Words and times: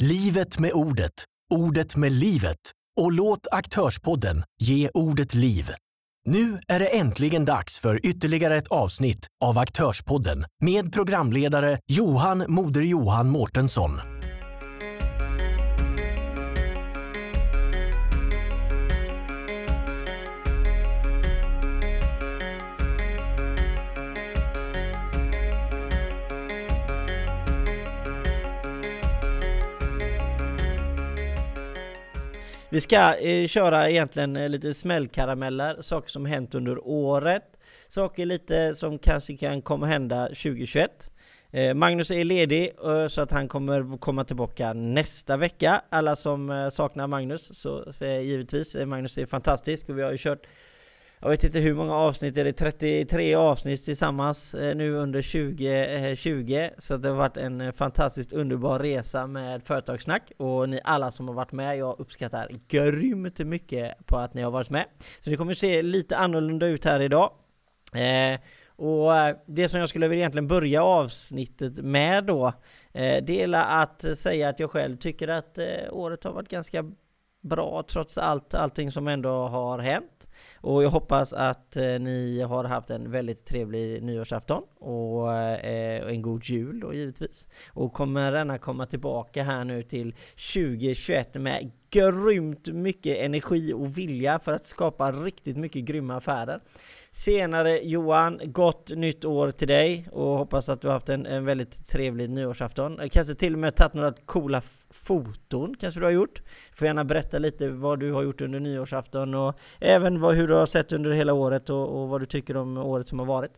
Livet 0.00 0.58
med 0.58 0.70
ordet, 0.74 1.12
ordet 1.54 1.96
med 1.96 2.12
livet 2.12 2.58
och 3.00 3.12
låt 3.12 3.46
Aktörspodden 3.50 4.42
ge 4.60 4.90
ordet 4.94 5.34
liv. 5.34 5.70
Nu 6.26 6.60
är 6.68 6.78
det 6.78 6.86
äntligen 6.86 7.44
dags 7.44 7.78
för 7.78 8.06
ytterligare 8.06 8.56
ett 8.56 8.68
avsnitt 8.68 9.26
av 9.44 9.58
Aktörspodden 9.58 10.44
med 10.62 10.92
programledare 10.92 11.78
Johan 11.86 12.44
Moder 12.48 12.82
Johan 12.82 13.28
Mårtensson. 13.28 14.15
Vi 32.76 32.80
ska 32.80 33.14
eh, 33.14 33.46
köra 33.46 33.90
egentligen 33.90 34.36
eh, 34.36 34.48
lite 34.48 34.74
smällkarameller, 34.74 35.82
saker 35.82 36.08
som 36.08 36.26
hänt 36.26 36.54
under 36.54 36.86
året, 36.88 37.42
saker 37.88 38.26
lite 38.26 38.74
som 38.74 38.98
kanske 38.98 39.36
kan 39.36 39.62
komma 39.62 39.86
hända 39.86 40.26
2021. 40.26 41.10
Eh, 41.50 41.74
Magnus 41.74 42.10
är 42.10 42.24
ledig 42.24 42.72
eh, 42.84 43.06
så 43.06 43.20
att 43.20 43.30
han 43.30 43.48
kommer 43.48 43.98
komma 43.98 44.24
tillbaka 44.24 44.72
nästa 44.72 45.36
vecka. 45.36 45.82
Alla 45.90 46.16
som 46.16 46.50
eh, 46.50 46.68
saknar 46.68 47.06
Magnus 47.06 47.60
så 47.60 47.84
eh, 48.00 48.20
givetvis, 48.20 48.74
eh, 48.74 48.86
Magnus 48.86 49.18
är 49.18 49.26
fantastisk 49.26 49.88
och 49.88 49.98
vi 49.98 50.02
har 50.02 50.10
ju 50.10 50.18
kört 50.18 50.46
jag 51.26 51.30
vet 51.30 51.44
inte 51.44 51.58
hur 51.58 51.74
många 51.74 51.94
avsnitt, 51.94 52.36
är 52.36 52.44
det 52.44 52.52
33 52.52 53.34
avsnitt 53.34 53.84
tillsammans 53.84 54.54
eh, 54.54 54.76
nu 54.76 54.94
under 54.94 55.22
2020? 55.22 56.54
Eh, 56.54 56.70
Så 56.78 56.96
det 56.96 57.08
har 57.08 57.16
varit 57.16 57.36
en 57.36 57.60
eh, 57.60 57.72
fantastiskt 57.72 58.32
underbar 58.32 58.78
resa 58.78 59.26
med 59.26 59.62
företagssnack 59.62 60.32
och 60.36 60.68
ni 60.68 60.80
alla 60.84 61.10
som 61.10 61.28
har 61.28 61.34
varit 61.34 61.52
med, 61.52 61.78
jag 61.78 62.00
uppskattar 62.00 62.50
grymt 62.68 63.38
mycket 63.38 64.06
på 64.06 64.16
att 64.16 64.34
ni 64.34 64.42
har 64.42 64.50
varit 64.50 64.70
med. 64.70 64.84
Så 65.20 65.30
det 65.30 65.36
kommer 65.36 65.54
se 65.54 65.82
lite 65.82 66.16
annorlunda 66.16 66.66
ut 66.66 66.84
här 66.84 67.00
idag. 67.00 67.30
Och 68.76 69.12
det 69.46 69.68
som 69.68 69.80
jag 69.80 69.88
skulle 69.88 70.08
vilja 70.08 70.22
egentligen 70.22 70.48
börja 70.48 70.82
avsnittet 70.82 71.78
med 71.78 72.24
då, 72.24 72.52
det 72.92 73.42
är 73.42 73.52
att 73.82 74.18
säga 74.18 74.48
att 74.48 74.60
jag 74.60 74.70
själv 74.70 74.96
tycker 74.96 75.28
att 75.28 75.58
året 75.90 76.24
har 76.24 76.32
varit 76.32 76.48
ganska 76.48 76.84
bra 77.46 77.82
trots 77.88 78.18
allt, 78.18 78.54
allting 78.54 78.90
som 78.90 79.08
ändå 79.08 79.30
har 79.30 79.78
hänt. 79.78 80.28
Och 80.60 80.82
jag 80.82 80.90
hoppas 80.90 81.32
att 81.32 81.76
eh, 81.76 81.82
ni 81.82 82.42
har 82.42 82.64
haft 82.64 82.90
en 82.90 83.10
väldigt 83.10 83.44
trevlig 83.44 84.02
nyårsafton 84.02 84.62
och 84.80 85.34
eh, 85.34 86.12
en 86.12 86.22
god 86.22 86.44
jul 86.44 86.80
då 86.80 86.94
givetvis. 86.94 87.46
Och 87.72 87.92
kommer 87.92 88.32
gärna 88.32 88.58
komma 88.58 88.86
tillbaka 88.86 89.42
här 89.42 89.64
nu 89.64 89.82
till 89.82 90.14
2021 90.54 91.34
med 91.34 91.70
grymt 91.90 92.68
mycket 92.68 93.16
energi 93.18 93.72
och 93.72 93.98
vilja 93.98 94.38
för 94.38 94.52
att 94.52 94.64
skapa 94.64 95.12
riktigt 95.12 95.56
mycket 95.56 95.84
grymma 95.84 96.16
affärer. 96.16 96.60
Senare 97.16 97.80
Johan, 97.82 98.40
gott 98.44 98.90
nytt 98.90 99.24
år 99.24 99.50
till 99.50 99.68
dig 99.68 100.08
och 100.12 100.38
hoppas 100.38 100.68
att 100.68 100.80
du 100.80 100.88
har 100.88 100.92
haft 100.92 101.08
en, 101.08 101.26
en 101.26 101.44
väldigt 101.44 101.86
trevlig 101.86 102.30
nyårsafton. 102.30 103.00
Eh, 103.00 103.08
kanske 103.08 103.34
till 103.34 103.52
och 103.52 103.58
med 103.58 103.76
tagit 103.76 103.94
några 103.94 104.12
coola 104.12 104.62
foton 104.90 105.74
kanske 105.80 106.00
du 106.00 106.04
har 106.04 106.10
gjort. 106.10 106.42
Får 106.74 106.86
gärna 106.86 107.04
berätta 107.04 107.38
lite 107.38 107.68
vad 107.68 108.00
du 108.00 108.12
har 108.12 108.22
gjort 108.22 108.40
under 108.40 108.60
nyårsafton 108.60 109.34
och 109.34 109.58
även 109.80 110.20
vad, 110.20 110.34
hur 110.34 110.48
du 110.48 110.54
har 110.54 110.66
sett 110.66 110.92
under 110.92 111.10
hela 111.10 111.32
året 111.32 111.70
och, 111.70 112.02
och 112.02 112.08
vad 112.08 112.20
du 112.20 112.26
tycker 112.26 112.56
om 112.56 112.76
året 112.76 113.08
som 113.08 113.18
har 113.18 113.26
varit. 113.26 113.52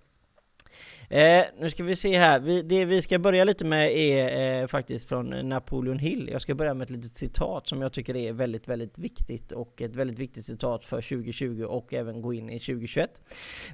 Eh, 1.10 1.44
nu 1.58 1.70
ska 1.70 1.84
vi 1.84 1.96
se 1.96 2.18
här, 2.18 2.40
vi, 2.40 2.62
det 2.62 2.84
vi 2.84 3.02
ska 3.02 3.18
börja 3.18 3.44
lite 3.44 3.64
med 3.64 3.92
är 3.96 4.62
eh, 4.62 4.66
faktiskt 4.66 5.08
från 5.08 5.48
Napoleon 5.48 5.98
Hill. 5.98 6.28
Jag 6.32 6.40
ska 6.40 6.54
börja 6.54 6.74
med 6.74 6.84
ett 6.84 6.90
litet 6.90 7.16
citat 7.16 7.68
som 7.68 7.82
jag 7.82 7.92
tycker 7.92 8.16
är 8.16 8.32
väldigt, 8.32 8.68
väldigt 8.68 8.98
viktigt 8.98 9.52
och 9.52 9.82
ett 9.82 9.96
väldigt 9.96 10.18
viktigt 10.18 10.44
citat 10.44 10.84
för 10.84 11.00
2020 11.00 11.64
och 11.68 11.94
även 11.94 12.22
gå 12.22 12.34
in 12.34 12.50
i 12.50 12.58
2021. 12.58 13.10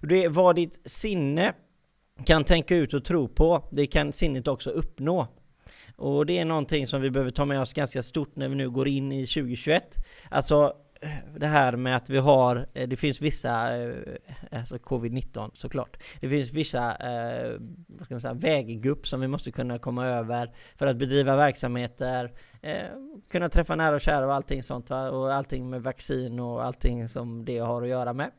Det 0.03 0.25
är 0.25 0.29
vad 0.29 0.57
ditt 0.57 0.81
sinne 0.85 1.55
kan 2.25 2.45
tänka 2.45 2.77
ut 2.77 2.95
och 2.95 3.05
tro 3.05 3.29
på, 3.29 3.69
det 3.73 3.87
kan 3.87 4.13
sinnet 4.13 4.49
också 4.49 4.71
uppnå. 4.71 5.27
Och 5.97 6.27
det 6.27 6.39
är 6.39 6.45
någonting 6.45 6.87
som 6.87 7.01
vi 7.01 7.11
behöver 7.11 7.31
ta 7.31 7.45
med 7.45 7.61
oss 7.61 7.73
ganska 7.73 8.03
stort 8.03 8.37
när 8.37 8.49
vi 8.49 8.55
nu 8.55 8.71
går 8.71 8.89
in 8.89 9.13
i 9.13 9.27
2021. 9.27 9.83
Alltså 10.31 10.73
det 11.37 11.47
här 11.47 11.77
med 11.77 11.97
att 11.97 12.11
vi 12.11 12.19
har, 12.19 12.67
eh, 12.75 12.89
det 12.89 12.97
finns 12.97 13.21
vissa, 13.21 13.77
eh, 13.77 13.95
alltså 14.51 14.77
covid-19 14.77 15.51
såklart, 15.55 15.97
det 16.21 16.29
finns 16.29 16.53
vissa, 16.53 16.97
eh, 16.97 17.53
vad 17.87 18.05
ska 18.05 18.15
man 18.15 18.21
säga, 18.21 18.35
väggupp 18.35 19.07
som 19.07 19.21
vi 19.21 19.29
måste 19.29 19.53
kunna 19.53 19.79
komma 19.79 20.07
över 20.07 20.55
för 20.77 20.87
att 20.87 20.97
bedriva 20.97 21.37
verksamheter, 21.37 22.33
kunna 23.31 23.49
träffa 23.49 23.77
nära 23.77 23.95
och 23.95 24.01
kära 24.01 24.27
och 24.27 24.35
allting 24.35 24.63
sånt 24.63 24.91
va? 24.91 25.11
och 25.11 25.35
allting 25.35 25.71
med 25.71 25.83
vaccin 25.83 26.41
och 26.41 26.65
allting 26.65 27.09
som 27.09 27.45
det 27.45 27.59
har 27.59 27.83
att 27.83 27.89
göra 27.89 28.13
med. 28.13 28.31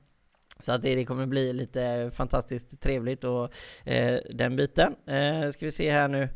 Så 0.60 0.72
att 0.72 0.82
det, 0.82 1.06
kommer 1.06 1.26
bli 1.26 1.54
lite 1.54 2.12
fantastiskt 2.14 2.82
trevligt 2.82 3.24
och 3.24 3.50
den 4.30 4.56
biten. 4.56 4.96
ska 5.54 5.66
vi 5.66 5.72
se 5.72 5.92
här 5.92 6.08
nu. 6.08 6.30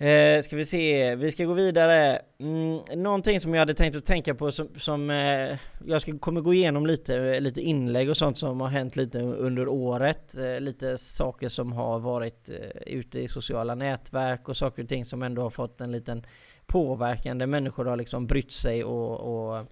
Eh, 0.00 0.42
ska 0.42 0.56
vi 0.56 0.64
se, 0.64 1.14
vi 1.14 1.32
ska 1.32 1.44
gå 1.44 1.52
vidare. 1.52 2.18
Mm, 2.38 3.02
någonting 3.02 3.40
som 3.40 3.54
jag 3.54 3.60
hade 3.60 3.74
tänkt 3.74 3.96
att 3.96 4.04
tänka 4.04 4.34
på 4.34 4.52
som, 4.52 4.68
som 4.76 5.10
eh, 5.10 5.58
jag 5.86 6.02
ska, 6.02 6.18
kommer 6.18 6.40
gå 6.40 6.54
igenom 6.54 6.86
lite, 6.86 7.16
eh, 7.16 7.40
lite 7.40 7.60
inlägg 7.60 8.10
och 8.10 8.16
sånt 8.16 8.38
som 8.38 8.60
har 8.60 8.68
hänt 8.68 8.96
lite 8.96 9.18
under 9.20 9.68
året. 9.68 10.34
Eh, 10.34 10.60
lite 10.60 10.98
saker 10.98 11.48
som 11.48 11.72
har 11.72 11.98
varit 11.98 12.48
eh, 12.48 12.94
ute 12.94 13.20
i 13.20 13.28
sociala 13.28 13.74
nätverk 13.74 14.48
och 14.48 14.56
saker 14.56 14.82
och 14.82 14.88
ting 14.88 15.04
som 15.04 15.22
ändå 15.22 15.42
har 15.42 15.50
fått 15.50 15.80
en 15.80 15.92
liten 15.92 16.26
påverkan 16.66 17.38
där 17.38 17.46
människor 17.46 17.84
har 17.84 17.96
liksom 17.96 18.26
brytt 18.26 18.52
sig 18.52 18.84
och, 18.84 19.20
och 19.20 19.66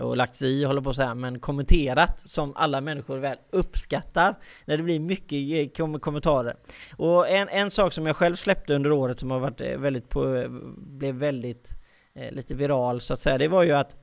och 0.00 0.16
lagt 0.16 0.36
sig 0.36 0.60
i, 0.60 0.64
håller 0.64 0.80
på 0.80 0.90
att 0.90 0.96
säga, 0.96 1.14
men 1.14 1.38
kommenterat 1.38 2.20
som 2.20 2.52
alla 2.56 2.80
människor 2.80 3.18
väl 3.18 3.38
uppskattar 3.50 4.34
när 4.64 4.76
det 4.76 4.82
blir 4.82 5.00
mycket 5.00 5.32
eh, 5.32 5.76
kom 5.76 6.00
kommentarer. 6.00 6.56
Och 6.96 7.28
en, 7.28 7.48
en 7.48 7.70
sak 7.70 7.92
som 7.92 8.06
jag 8.06 8.16
själv 8.16 8.34
släppte 8.34 8.74
under 8.74 8.92
året 8.92 9.18
som 9.18 9.30
har 9.30 9.40
varit 9.40 9.60
eh, 9.60 9.78
väldigt 9.78 10.08
på, 10.08 10.34
eh, 10.34 10.48
blev 10.76 11.14
väldigt 11.14 11.70
eh, 12.14 12.32
lite 12.32 12.54
viral 12.54 13.00
så 13.00 13.12
att 13.12 13.18
säga, 13.18 13.38
det 13.38 13.48
var 13.48 13.62
ju 13.62 13.72
att 13.72 13.96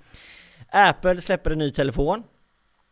Apple 0.71 1.21
släpper 1.21 1.51
en 1.51 1.59
ny 1.59 1.71
telefon 1.71 2.23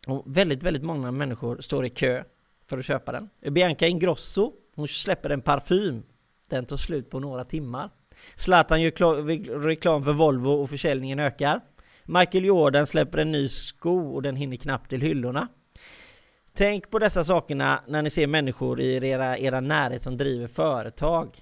och 0.07 0.23
väldigt, 0.25 0.63
väldigt 0.63 0.83
många 0.83 1.11
människor 1.11 1.61
står 1.61 1.85
i 1.85 1.89
kö 1.89 2.23
för 2.69 2.77
att 2.77 2.85
köpa 2.85 3.11
den. 3.11 3.53
Bianca 3.53 3.87
Ingrosso, 3.87 4.53
hon 4.75 4.87
släpper 4.87 5.29
en 5.29 5.41
parfym. 5.41 6.03
Den 6.49 6.66
tar 6.66 6.77
slut 6.77 7.09
på 7.09 7.19
några 7.19 7.43
timmar. 7.43 7.89
Zlatan 8.35 8.81
gör 8.81 9.59
reklam 9.59 10.03
för 10.03 10.13
Volvo 10.13 10.49
och 10.49 10.69
försäljningen 10.69 11.19
ökar. 11.19 11.61
Michael 12.12 12.46
Jordan 12.46 12.88
släpper 12.88 13.18
en 13.18 13.31
ny 13.31 13.50
sko 13.50 14.16
och 14.16 14.22
den 14.22 14.36
hinner 14.36 14.58
knappt 14.58 14.90
till 14.90 15.02
hyllorna. 15.02 15.47
Tänk 16.53 16.90
på 16.90 17.00
dessa 17.00 17.24
sakerna 17.24 17.84
när 17.88 18.02
ni 18.02 18.09
ser 18.09 18.28
människor 18.28 18.80
i 18.80 19.08
era, 19.08 19.38
era 19.38 19.59
närhet 19.59 20.02
som 20.02 20.18
driver 20.18 20.47
företag. 20.47 21.38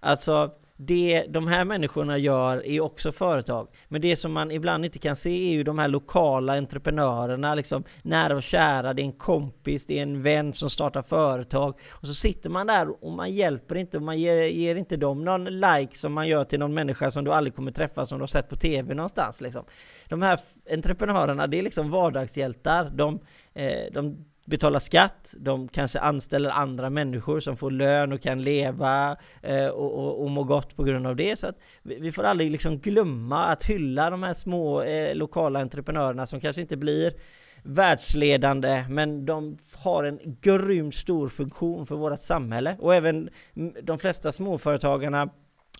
Alltså, 0.00 0.50
det 0.80 1.26
de 1.28 1.46
här 1.46 1.64
människorna 1.64 2.18
gör 2.18 2.66
är 2.66 2.80
också 2.80 3.12
företag. 3.12 3.68
Men 3.88 4.00
det 4.00 4.16
som 4.16 4.32
man 4.32 4.50
ibland 4.50 4.84
inte 4.84 4.98
kan 4.98 5.16
se 5.16 5.30
är 5.30 5.52
ju 5.52 5.64
de 5.64 5.78
här 5.78 5.88
lokala 5.88 6.58
entreprenörerna, 6.58 7.54
liksom 7.54 7.84
nära 8.02 8.36
och 8.36 8.42
kära, 8.42 8.94
det 8.94 9.02
är 9.02 9.04
en 9.04 9.12
kompis, 9.12 9.86
det 9.86 9.98
är 9.98 10.02
en 10.02 10.22
vän 10.22 10.52
som 10.52 10.70
startar 10.70 11.02
företag. 11.02 11.78
Och 11.90 12.06
så 12.06 12.14
sitter 12.14 12.50
man 12.50 12.66
där 12.66 13.04
och 13.04 13.12
man 13.12 13.32
hjälper 13.32 13.74
inte 13.74 13.96
och 13.96 14.02
man 14.02 14.18
ger, 14.18 14.46
ger 14.46 14.76
inte 14.76 14.96
dem 14.96 15.24
någon 15.24 15.44
like 15.44 15.96
som 15.96 16.12
man 16.12 16.28
gör 16.28 16.44
till 16.44 16.58
någon 16.58 16.74
människa 16.74 17.10
som 17.10 17.24
du 17.24 17.32
aldrig 17.32 17.54
kommer 17.54 17.72
träffa 17.72 18.06
som 18.06 18.18
du 18.18 18.22
har 18.22 18.26
sett 18.26 18.48
på 18.48 18.56
TV 18.56 18.94
någonstans. 18.94 19.40
Liksom. 19.40 19.64
De 20.08 20.22
här 20.22 20.40
entreprenörerna, 20.72 21.46
det 21.46 21.58
är 21.58 21.62
liksom 21.62 21.90
vardagshjältar. 21.90 22.90
De, 22.94 23.20
eh, 23.54 23.92
de 23.92 24.24
betalar 24.48 24.80
skatt, 24.80 25.34
de 25.38 25.68
kanske 25.68 25.98
anställer 25.98 26.50
andra 26.50 26.90
människor 26.90 27.40
som 27.40 27.56
får 27.56 27.70
lön 27.70 28.12
och 28.12 28.22
kan 28.22 28.42
leva 28.42 29.16
eh, 29.42 29.66
och, 29.66 29.98
och, 29.98 30.22
och 30.22 30.30
må 30.30 30.44
gott 30.44 30.76
på 30.76 30.82
grund 30.82 31.06
av 31.06 31.16
det. 31.16 31.38
Så 31.38 31.46
att 31.46 31.56
vi, 31.82 31.98
vi 32.00 32.12
får 32.12 32.24
aldrig 32.24 32.50
liksom 32.50 32.78
glömma 32.78 33.44
att 33.44 33.62
hylla 33.62 34.10
de 34.10 34.22
här 34.22 34.34
små 34.34 34.82
eh, 34.82 35.14
lokala 35.14 35.60
entreprenörerna 35.60 36.26
som 36.26 36.40
kanske 36.40 36.62
inte 36.62 36.76
blir 36.76 37.12
världsledande, 37.62 38.84
men 38.88 39.26
de 39.26 39.58
har 39.72 40.04
en 40.04 40.18
grymt 40.40 40.94
stor 40.94 41.28
funktion 41.28 41.86
för 41.86 41.96
vårt 41.96 42.20
samhälle. 42.20 42.76
Och 42.80 42.94
även 42.94 43.30
de 43.82 43.98
flesta 43.98 44.32
småföretagarna 44.32 45.28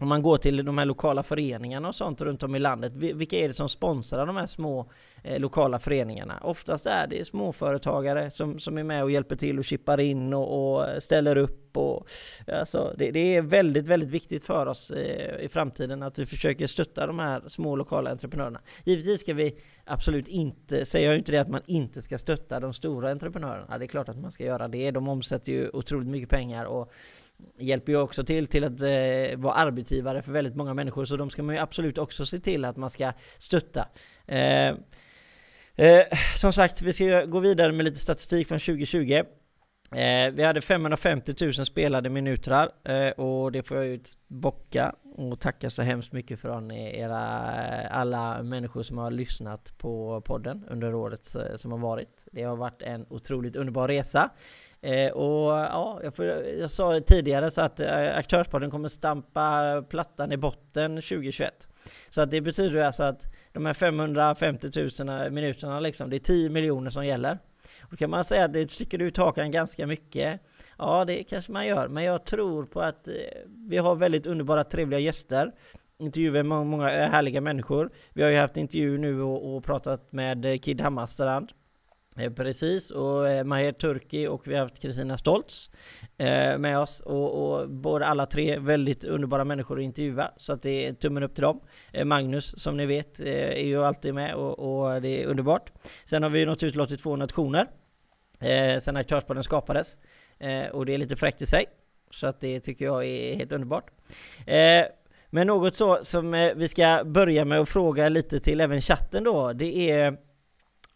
om 0.01 0.09
man 0.09 0.23
går 0.23 0.39
till 0.39 0.65
de 0.65 0.79
här 0.79 0.85
lokala 0.85 1.23
föreningarna 1.23 1.89
och 1.89 1.95
sånt 1.95 2.21
runt 2.21 2.43
om 2.43 2.55
i 2.55 2.59
landet, 2.59 2.93
vilka 2.95 3.39
är 3.39 3.49
det 3.49 3.55
som 3.55 3.69
sponsrar 3.69 4.27
de 4.27 4.37
här 4.37 4.47
små 4.47 4.91
eh, 5.23 5.41
lokala 5.41 5.79
föreningarna? 5.79 6.39
Oftast 6.43 6.87
är 6.87 7.07
det 7.07 7.27
småföretagare 7.27 8.31
som, 8.31 8.59
som 8.59 8.79
är 8.79 8.83
med 8.83 9.03
och 9.03 9.11
hjälper 9.11 9.37
till 9.37 9.59
och 9.59 9.65
chippar 9.65 10.01
in 10.01 10.35
och, 10.35 10.79
och 10.79 11.03
ställer 11.03 11.37
upp. 11.37 11.77
Och, 11.77 12.09
alltså, 12.53 12.95
det, 12.99 13.11
det, 13.11 13.37
är 13.37 13.43
väldigt, 13.43 13.89
väldigt 13.89 14.11
viktigt 14.11 14.45
för 14.45 14.67
oss 14.67 14.91
eh, 14.91 15.45
i 15.45 15.49
framtiden 15.49 16.03
att 16.03 16.19
vi 16.19 16.27
försöker 16.27 16.67
stötta 16.67 17.07
de 17.07 17.19
här 17.19 17.43
små 17.47 17.77
lokala 17.77 18.11
entreprenörerna. 18.11 18.61
Givetvis 18.85 19.21
ska 19.21 19.35
vi 19.35 19.57
absolut 19.85 20.29
inte, 20.29 20.85
säger 20.85 21.09
jag 21.09 21.17
inte 21.17 21.33
det 21.33 21.39
att 21.39 21.49
man 21.49 21.63
inte 21.67 22.03
ska 22.03 22.19
stötta 22.19 22.61
de 22.61 22.73
stora 22.73 23.11
entreprenörerna. 23.11 23.79
Det 23.79 23.85
är 23.85 23.87
klart 23.87 24.09
att 24.09 24.19
man 24.19 24.31
ska 24.31 24.45
göra 24.45 24.69
det. 24.69 24.91
De 24.91 25.09
omsätter 25.09 25.53
ju 25.53 25.71
otroligt 25.73 26.09
mycket 26.09 26.31
pengar 26.31 26.65
och 26.65 26.93
hjälper 27.59 27.93
ju 27.93 27.99
också 27.99 28.25
till 28.25 28.47
till 28.47 28.65
att 28.65 28.81
eh, 28.81 29.39
vara 29.39 29.53
arbetsgivare 29.55 30.23
för 30.23 30.33
väldigt 30.33 30.57
många 30.57 30.75
människor, 30.75 31.05
så 31.05 31.17
de 31.17 31.31
ska 31.31 31.43
man 31.43 31.55
ju 31.55 31.61
absolut 31.61 31.99
också 31.99 32.27
se 32.27 32.39
till 32.39 32.65
att 32.65 32.77
man 32.77 32.91
ska 32.91 33.13
stötta. 33.39 33.89
Eh, 34.27 34.69
eh, 35.77 36.07
som 36.37 36.53
sagt, 36.53 36.83
vi 36.83 36.93
ska 36.93 37.25
gå 37.25 37.41
vidare 37.41 37.73
med 37.73 37.85
lite 37.85 37.99
statistik 37.99 38.49
från 38.49 38.59
2020. 38.59 39.23
Eh, 39.93 40.31
vi 40.33 40.45
hade 40.45 40.61
550 40.61 41.35
000 41.41 41.53
spelade 41.53 42.11
minuter 42.11 42.69
eh, 42.85 43.11
och 43.11 43.53
det 43.53 43.63
får 43.63 43.77
jag 43.77 43.87
ju 43.87 44.01
bocka 44.29 44.95
och 45.17 45.41
tacka 45.41 45.71
så 45.71 45.83
hemskt 45.83 46.13
mycket 46.13 46.41
från 46.41 46.71
era 46.71 47.19
alla 47.91 48.43
människor 48.43 48.83
som 48.83 48.99
har 48.99 49.11
lyssnat 49.11 49.79
på 49.79 50.21
podden 50.21 50.65
under 50.71 50.95
året 50.95 51.35
eh, 51.35 51.57
som 51.57 51.73
har 51.73 51.79
varit. 51.79 52.27
Det 52.33 52.43
har 52.43 52.57
varit 52.57 52.83
en 52.83 53.07
otroligt 53.11 53.57
underbar 53.57 53.89
resa. 53.89 54.31
Eh, 54.81 55.11
och 55.13 55.51
ja, 55.53 56.01
jag, 56.03 56.15
får, 56.15 56.27
jag, 56.61 56.71
sa 56.71 57.01
tidigare 57.01 57.51
så 57.51 57.61
att 57.61 57.81
eh, 57.81 58.17
Aktörspodden 58.17 58.71
kommer 58.71 58.89
stampa 58.89 59.83
plattan 59.89 60.33
i 60.33 60.37
botten 60.37 60.97
2021. 60.97 61.69
Så 62.11 62.21
att 62.21 62.31
det 62.31 62.41
betyder 62.41 62.81
alltså 62.81 63.03
att 63.03 63.23
de 63.53 63.67
här 63.67 63.75
550 63.75 64.69
000 65.01 65.09
eh, 65.09 65.31
minuterna 65.31 65.81
liksom, 65.81 66.11
det 66.11 66.17
är 66.17 66.21
10 66.21 66.51
miljoner 66.51 66.91
som 66.91 67.07
gäller. 67.07 67.39
Då 67.91 67.97
kan 67.97 68.11
man 68.11 68.25
säga 68.25 68.45
att 68.45 68.53
det 68.53 68.71
sticker 68.71 69.03
ut 69.03 69.17
hakan 69.17 69.51
ganska 69.51 69.87
mycket. 69.87 70.41
Ja, 70.79 71.05
det 71.05 71.23
kanske 71.23 71.53
man 71.53 71.67
gör, 71.67 71.89
men 71.89 72.05
jag 72.05 72.25
tror 72.25 72.65
på 72.65 72.81
att 72.81 73.09
eh, 73.09 73.15
vi 73.69 73.77
har 73.77 73.97
väldigt 73.97 74.27
underbara, 74.27 74.65
trevliga 74.65 75.01
gäster. 75.01 75.53
Intervjuer 75.99 76.43
med 76.43 76.67
många 76.67 76.91
eh, 76.91 77.11
härliga 77.11 77.41
människor. 77.41 77.91
Vi 78.13 78.23
har 78.23 78.31
ju 78.31 78.37
haft 78.37 78.57
intervju 78.57 78.99
nu 78.99 79.23
och, 79.23 79.57
och 79.57 79.65
pratat 79.65 80.13
med 80.13 80.45
eh, 80.47 80.59
Kid 80.59 80.81
Hammarstrand. 80.81 81.53
Eh, 82.19 82.33
precis, 82.33 82.91
och 82.91 83.29
eh, 83.29 83.45
Maher 83.45 83.73
Turki 83.73 84.27
och 84.27 84.47
vi 84.47 84.55
har 84.55 84.63
haft 84.63 84.83
Kristina 84.83 85.19
Stoltz 85.19 85.71
eh, 86.19 86.59
med 86.59 86.79
oss 86.79 87.01
och, 87.01 87.61
och 87.61 87.71
båda 87.71 88.07
alla 88.07 88.27
tre 88.27 88.59
väldigt 88.59 89.05
underbara 89.05 89.45
människor 89.45 89.79
att 89.79 89.85
intervjua 89.85 90.31
så 90.37 90.53
att 90.53 90.63
det 90.63 90.87
är 90.87 90.93
tummen 90.93 91.23
upp 91.23 91.35
till 91.35 91.43
dem. 91.43 91.61
Magnus 92.05 92.61
som 92.61 92.77
ni 92.77 92.87
vet 92.87 93.21
är 93.21 93.65
ju 93.65 93.85
alltid 93.85 94.15
med 94.15 94.35
och, 94.35 94.59
och 94.59 95.03
det 95.03 95.23
är 95.23 95.27
underbart. 95.27 95.73
Sen 96.05 96.23
har 96.23 96.31
vi 96.31 96.47
nått 96.47 96.63
ut 96.63 96.89
till 96.89 96.99
två 96.99 97.17
nationer 97.17 97.67
sen 98.81 98.97
Aktörspodden 98.97 99.45
skapades. 99.45 99.97
Och 100.73 100.87
det 100.87 100.95
är 100.95 100.99
lite 100.99 101.17
fräckt 101.17 101.43
i 101.43 101.47
sig. 101.47 101.67
Så 102.11 102.27
att 102.27 102.41
det 102.41 102.61
tycker 102.61 102.85
jag 102.85 103.05
är 103.05 103.37
helt 103.37 103.53
underbart. 103.53 103.91
Men 105.31 105.47
något 105.47 105.77
så 105.77 105.99
som 106.03 106.53
vi 106.57 106.69
ska 106.69 107.03
börja 107.05 107.45
med 107.45 107.61
att 107.61 107.69
fråga 107.69 108.09
lite 108.09 108.41
till 108.41 108.61
även 108.61 108.81
chatten 108.81 109.25
då, 109.25 109.53
det 109.53 109.91
är 109.91 110.17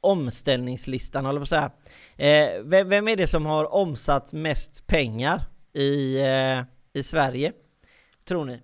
omställningslistan, 0.03 1.25
håller 1.25 1.41
på 1.41 1.43
att 1.43 1.49
säga. 1.49 1.71
Eh, 2.17 2.63
vem, 2.65 2.89
vem, 2.89 3.09
är 3.09 3.17
det 3.17 3.27
som 3.27 3.47
har 3.47 3.75
omsatt 3.75 4.33
mest 4.33 4.87
pengar 4.87 5.43
i, 5.73 6.21
eh, 6.21 6.63
i 6.93 7.03
Sverige? 7.03 7.53
Tror 8.25 8.45
ni? 8.45 8.61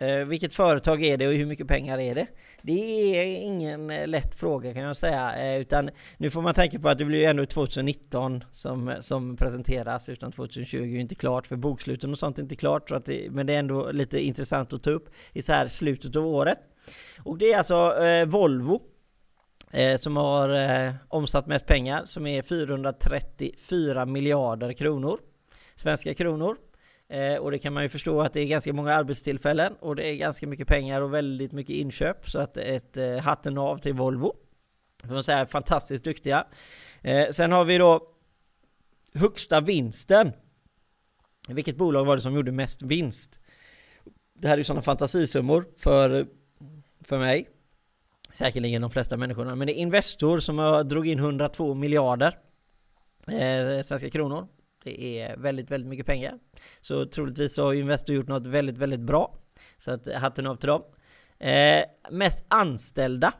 Eh, 0.00 0.24
vilket 0.24 0.54
företag 0.54 1.04
är 1.04 1.16
det 1.16 1.26
och 1.28 1.34
hur 1.34 1.46
mycket 1.46 1.68
pengar 1.68 1.98
är 1.98 2.14
det? 2.14 2.26
Det 2.62 2.72
är 3.16 3.24
ingen 3.24 3.90
eh, 3.90 4.06
lätt 4.06 4.34
fråga 4.34 4.74
kan 4.74 4.82
jag 4.82 4.96
säga, 4.96 5.36
eh, 5.36 5.60
utan 5.60 5.90
nu 6.16 6.30
får 6.30 6.42
man 6.42 6.54
tänka 6.54 6.78
på 6.78 6.88
att 6.88 6.98
det 6.98 7.04
blir 7.04 7.18
ju 7.18 7.24
ändå 7.24 7.46
2019 7.46 8.44
som, 8.52 8.94
som 9.00 9.36
presenteras, 9.36 10.08
utan 10.08 10.32
2020 10.32 10.76
är 10.76 10.86
ju 10.86 11.00
inte 11.00 11.14
klart, 11.14 11.46
för 11.46 11.56
boksluten 11.56 12.12
och 12.12 12.18
sånt 12.18 12.38
är 12.38 12.42
inte 12.42 12.56
klart, 12.56 12.88
så 12.88 12.94
att 12.94 13.06
det, 13.06 13.30
men 13.30 13.46
det 13.46 13.54
är 13.54 13.58
ändå 13.58 13.90
lite 13.92 14.20
intressant 14.20 14.72
att 14.72 14.82
ta 14.82 14.90
upp 14.90 15.08
i 15.32 15.42
så 15.42 15.52
här 15.52 15.68
slutet 15.68 16.16
av 16.16 16.26
året. 16.26 16.58
Och 17.24 17.38
det 17.38 17.52
är 17.52 17.58
alltså 17.58 18.04
eh, 18.04 18.26
Volvo 18.26 18.80
Eh, 19.72 19.96
som 19.96 20.16
har 20.16 20.48
eh, 20.48 20.94
omsatt 21.08 21.46
mest 21.46 21.66
pengar, 21.66 22.04
som 22.04 22.26
är 22.26 22.42
434 22.42 24.06
miljarder 24.06 24.72
kronor, 24.72 25.20
svenska 25.74 26.14
kronor. 26.14 26.56
Eh, 27.08 27.36
och 27.36 27.50
det 27.50 27.58
kan 27.58 27.72
man 27.72 27.82
ju 27.82 27.88
förstå 27.88 28.20
att 28.20 28.32
det 28.32 28.40
är 28.40 28.46
ganska 28.46 28.72
många 28.72 28.94
arbetstillfällen 28.94 29.74
och 29.80 29.96
det 29.96 30.08
är 30.08 30.14
ganska 30.14 30.46
mycket 30.46 30.68
pengar 30.68 31.02
och 31.02 31.14
väldigt 31.14 31.52
mycket 31.52 31.76
inköp. 31.76 32.30
Så 32.30 32.38
att 32.38 32.56
ett 32.56 32.96
eh, 32.96 33.16
hatten 33.16 33.58
av 33.58 33.78
till 33.78 33.94
Volvo. 33.94 34.34
Får 35.04 35.14
man 35.14 35.24
säga 35.24 35.46
fantastiskt 35.46 36.04
duktiga. 36.04 36.46
Eh, 37.02 37.28
sen 37.30 37.52
har 37.52 37.64
vi 37.64 37.78
då 37.78 38.08
högsta 39.14 39.60
vinsten. 39.60 40.32
Vilket 41.48 41.76
bolag 41.76 42.04
var 42.04 42.16
det 42.16 42.22
som 42.22 42.34
gjorde 42.34 42.52
mest 42.52 42.82
vinst? 42.82 43.38
Det 44.34 44.48
här 44.48 44.54
är 44.54 44.58
ju 44.58 44.64
sådana 44.64 44.82
fantasisummor 44.82 45.66
för, 45.78 46.26
för 47.00 47.18
mig. 47.18 47.48
Säkerligen 48.32 48.82
de 48.82 48.90
flesta 48.90 49.16
människorna. 49.16 49.54
Men 49.54 49.66
det 49.66 49.72
är 49.72 49.82
Investor 49.82 50.38
som 50.38 50.58
har 50.58 50.84
drog 50.84 51.06
in 51.06 51.18
102 51.18 51.74
miljarder 51.74 52.38
eh, 53.26 53.82
svenska 53.82 54.10
kronor. 54.10 54.48
Det 54.84 55.20
är 55.20 55.36
väldigt, 55.36 55.70
väldigt 55.70 55.88
mycket 55.88 56.06
pengar. 56.06 56.38
Så 56.80 57.06
troligtvis 57.06 57.56
har 57.58 57.74
Investor 57.74 58.16
gjort 58.16 58.28
något 58.28 58.46
väldigt, 58.46 58.78
väldigt 58.78 59.00
bra. 59.00 59.34
Så 59.78 59.90
att 59.90 60.14
hatten 60.14 60.46
av 60.46 60.56
till 60.56 60.68
dem. 60.68 60.82
Eh, 61.38 61.84
mest 62.10 62.44
anställda. 62.48 63.32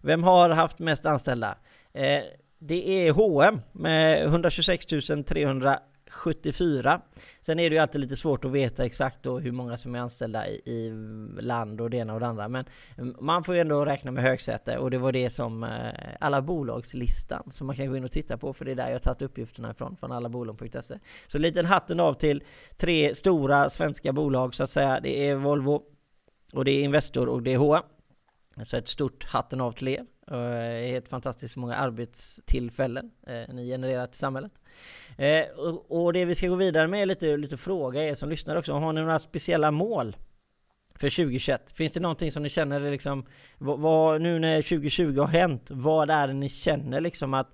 Vem 0.00 0.22
har 0.22 0.50
haft 0.50 0.78
mest 0.78 1.06
anställda? 1.06 1.58
Eh, 1.92 2.22
det 2.58 3.06
är 3.06 3.12
H&M 3.12 3.60
med 3.72 4.24
126 4.24 4.86
300 5.26 5.78
74. 6.10 7.00
Sen 7.40 7.58
är 7.58 7.70
det 7.70 7.76
ju 7.76 7.82
alltid 7.82 8.00
lite 8.00 8.16
svårt 8.16 8.44
att 8.44 8.50
veta 8.50 8.84
exakt 8.84 9.22
då 9.22 9.38
hur 9.38 9.52
många 9.52 9.76
som 9.76 9.94
är 9.94 9.98
anställda 9.98 10.48
i, 10.48 10.60
i 10.64 10.90
land 11.40 11.80
och 11.80 11.90
det 11.90 11.96
ena 11.96 12.14
och 12.14 12.20
det 12.20 12.26
andra. 12.26 12.48
Men 12.48 12.64
mm, 12.98 13.16
man 13.20 13.44
får 13.44 13.54
ju 13.54 13.60
ändå 13.60 13.84
räkna 13.84 14.10
med 14.10 14.22
högsäte 14.22 14.78
och 14.78 14.90
det 14.90 14.98
var 14.98 15.12
det 15.12 15.30
som 15.30 15.64
eh, 15.64 15.70
alla 16.20 16.42
bolagslistan 16.42 17.50
som 17.54 17.66
man 17.66 17.76
kan 17.76 17.88
gå 17.88 17.96
in 17.96 18.04
och 18.04 18.10
titta 18.10 18.38
på 18.38 18.52
för 18.52 18.64
det 18.64 18.70
är 18.70 18.76
där 18.76 18.86
jag 18.86 18.94
har 18.94 18.98
tagit 18.98 19.22
uppgifterna 19.22 19.70
ifrån, 19.70 19.96
från 19.96 20.12
allabolag.se. 20.12 20.98
Så 21.26 21.38
liten 21.38 21.66
hatten 21.66 22.00
av 22.00 22.14
till 22.14 22.42
tre 22.76 23.14
stora 23.14 23.70
svenska 23.70 24.12
bolag 24.12 24.54
så 24.54 24.62
att 24.62 24.70
säga. 24.70 25.00
Det 25.00 25.28
är 25.28 25.34
Volvo 25.36 25.82
och 26.52 26.64
det 26.64 26.70
är 26.70 26.84
Investor 26.84 27.28
och 27.28 27.42
det 27.42 27.54
är 27.54 27.58
H&M. 27.58 27.82
Så 28.62 28.76
ett 28.76 28.88
stort 28.88 29.24
hatten 29.24 29.60
av 29.60 29.72
till 29.72 29.88
er. 29.88 30.04
Eh, 30.30 30.90
helt 30.90 31.08
fantastiskt 31.08 31.56
många 31.56 31.74
arbetstillfällen 31.74 33.10
eh, 33.26 33.54
ni 33.54 33.66
genererar 33.66 34.06
till 34.06 34.18
samhället. 34.18 34.52
Eh, 35.18 35.44
och, 35.88 36.12
det 36.12 36.24
vi 36.24 36.34
ska 36.34 36.48
gå 36.48 36.54
vidare 36.54 36.86
med 36.86 37.02
är 37.02 37.06
lite, 37.06 37.36
lite 37.36 37.56
fråga 37.56 38.04
er 38.04 38.14
som 38.14 38.28
lyssnar 38.28 38.56
också. 38.56 38.72
Har 38.72 38.92
ni 38.92 39.00
några 39.00 39.18
speciella 39.18 39.70
mål 39.70 40.16
för 40.94 41.10
2021? 41.10 41.70
Finns 41.74 41.92
det 41.92 42.00
någonting 42.00 42.32
som 42.32 42.42
ni 42.42 42.48
känner 42.48 42.90
liksom, 42.90 43.26
vad, 43.58 43.80
vad, 43.80 44.22
nu 44.22 44.38
när 44.38 44.62
2020 44.62 45.18
har 45.20 45.26
hänt, 45.26 45.70
vad 45.70 46.10
är 46.10 46.28
det 46.28 46.34
ni 46.34 46.48
känner 46.48 47.00
liksom 47.00 47.34
att 47.34 47.50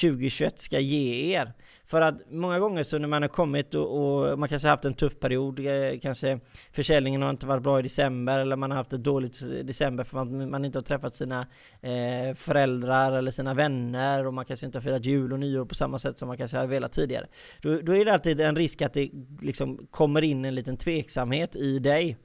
2021 0.00 0.58
ska 0.58 0.78
ge 0.78 1.36
er? 1.36 1.52
För 1.92 2.00
att 2.00 2.30
många 2.30 2.58
gånger 2.58 2.82
så 2.82 2.98
när 2.98 3.08
man 3.08 3.22
har 3.22 3.28
kommit 3.28 3.74
och, 3.74 4.30
och 4.30 4.38
man 4.38 4.48
kanske 4.48 4.68
haft 4.68 4.84
en 4.84 4.94
tuff 4.94 5.20
period, 5.20 5.58
eh, 5.58 5.98
kanske 6.02 6.40
försäljningen 6.72 7.22
har 7.22 7.30
inte 7.30 7.46
varit 7.46 7.62
bra 7.62 7.78
i 7.78 7.82
december 7.82 8.38
eller 8.38 8.56
man 8.56 8.70
har 8.70 8.78
haft 8.78 8.92
ett 8.92 9.04
dåligt 9.04 9.66
december 9.66 10.04
för 10.04 10.18
att 10.18 10.28
man, 10.28 10.50
man 10.50 10.64
inte 10.64 10.78
har 10.78 10.82
träffat 10.82 11.14
sina 11.14 11.46
eh, 11.80 12.34
föräldrar 12.34 13.12
eller 13.12 13.30
sina 13.30 13.54
vänner 13.54 14.26
och 14.26 14.34
man 14.34 14.44
kanske 14.44 14.66
inte 14.66 14.78
har 14.78 14.82
firat 14.82 15.04
jul 15.04 15.32
och 15.32 15.40
nyår 15.40 15.64
på 15.64 15.74
samma 15.74 15.98
sätt 15.98 16.18
som 16.18 16.28
man 16.28 16.36
kanske 16.36 16.56
har 16.56 16.66
velat 16.66 16.92
tidigare. 16.92 17.26
Då, 17.62 17.80
då 17.80 17.96
är 17.96 18.04
det 18.04 18.12
alltid 18.12 18.40
en 18.40 18.56
risk 18.56 18.82
att 18.82 18.92
det 18.92 19.10
liksom 19.40 19.86
kommer 19.90 20.22
in 20.22 20.44
en 20.44 20.54
liten 20.54 20.76
tveksamhet 20.76 21.56
i 21.56 21.78
dig 21.78 22.16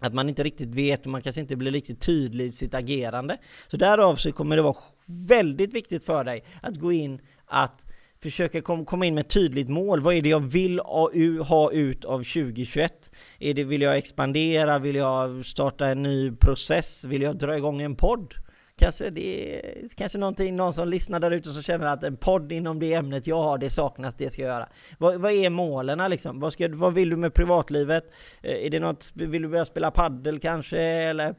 att 0.00 0.14
man 0.14 0.28
inte 0.28 0.42
riktigt 0.42 0.74
vet 0.74 1.06
och 1.06 1.12
man 1.12 1.22
kanske 1.22 1.40
inte 1.40 1.56
blir 1.56 1.72
riktigt 1.72 2.00
tydlig 2.00 2.46
i 2.46 2.52
sitt 2.52 2.74
agerande. 2.74 3.38
Så 3.68 3.76
därav 3.76 4.16
så 4.16 4.32
kommer 4.32 4.56
det 4.56 4.62
vara 4.62 4.76
väldigt 5.06 5.74
viktigt 5.74 6.04
för 6.04 6.24
dig 6.24 6.44
att 6.62 6.76
gå 6.76 6.92
in 6.92 7.20
att 7.46 7.86
försöka 8.22 8.62
kom, 8.62 8.84
komma 8.84 9.06
in 9.06 9.14
med 9.14 9.24
ett 9.24 9.30
tydligt 9.30 9.68
mål. 9.68 10.00
Vad 10.00 10.14
är 10.14 10.22
det 10.22 10.28
jag 10.28 10.40
vill 10.40 10.80
ha 11.48 11.70
ut 11.72 12.04
av 12.04 12.18
2021? 12.18 13.10
Är 13.38 13.54
det, 13.54 13.64
vill 13.64 13.82
jag 13.82 13.96
expandera? 13.96 14.78
Vill 14.78 14.96
jag 14.96 15.46
starta 15.46 15.86
en 15.86 16.02
ny 16.02 16.32
process? 16.32 17.04
Vill 17.04 17.22
jag 17.22 17.38
dra 17.38 17.56
igång 17.56 17.80
en 17.80 17.96
podd? 17.96 18.34
Kanske 18.78 19.10
det 19.10 19.56
är 19.56 19.88
kanske 19.96 20.18
någonting, 20.18 20.56
någon 20.56 20.72
som 20.72 20.88
lyssnar 20.88 21.20
där 21.20 21.30
ute 21.30 21.50
som 21.50 21.62
känner 21.62 21.86
att 21.86 22.04
en 22.04 22.16
podd 22.16 22.52
inom 22.52 22.78
det 22.78 22.94
ämnet 22.94 23.26
jag 23.26 23.42
har, 23.42 23.58
det 23.58 23.70
saknas, 23.70 24.14
det 24.14 24.30
ska 24.30 24.42
jag 24.42 24.48
göra. 24.48 24.68
Vad, 24.98 25.20
vad 25.20 25.32
är 25.32 25.50
målen 25.50 26.10
liksom? 26.10 26.40
Vad, 26.40 26.52
ska, 26.52 26.68
vad 26.72 26.94
vill 26.94 27.10
du 27.10 27.16
med 27.16 27.34
privatlivet? 27.34 28.04
Eh, 28.42 28.66
är 28.66 28.70
det 28.70 28.80
något, 28.80 29.12
vill 29.14 29.42
du 29.42 29.48
börja 29.48 29.64
spela 29.64 29.90
paddel 29.90 30.38
kanske? 30.38 30.80
Eller 30.80 31.34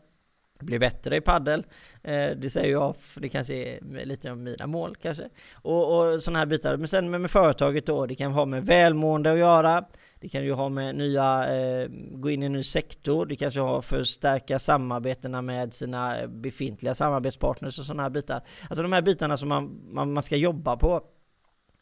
bli 0.61 0.79
bättre 0.79 1.15
i 1.15 1.21
paddel. 1.21 1.65
Eh, 2.03 2.29
det 2.37 2.49
säger 2.49 2.71
jag, 2.71 2.95
för 2.97 3.21
det 3.21 3.29
kanske 3.29 3.53
är 3.53 4.05
lite 4.05 4.31
av 4.31 4.37
mina 4.37 4.67
mål 4.67 4.95
kanske. 5.01 5.29
Och, 5.53 5.97
och 5.97 6.23
sådana 6.23 6.39
här 6.39 6.45
bitar. 6.45 6.77
Men 6.77 6.87
sen 6.87 7.09
med, 7.09 7.21
med 7.21 7.31
företaget 7.31 7.85
då, 7.85 8.05
det 8.05 8.15
kan 8.15 8.31
ha 8.31 8.45
med 8.45 8.65
välmående 8.65 9.31
att 9.31 9.37
göra. 9.37 9.85
Det 10.21 10.29
kan 10.29 10.43
ju 10.43 10.53
ha 10.53 10.69
med 10.69 10.95
nya, 10.95 11.55
eh, 11.55 11.87
gå 12.11 12.29
in 12.29 12.43
i 12.43 12.45
en 12.45 12.53
ny 12.53 12.63
sektor. 12.63 13.25
Det 13.25 13.35
kanske 13.35 13.59
har 13.59 13.81
för 13.81 13.99
att 13.99 14.07
stärka 14.07 14.59
samarbetena 14.59 15.41
med 15.41 15.73
sina 15.73 16.19
eh, 16.19 16.27
befintliga 16.27 16.95
samarbetspartners 16.95 17.79
och 17.79 17.85
sådana 17.85 18.03
här 18.03 18.09
bitar. 18.09 18.41
Alltså 18.69 18.81
de 18.81 18.93
här 18.93 19.01
bitarna 19.01 19.37
som 19.37 19.49
man, 19.49 19.81
man, 19.89 20.13
man 20.13 20.23
ska 20.23 20.35
jobba 20.35 20.77
på. 20.77 21.01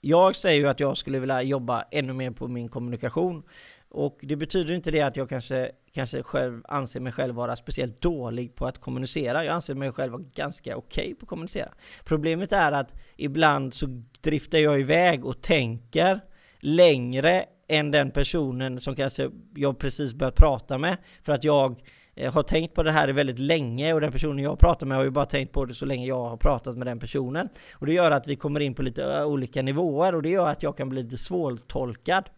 Jag 0.02 0.36
säger 0.36 0.60
ju 0.60 0.68
att 0.68 0.80
jag 0.80 0.98
skulle 0.98 1.20
vilja 1.20 1.42
jobba 1.42 1.82
ännu 1.92 2.14
mer 2.14 2.32
på 2.32 2.48
min 2.48 2.70
kommunikation. 2.70 3.44
Och 3.92 4.20
det 4.22 4.36
betyder 4.36 4.74
inte 4.74 4.92
det 4.92 5.02
att 5.02 5.18
jag 5.18 5.30
kanske, 5.30 5.72
kanske 5.94 6.24
själv 6.24 6.62
anser 6.68 7.00
mig 7.00 7.14
själv 7.14 7.36
vara 7.36 7.56
speciellt 7.56 8.02
dålig 8.02 8.56
på 8.56 8.66
att 8.66 8.78
kommunicera. 8.78 9.46
Jag 9.46 9.54
anser 9.54 9.76
mig 9.76 9.92
själv 9.92 10.12
vara 10.12 10.24
ganska 10.36 10.78
okej 10.78 11.04
okay 11.04 11.16
på 11.16 11.24
att 11.24 11.30
kommunicera. 11.30 11.70
Problemet 12.04 12.52
är 12.52 12.72
att 12.72 12.96
ibland 13.18 13.74
så 13.74 14.04
driftar 14.22 14.58
jag 14.58 14.80
iväg 14.80 15.26
och 15.26 15.42
tänker 15.42 16.20
längre 16.60 17.46
än 17.68 17.92
den 17.92 18.12
personen 18.12 18.80
som 18.80 18.96
kanske 18.96 19.30
jag 19.56 19.80
precis 19.80 20.14
börjat 20.14 20.36
prata 20.36 20.78
med. 20.78 20.98
För 21.24 21.34
att 21.34 21.44
jag 21.44 21.82
eh, 22.16 22.34
har 22.34 22.44
tänkt 22.44 22.76
på 22.76 22.84
det 22.84 22.92
här 22.92 23.08
väldigt 23.08 23.40
länge 23.40 23.94
och 23.94 24.02
den 24.02 24.12
personen 24.12 24.44
jag 24.44 24.60
pratar 24.60 24.88
med 24.88 24.98
har 24.98 25.04
ju 25.04 25.10
bara 25.10 25.26
tänkt 25.26 25.54
på 25.54 25.66
det 25.66 25.74
så 25.74 25.86
länge 25.86 26.08
jag 26.08 26.30
har 26.30 26.38
pratat 26.38 26.78
med 26.78 26.88
den 26.88 27.00
personen. 27.00 27.50
Och 27.74 27.86
det 27.86 27.94
gör 27.94 28.12
att 28.12 28.28
vi 28.28 28.36
kommer 28.36 28.60
in 28.60 28.74
på 28.74 28.82
lite 28.82 29.04
eh, 29.04 29.26
olika 29.26 29.62
nivåer 29.62 30.16
och 30.16 30.22
det 30.22 30.30
gör 30.30 30.48
att 30.48 30.64
jag 30.64 30.78
kan 30.78 30.90
bli 30.90 31.04
lite 31.04 31.18
svårtolkad. 31.18 32.30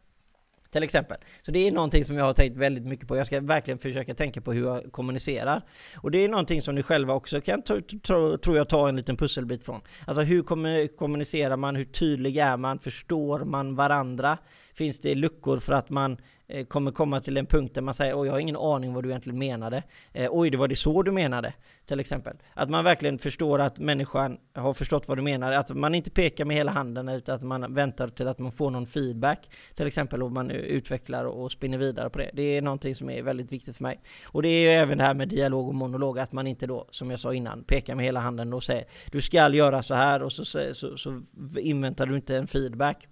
Till 0.72 0.84
exempel. 0.84 1.18
Så 1.42 1.52
det 1.52 1.68
är 1.68 1.72
någonting 1.72 2.06
som 2.06 2.18
jag 2.18 2.26
har 2.26 2.34
tänkt 2.34 2.58
väldigt 2.58 2.86
mycket 2.86 3.08
på. 3.08 3.18
Jag 3.18 3.28
ska 3.28 3.40
verkligen 3.40 3.80
försöka 3.80 4.14
tänka 4.14 4.42
på 4.42 4.54
hur 4.54 4.66
jag 4.66 4.92
kommunicerar. 4.92 5.62
Och 5.96 6.12
det 6.12 6.18
är 6.18 6.30
någonting 6.30 6.62
som 6.62 6.76
ni 6.76 6.84
själva 6.84 7.14
också 7.14 7.42
kan, 7.42 7.62
tror 7.62 8.58
jag, 8.58 8.70
ta 8.70 8.90
en 8.90 8.96
liten 8.96 9.18
pusselbit 9.18 9.64
från. 9.64 9.82
Alltså 10.06 10.22
hur 10.22 10.88
kommunicerar 10.88 11.58
man? 11.58 11.76
Hur 11.76 11.86
tydlig 11.86 12.38
är 12.38 12.58
man? 12.58 12.80
Förstår 12.80 13.40
man 13.40 13.76
varandra? 13.76 14.38
Finns 14.74 15.00
det 15.00 15.16
luckor 15.16 15.60
för 15.60 15.74
att 15.74 15.90
man 15.90 16.18
Eh, 16.54 16.66
kommer 16.66 16.92
komma 16.92 17.20
till 17.20 17.38
en 17.38 17.46
punkt 17.46 17.76
där 17.76 17.82
man 17.82 17.94
säger 17.94 18.20
oj, 18.20 18.28
jag 18.28 18.34
har 18.34 18.40
ingen 18.40 18.56
aning 18.56 18.94
vad 18.94 19.04
du 19.04 19.10
egentligen 19.10 19.40
menade. 19.40 19.84
Eh, 20.14 20.30
oj, 20.32 20.50
det 20.50 20.58
var 20.58 20.68
det 20.68 20.76
så 20.76 21.04
du 21.04 21.12
menade, 21.12 21.54
till 21.86 22.00
exempel. 22.00 22.38
Att 22.54 22.70
man 22.70 22.84
verkligen 22.84 23.20
förstår 23.20 23.60
att 23.60 23.80
människan 23.80 24.38
har 24.56 24.74
förstått 24.74 25.08
vad 25.08 25.18
du 25.18 25.22
menar. 25.22 25.52
Att 25.52 25.76
man 25.76 25.96
inte 25.96 26.10
pekar 26.12 26.46
med 26.46 26.58
hela 26.58 26.72
handen 26.72 27.10
utan 27.10 27.36
att 27.36 27.44
man 27.44 27.74
väntar 27.74 28.08
till 28.08 28.28
att 28.28 28.40
man 28.40 28.52
får 28.52 28.72
någon 28.72 28.88
feedback, 28.88 29.50
till 29.76 29.88
exempel, 29.88 30.24
och 30.24 30.32
man 30.32 30.52
utvecklar 30.52 31.26
och 31.26 31.52
spinner 31.52 31.78
vidare 31.78 32.10
på 32.10 32.20
det. 32.20 32.30
Det 32.34 32.58
är 32.58 32.62
någonting 32.62 32.96
som 32.96 33.10
är 33.10 33.24
väldigt 33.24 33.52
viktigt 33.52 33.76
för 33.76 33.84
mig. 33.84 34.02
Och 34.26 34.42
det 34.42 34.50
är 34.50 34.62
ju 34.62 34.68
även 34.68 34.98
det 34.98 35.04
här 35.04 35.14
med 35.14 35.28
dialog 35.28 35.68
och 35.68 35.76
monolog, 35.76 36.20
att 36.20 36.32
man 36.32 36.48
inte 36.48 36.68
då, 36.68 36.88
som 36.92 37.12
jag 37.12 37.20
sa 37.20 37.34
innan, 37.34 37.64
pekar 37.64 37.96
med 37.96 38.06
hela 38.06 38.20
handen 38.20 38.54
och 38.54 38.64
säger 38.64 38.86
du 39.12 39.22
ska 39.22 39.50
göra 39.50 39.84
så 39.84 39.94
här 39.94 40.24
och 40.24 40.32
så, 40.32 40.46
så, 40.74 40.98
så 40.98 41.22
inväntar 41.60 42.06
du 42.06 42.16
inte 42.16 42.38
en 42.38 42.48
feedback 42.48 43.08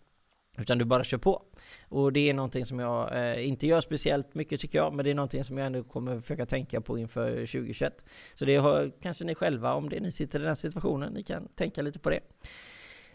utan 0.58 0.78
du 0.78 0.86
bara 0.86 1.04
kör 1.04 1.18
på. 1.18 1.44
Och 1.90 2.14
det 2.14 2.30
är 2.30 2.34
någonting 2.34 2.66
som 2.66 2.80
jag 2.80 3.18
eh, 3.18 3.48
inte 3.48 3.68
gör 3.68 3.82
speciellt 3.82 4.36
mycket 4.36 4.60
tycker 4.60 4.78
jag, 4.78 4.94
men 4.94 5.06
det 5.06 5.12
är 5.12 5.16
någonting 5.16 5.44
som 5.44 5.58
jag 5.58 5.68
ändå 5.68 5.84
kommer 5.84 6.22
försöka 6.22 6.46
tänka 6.46 6.82
på 6.82 6.98
inför 6.98 7.30
2021. 7.30 8.06
Så 8.34 8.46
det 8.46 8.56
har 8.56 8.92
kanske 9.02 9.26
ni 9.26 9.36
själva, 9.36 9.74
om 9.74 9.90
det 9.90 10.00
ni 10.00 10.12
sitter 10.12 10.40
i 10.40 10.44
den 10.44 10.56
situationen, 10.56 11.14
ni 11.14 11.24
kan 11.24 11.48
tänka 11.48 11.82
lite 11.82 12.00
på 12.00 12.10
det. 12.10 12.20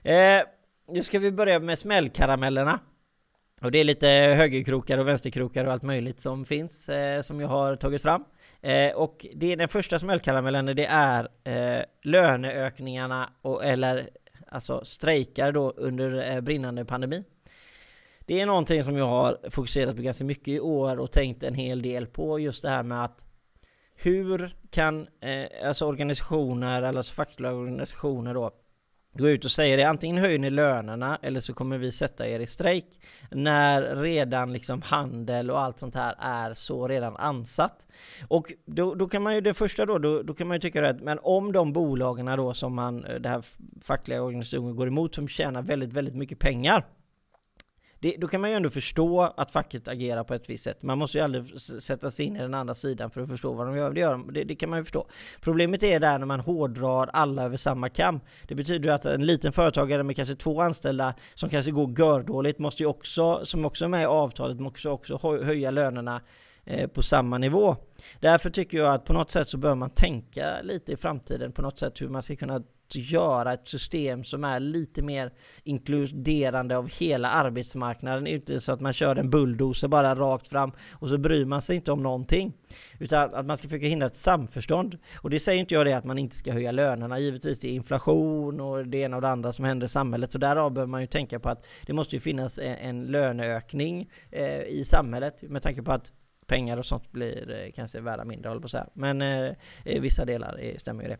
Eh, 0.02 0.42
nu 0.88 1.02
ska 1.02 1.18
vi 1.18 1.32
börja 1.32 1.60
med 1.60 1.78
smällkaramellerna. 1.78 2.80
Och 3.62 3.70
det 3.70 3.78
är 3.78 3.84
lite 3.84 4.06
högerkrokar 4.08 4.98
och 4.98 5.08
vänsterkrokar 5.08 5.64
och 5.64 5.72
allt 5.72 5.82
möjligt 5.82 6.20
som 6.20 6.44
finns 6.44 6.88
eh, 6.88 7.22
som 7.22 7.40
jag 7.40 7.48
har 7.48 7.76
tagit 7.76 8.02
fram. 8.02 8.24
Eh, 8.62 8.92
och 8.94 9.26
det 9.34 9.52
är 9.52 9.56
den 9.56 9.68
första 9.68 9.98
smällkaramellen, 9.98 10.66
det 10.66 10.86
är 10.86 11.28
eh, 11.44 11.84
löneökningarna 12.02 13.30
och, 13.42 13.64
eller 13.64 14.08
alltså 14.48 14.84
strejkar 14.84 15.52
då 15.52 15.70
under 15.70 16.34
eh, 16.34 16.40
brinnande 16.40 16.84
pandemi. 16.84 17.24
Det 18.26 18.40
är 18.40 18.46
någonting 18.46 18.84
som 18.84 18.96
jag 18.96 19.06
har 19.06 19.50
fokuserat 19.50 19.96
på 19.96 20.02
ganska 20.02 20.24
mycket 20.24 20.48
i 20.48 20.60
år 20.60 21.00
och 21.00 21.12
tänkt 21.12 21.42
en 21.42 21.54
hel 21.54 21.82
del 21.82 22.06
på 22.06 22.38
just 22.38 22.62
det 22.62 22.68
här 22.68 22.82
med 22.82 23.04
att 23.04 23.24
hur 23.94 24.56
kan 24.70 25.06
eh, 25.20 25.68
alltså 25.68 25.86
organisationer, 25.86 26.82
eller 26.82 26.98
alltså 26.98 27.14
fackliga 27.14 27.52
organisationer 27.52 28.34
då 28.34 28.50
gå 29.18 29.28
ut 29.28 29.44
och 29.44 29.50
säga 29.50 29.76
det, 29.76 29.82
antingen 29.82 30.18
höjer 30.18 30.38
ni 30.38 30.50
lönerna 30.50 31.18
eller 31.22 31.40
så 31.40 31.54
kommer 31.54 31.78
vi 31.78 31.92
sätta 31.92 32.28
er 32.28 32.40
i 32.40 32.46
strejk 32.46 32.86
när 33.30 33.96
redan 33.96 34.52
liksom 34.52 34.82
handel 34.82 35.50
och 35.50 35.60
allt 35.60 35.78
sånt 35.78 35.94
här 35.94 36.14
är 36.18 36.54
så 36.54 36.88
redan 36.88 37.16
ansatt. 37.16 37.86
Och 38.28 38.52
då, 38.66 38.94
då 38.94 39.08
kan 39.08 39.22
man 39.22 39.34
ju, 39.34 39.40
det 39.40 39.54
första 39.54 39.86
då, 39.86 39.98
då, 39.98 40.22
då 40.22 40.34
kan 40.34 40.46
man 40.46 40.56
ju 40.56 40.60
tycka 40.60 40.90
att 40.90 41.00
men 41.00 41.18
om 41.22 41.52
de 41.52 41.72
bolagen 41.72 42.26
då 42.26 42.54
som 42.54 42.74
man, 42.74 43.04
eh, 43.04 43.14
det 43.14 43.28
här 43.28 43.44
fackliga 43.82 44.22
organisationen 44.22 44.76
går 44.76 44.88
emot 44.88 45.14
som 45.14 45.28
tjänar 45.28 45.62
väldigt, 45.62 45.92
väldigt 45.92 46.14
mycket 46.14 46.38
pengar 46.38 46.84
det, 48.04 48.16
då 48.18 48.28
kan 48.28 48.40
man 48.40 48.50
ju 48.50 48.56
ändå 48.56 48.70
förstå 48.70 49.32
att 49.36 49.50
facket 49.50 49.88
agerar 49.88 50.24
på 50.24 50.34
ett 50.34 50.50
visst 50.50 50.64
sätt. 50.64 50.82
Man 50.82 50.98
måste 50.98 51.18
ju 51.18 51.24
aldrig 51.24 51.60
sätta 51.60 52.10
sig 52.10 52.26
in 52.26 52.36
i 52.36 52.38
den 52.38 52.54
andra 52.54 52.74
sidan 52.74 53.10
för 53.10 53.20
att 53.20 53.28
förstå 53.28 53.52
vad 53.52 53.66
de 53.66 53.76
gör. 53.76 53.92
Det, 53.92 54.00
gör 54.00 54.32
det, 54.32 54.44
det 54.44 54.54
kan 54.54 54.70
man 54.70 54.78
ju 54.78 54.84
förstå. 54.84 55.06
Problemet 55.40 55.82
är 55.82 56.00
där 56.00 56.18
när 56.18 56.26
man 56.26 56.40
hårdrar 56.40 57.10
alla 57.12 57.44
över 57.44 57.56
samma 57.56 57.88
kam. 57.88 58.20
Det 58.48 58.54
betyder 58.54 58.92
att 58.92 59.06
en 59.06 59.26
liten 59.26 59.52
företagare 59.52 60.02
med 60.02 60.16
kanske 60.16 60.34
två 60.34 60.60
anställda 60.60 61.14
som 61.34 61.48
kanske 61.48 61.72
går 61.72 61.98
gördåligt 61.98 62.58
måste 62.58 62.82
ju 62.82 62.86
också, 62.86 63.40
som 63.44 63.64
också 63.64 63.84
är 63.84 63.88
med 63.88 64.02
i 64.02 64.06
avtalet, 64.06 64.60
måste 64.60 64.88
också 64.88 65.18
höja 65.42 65.70
lönerna 65.70 66.20
eh, 66.64 66.88
på 66.88 67.02
samma 67.02 67.38
nivå. 67.38 67.76
Därför 68.20 68.50
tycker 68.50 68.78
jag 68.78 68.94
att 68.94 69.04
på 69.04 69.12
något 69.12 69.30
sätt 69.30 69.48
så 69.48 69.58
bör 69.58 69.74
man 69.74 69.90
tänka 69.90 70.62
lite 70.62 70.92
i 70.92 70.96
framtiden 70.96 71.52
på 71.52 71.62
något 71.62 71.78
sätt 71.78 72.02
hur 72.02 72.08
man 72.08 72.22
ska 72.22 72.36
kunna 72.36 72.62
göra 72.92 73.52
ett 73.52 73.66
system 73.66 74.24
som 74.24 74.44
är 74.44 74.60
lite 74.60 75.02
mer 75.02 75.32
inkluderande 75.64 76.76
av 76.76 76.88
hela 76.88 77.28
arbetsmarknaden. 77.28 78.26
Inte 78.26 78.60
så 78.60 78.72
att 78.72 78.80
man 78.80 78.92
kör 78.92 79.16
en 79.16 79.30
bulldozer 79.30 79.88
bara 79.88 80.14
rakt 80.14 80.48
fram 80.48 80.72
och 80.92 81.08
så 81.08 81.18
bryr 81.18 81.44
man 81.44 81.62
sig 81.62 81.76
inte 81.76 81.92
om 81.92 82.02
någonting. 82.02 82.52
Utan 82.98 83.34
att 83.34 83.46
man 83.46 83.56
ska 83.56 83.68
försöka 83.68 83.86
hindra 83.86 84.06
ett 84.06 84.16
samförstånd. 84.16 84.98
Och 85.16 85.30
det 85.30 85.40
säger 85.40 85.60
inte 85.60 85.74
jag 85.74 85.86
det 85.86 85.92
att 85.92 86.04
man 86.04 86.18
inte 86.18 86.36
ska 86.36 86.52
höja 86.52 86.72
lönerna. 86.72 87.18
Givetvis 87.18 87.58
det 87.58 87.68
är 87.68 87.72
inflation 87.72 88.60
och 88.60 88.86
det 88.86 88.98
ena 88.98 89.16
och 89.16 89.22
det 89.22 89.28
andra 89.28 89.52
som 89.52 89.64
händer 89.64 89.86
i 89.86 89.90
samhället. 89.90 90.32
Så 90.32 90.38
därav 90.38 90.72
behöver 90.72 90.90
man 90.90 91.00
ju 91.00 91.06
tänka 91.06 91.40
på 91.40 91.48
att 91.48 91.66
det 91.86 91.92
måste 91.92 92.16
ju 92.16 92.20
finnas 92.20 92.58
en, 92.62 93.04
löneökning 93.04 94.10
eh, 94.30 94.62
i 94.62 94.84
samhället 94.86 95.42
med 95.42 95.62
tanke 95.62 95.82
på 95.82 95.92
att 95.92 96.12
pengar 96.46 96.76
och 96.76 96.86
sånt 96.86 97.12
blir 97.12 97.50
eh, 97.50 97.72
kanske 97.72 98.00
värda 98.00 98.24
mindre, 98.24 98.48
håller 98.48 98.60
på 98.60 98.64
att 98.64 98.70
säga. 98.70 98.88
Men 98.94 99.22
eh, 99.22 99.54
vissa 99.84 100.24
delar 100.24 100.58
eh, 100.60 100.76
stämmer 100.76 101.02
ju 101.02 101.08
det. 101.08 101.18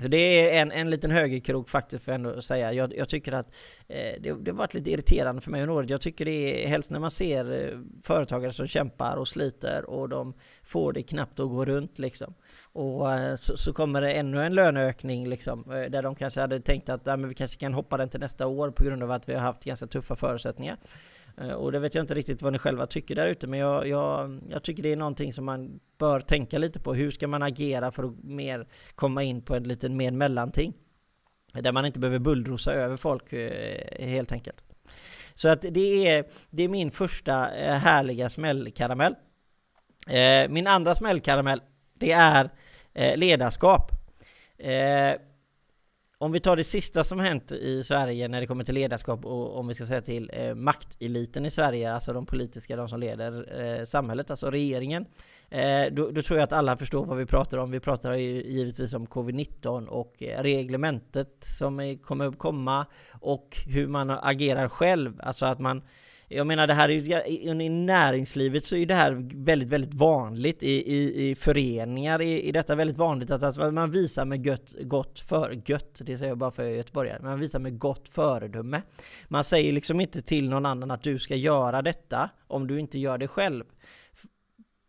Så 0.00 0.08
det 0.08 0.16
är 0.16 0.62
en, 0.62 0.72
en 0.72 0.90
liten 0.90 1.10
högerkrok 1.10 1.68
faktiskt 1.68 2.04
för 2.04 2.12
ändå 2.12 2.30
att 2.30 2.44
säga. 2.44 2.72
Jag, 2.72 2.96
jag 2.96 3.08
tycker 3.08 3.32
att 3.32 3.46
eh, 3.88 4.20
det, 4.20 4.32
det 4.40 4.50
har 4.50 4.58
varit 4.58 4.74
lite 4.74 4.90
irriterande 4.90 5.42
för 5.42 5.50
mig 5.50 5.62
under 5.62 5.74
året. 5.74 5.90
Jag 5.90 6.00
tycker 6.00 6.24
det 6.24 6.64
är 6.64 6.68
helst 6.68 6.90
när 6.90 7.00
man 7.00 7.10
ser 7.10 7.68
eh, 7.72 7.78
företagare 8.02 8.52
som 8.52 8.66
kämpar 8.66 9.16
och 9.16 9.28
sliter 9.28 9.90
och 9.90 10.08
de 10.08 10.34
får 10.62 10.92
det 10.92 11.02
knappt 11.02 11.40
att 11.40 11.48
gå 11.48 11.64
runt 11.64 11.98
liksom. 11.98 12.34
Och 12.72 13.12
eh, 13.12 13.36
så, 13.36 13.56
så, 13.56 13.72
kommer 13.72 14.00
det 14.00 14.12
ännu 14.12 14.42
en 14.42 14.54
löneökning 14.54 15.28
liksom, 15.28 15.72
eh, 15.72 15.90
där 15.90 16.02
de 16.02 16.14
kanske 16.14 16.40
hade 16.40 16.60
tänkt 16.60 16.88
att 16.88 17.06
ja, 17.06 17.16
men 17.16 17.28
vi 17.28 17.34
kanske 17.34 17.60
kan 17.60 17.74
hoppa 17.74 17.96
den 17.96 18.08
till 18.08 18.20
nästa 18.20 18.46
år 18.46 18.70
på 18.70 18.84
grund 18.84 19.02
av 19.02 19.10
att 19.10 19.28
vi 19.28 19.34
har 19.34 19.40
haft 19.40 19.64
ganska 19.64 19.86
tuffa 19.86 20.16
förutsättningar. 20.16 20.78
Eh, 21.38 21.52
och 21.52 21.72
det 21.72 21.78
vet 21.78 21.94
jag 21.94 22.02
inte 22.02 22.14
riktigt 22.14 22.42
vad 22.42 22.52
ni 22.52 22.58
själva 22.58 22.86
tycker 22.86 23.14
där 23.14 23.26
ute, 23.26 23.46
men 23.46 23.58
jag, 23.58 23.88
jag, 23.88 24.40
jag, 24.48 24.62
tycker 24.62 24.82
det 24.82 24.92
är 24.92 24.96
någonting 24.96 25.32
som 25.32 25.44
man 25.44 25.80
bör 25.98 26.20
tänka 26.20 26.58
lite 26.58 26.80
på. 26.80 26.94
Hur 26.94 27.10
ska 27.10 27.28
man 27.28 27.42
agera 27.42 27.92
för 27.92 28.04
att 28.04 28.24
mer 28.24 28.66
komma 28.94 29.22
in 29.22 29.42
på 29.42 29.54
en 29.54 29.62
liten 29.62 29.96
mer 29.96 30.10
mellanting? 30.10 30.74
Där 31.52 31.72
man 31.72 31.86
inte 31.86 32.00
behöver 32.00 32.18
bullrosa 32.18 32.72
över 32.72 32.96
folk 32.96 33.32
eh, 33.32 34.06
helt 34.06 34.32
enkelt. 34.32 34.64
Så 35.34 35.48
att 35.48 35.62
det 35.62 36.08
är, 36.08 36.24
det 36.50 36.62
är 36.62 36.68
min 36.68 36.90
första 36.90 37.54
eh, 37.54 37.74
härliga 37.74 38.30
smällkaramell. 38.30 39.14
Min 40.48 40.66
andra 40.66 40.94
smällkaramell, 40.94 41.62
det 41.94 42.12
är 42.12 42.50
ledarskap. 43.16 43.90
Om 46.22 46.32
vi 46.32 46.40
tar 46.40 46.56
det 46.56 46.64
sista 46.64 47.04
som 47.04 47.20
hänt 47.20 47.52
i 47.52 47.84
Sverige 47.84 48.28
när 48.28 48.40
det 48.40 48.46
kommer 48.46 48.64
till 48.64 48.74
ledarskap 48.74 49.24
och 49.24 49.58
om 49.58 49.68
vi 49.68 49.74
ska 49.74 49.86
säga 49.86 50.00
till 50.00 50.30
eh, 50.32 50.54
makteliten 50.54 51.46
i 51.46 51.50
Sverige, 51.50 51.92
alltså 51.92 52.12
de 52.12 52.26
politiska, 52.26 52.76
de 52.76 52.88
som 52.88 53.00
leder 53.00 53.60
eh, 53.60 53.84
samhället, 53.84 54.30
alltså 54.30 54.50
regeringen. 54.50 55.06
Eh, 55.50 55.92
då, 55.92 56.10
då, 56.10 56.22
tror 56.22 56.38
jag 56.38 56.44
att 56.44 56.52
alla 56.52 56.76
förstår 56.76 57.06
vad 57.06 57.18
vi 57.18 57.26
pratar 57.26 57.58
om. 57.58 57.70
Vi 57.70 57.80
pratar 57.80 58.14
ju 58.14 58.42
givetvis 58.42 58.94
om 58.94 59.06
covid-19 59.06 59.86
och 59.86 60.22
eh, 60.22 60.42
reglementet 60.42 61.36
som 61.40 61.80
är, 61.80 61.96
kommer 61.96 62.26
att 62.26 62.38
komma 62.38 62.86
och 63.20 63.56
hur 63.66 63.86
man 63.86 64.10
agerar 64.10 64.68
själv, 64.68 65.20
alltså 65.22 65.46
att 65.46 65.60
man 65.60 65.82
jag 66.34 66.46
menar 66.46 66.66
det 66.66 66.74
här 66.74 66.88
är 66.88 67.62
i 67.62 67.68
näringslivet 67.68 68.64
så 68.64 68.76
är 68.76 68.86
det 68.86 68.94
här 68.94 69.28
väldigt, 69.44 69.68
väldigt 69.68 69.94
vanligt 69.94 70.62
i, 70.62 70.94
i, 70.96 71.30
i 71.30 71.34
föreningar 71.34 72.22
är, 72.22 72.52
detta 72.52 72.74
väldigt 72.74 72.98
vanligt 72.98 73.30
att 73.30 73.42
alltså 73.42 73.70
man 73.70 73.90
visar 73.90 74.24
med 74.24 74.46
gött, 74.46 74.74
gott 74.80 75.20
för, 75.20 75.62
gött, 75.66 76.00
det 76.04 76.18
säger 76.18 76.30
jag 76.30 76.38
bara 76.38 76.50
för 76.50 76.64
göteborgare, 76.64 77.22
man 77.22 77.40
visar 77.40 77.58
med 77.58 77.78
gott 77.78 78.08
föredöme. 78.08 78.82
Man 79.28 79.44
säger 79.44 79.72
liksom 79.72 80.00
inte 80.00 80.22
till 80.22 80.48
någon 80.48 80.66
annan 80.66 80.90
att 80.90 81.02
du 81.02 81.18
ska 81.18 81.36
göra 81.36 81.82
detta 81.82 82.30
om 82.46 82.66
du 82.66 82.80
inte 82.80 82.98
gör 82.98 83.18
det 83.18 83.28
själv. 83.28 83.64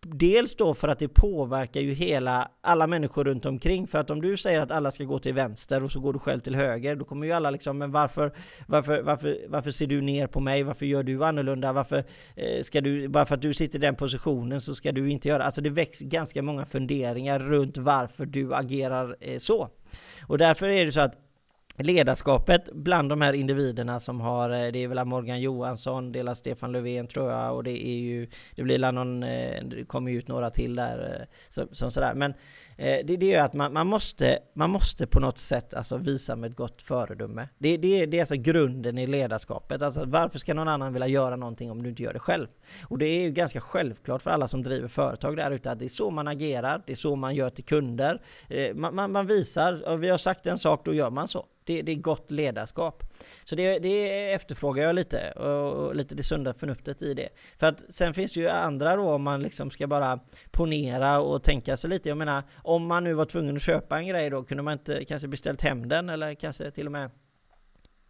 Dels 0.05 0.55
då 0.55 0.73
för 0.73 0.87
att 0.87 0.99
det 0.99 1.07
påverkar 1.07 1.81
ju 1.81 1.93
hela, 1.93 2.51
alla 2.61 2.87
människor 2.87 3.23
runt 3.23 3.45
omkring. 3.45 3.87
För 3.87 3.99
att 3.99 4.09
om 4.09 4.21
du 4.21 4.37
säger 4.37 4.59
att 4.59 4.71
alla 4.71 4.91
ska 4.91 5.03
gå 5.03 5.19
till 5.19 5.33
vänster 5.33 5.83
och 5.83 5.91
så 5.91 5.99
går 5.99 6.13
du 6.13 6.19
själv 6.19 6.39
till 6.39 6.55
höger, 6.55 6.95
då 6.95 7.05
kommer 7.05 7.27
ju 7.27 7.33
alla 7.33 7.49
liksom, 7.49 7.77
men 7.77 7.91
varför, 7.91 8.33
varför, 8.67 9.01
varför, 9.01 9.37
varför 9.47 9.71
ser 9.71 9.87
du 9.87 10.01
ner 10.01 10.27
på 10.27 10.39
mig? 10.39 10.63
Varför 10.63 10.85
gör 10.85 11.03
du 11.03 11.25
annorlunda? 11.25 11.73
Varför 11.73 12.03
eh, 12.35 12.63
ska 12.63 12.81
du, 12.81 13.07
bara 13.07 13.25
för 13.25 13.35
att 13.35 13.41
du 13.41 13.53
sitter 13.53 13.79
i 13.79 13.81
den 13.81 13.95
positionen 13.95 14.61
så 14.61 14.75
ska 14.75 14.91
du 14.91 15.11
inte 15.11 15.27
göra, 15.27 15.43
alltså 15.43 15.61
det 15.61 15.69
väcks 15.69 15.99
ganska 15.99 16.41
många 16.41 16.65
funderingar 16.65 17.39
runt 17.39 17.77
varför 17.77 18.25
du 18.25 18.53
agerar 18.53 19.17
eh, 19.19 19.37
så. 19.37 19.69
Och 20.27 20.37
därför 20.37 20.69
är 20.69 20.85
det 20.85 20.91
så 20.91 20.99
att 20.99 21.22
ledarskapet 21.77 22.69
bland 22.73 23.09
de 23.09 23.21
här 23.21 23.33
individerna 23.33 23.99
som 23.99 24.21
har, 24.21 24.49
eh, 24.49 24.71
det 24.71 24.83
är 24.83 24.87
väl 24.87 25.05
Morgan 25.05 25.41
Johansson, 25.41 26.11
delar 26.11 26.33
Stefan 26.33 26.71
Löfven 26.71 27.07
tror 27.07 27.31
jag 27.31 27.55
och 27.55 27.63
det 27.63 27.87
är 27.87 27.97
ju, 27.97 28.27
det 28.55 28.63
blir 28.63 28.91
någon, 28.91 29.23
eh, 29.23 29.63
det 29.63 29.85
kommer 29.85 30.11
ju 30.11 30.17
ut 30.17 30.27
några 30.27 30.49
till 30.49 30.75
där 30.75 31.19
eh, 31.19 31.25
som, 31.49 31.67
som 31.71 31.91
sådär. 31.91 32.13
Men 32.15 32.33
Eh, 32.77 33.05
det, 33.05 33.17
det 33.17 33.33
är 33.33 33.41
att 33.41 33.53
man, 33.53 33.73
man, 33.73 33.87
måste, 33.87 34.39
man 34.53 34.69
måste 34.69 35.07
på 35.07 35.19
något 35.19 35.37
sätt 35.37 35.73
alltså 35.73 35.97
visa 35.97 36.35
med 36.35 36.51
ett 36.51 36.57
gott 36.57 36.81
föredöme. 36.81 37.49
Det, 37.57 37.77
det, 37.77 38.05
det 38.05 38.17
är 38.17 38.21
alltså 38.21 38.35
grunden 38.35 38.97
i 38.97 39.07
ledarskapet. 39.07 39.81
Alltså 39.81 40.05
varför 40.05 40.39
ska 40.39 40.53
någon 40.53 40.67
annan 40.67 40.93
vilja 40.93 41.07
göra 41.07 41.35
någonting 41.35 41.71
om 41.71 41.83
du 41.83 41.89
inte 41.89 42.03
gör 42.03 42.13
det 42.13 42.19
själv? 42.19 42.47
Och 42.83 42.97
det 42.97 43.05
är 43.05 43.21
ju 43.21 43.31
ganska 43.31 43.61
självklart 43.61 44.21
för 44.21 44.31
alla 44.31 44.47
som 44.47 44.63
driver 44.63 44.87
företag 44.87 45.37
där 45.37 45.51
ute 45.51 45.71
att 45.71 45.79
det 45.79 45.85
är 45.85 45.89
så 45.89 46.09
man 46.09 46.27
agerar, 46.27 46.83
det 46.85 46.91
är 46.91 46.97
så 46.97 47.15
man 47.15 47.35
gör 47.35 47.49
till 47.49 47.65
kunder. 47.65 48.21
Eh, 48.49 48.75
man, 48.75 48.95
man, 48.95 49.11
man 49.11 49.27
visar, 49.27 49.97
vi 49.97 50.09
har 50.09 50.17
sagt 50.17 50.47
en 50.47 50.57
sak, 50.57 50.85
då 50.85 50.93
gör 50.93 51.09
man 51.09 51.27
så. 51.27 51.45
Det, 51.65 51.81
det, 51.81 51.91
är 51.91 51.95
gott 51.95 52.31
ledarskap. 52.31 53.03
Så 53.43 53.55
det, 53.55 53.79
det 53.79 54.31
efterfrågar 54.33 54.83
jag 54.83 54.95
lite 54.95 55.31
och, 55.31 55.95
lite 55.95 56.15
det 56.15 56.23
sunda 56.23 56.53
förnuftet 56.53 57.01
i 57.01 57.13
det. 57.13 57.29
För 57.59 57.67
att 57.67 57.93
sen 57.93 58.13
finns 58.13 58.33
det 58.33 58.39
ju 58.39 58.49
andra 58.49 58.95
då 58.95 59.11
om 59.11 59.23
man 59.23 59.41
liksom 59.41 59.71
ska 59.71 59.87
bara 59.87 60.19
ponera 60.51 61.19
och 61.19 61.43
tänka 61.43 61.77
sig 61.77 61.89
lite. 61.89 62.09
Jag 62.09 62.17
menar, 62.17 62.43
om 62.55 62.85
man 62.87 63.03
nu 63.03 63.13
var 63.13 63.25
tvungen 63.25 63.55
att 63.55 63.61
köpa 63.61 63.97
en 63.97 64.07
grej 64.07 64.29
då, 64.29 64.43
kunde 64.43 64.63
man 64.63 64.73
inte 64.73 65.05
kanske 65.05 65.27
beställt 65.27 65.61
hem 65.61 65.87
den 65.89 66.09
eller 66.09 66.33
kanske 66.33 66.71
till 66.71 66.85
och 66.85 66.91
med 66.91 67.09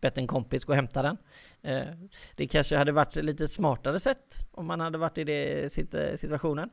bett 0.04 0.18
en 0.18 0.28
kompis 0.28 0.66
gå 0.66 0.72
och 0.74 0.76
hämta 0.76 1.02
den. 1.02 1.18
Eh, 1.62 1.94
det 2.36 2.48
kanske 2.48 2.78
hade 2.78 2.92
varit 2.92 3.16
lite 3.16 3.48
smartare 3.48 4.00
sätt 4.00 4.48
om 4.52 4.66
man 4.66 4.80
hade 4.80 4.98
varit 4.98 5.18
i 5.18 5.24
den 5.24 5.64
eh, 5.94 6.16
situationen. 6.16 6.70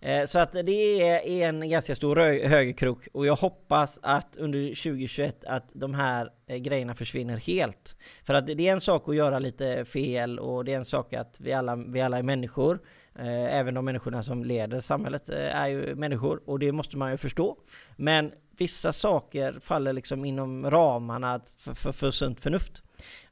Eh, 0.00 0.24
så 0.24 0.38
att 0.38 0.52
det 0.52 1.02
är 1.02 1.48
en 1.48 1.68
ganska 1.68 1.94
stor 1.94 2.16
högerkrok 2.46 3.08
och 3.12 3.26
jag 3.26 3.36
hoppas 3.36 3.98
att 4.02 4.36
under 4.36 4.68
2021 4.68 5.44
att 5.44 5.70
de 5.72 5.94
här 5.94 6.30
eh, 6.46 6.56
grejerna 6.56 6.94
försvinner 6.94 7.36
helt. 7.36 7.96
För 8.24 8.34
att 8.34 8.46
det 8.46 8.68
är 8.68 8.72
en 8.72 8.80
sak 8.80 9.08
att 9.08 9.16
göra 9.16 9.38
lite 9.38 9.84
fel 9.84 10.38
och 10.38 10.64
det 10.64 10.72
är 10.72 10.76
en 10.76 10.84
sak 10.84 11.12
att 11.12 11.36
vi 11.40 11.52
alla, 11.52 11.76
vi 11.76 12.00
alla 12.00 12.18
är 12.18 12.22
människor. 12.22 12.80
Eh, 13.18 13.58
även 13.58 13.74
de 13.74 13.84
människorna 13.84 14.22
som 14.22 14.44
leder 14.44 14.80
samhället 14.80 15.28
är 15.28 15.68
ju 15.68 15.94
människor 15.94 16.40
och 16.46 16.58
det 16.58 16.72
måste 16.72 16.96
man 16.96 17.10
ju 17.10 17.16
förstå. 17.16 17.56
Men 17.96 18.32
vissa 18.58 18.92
saker 18.92 19.58
faller 19.60 19.92
liksom 19.92 20.24
inom 20.24 20.70
ramarna 20.70 21.40
för, 21.58 21.74
för, 21.74 21.92
för 21.92 22.10
sunt 22.10 22.40
förnuft. 22.40 22.82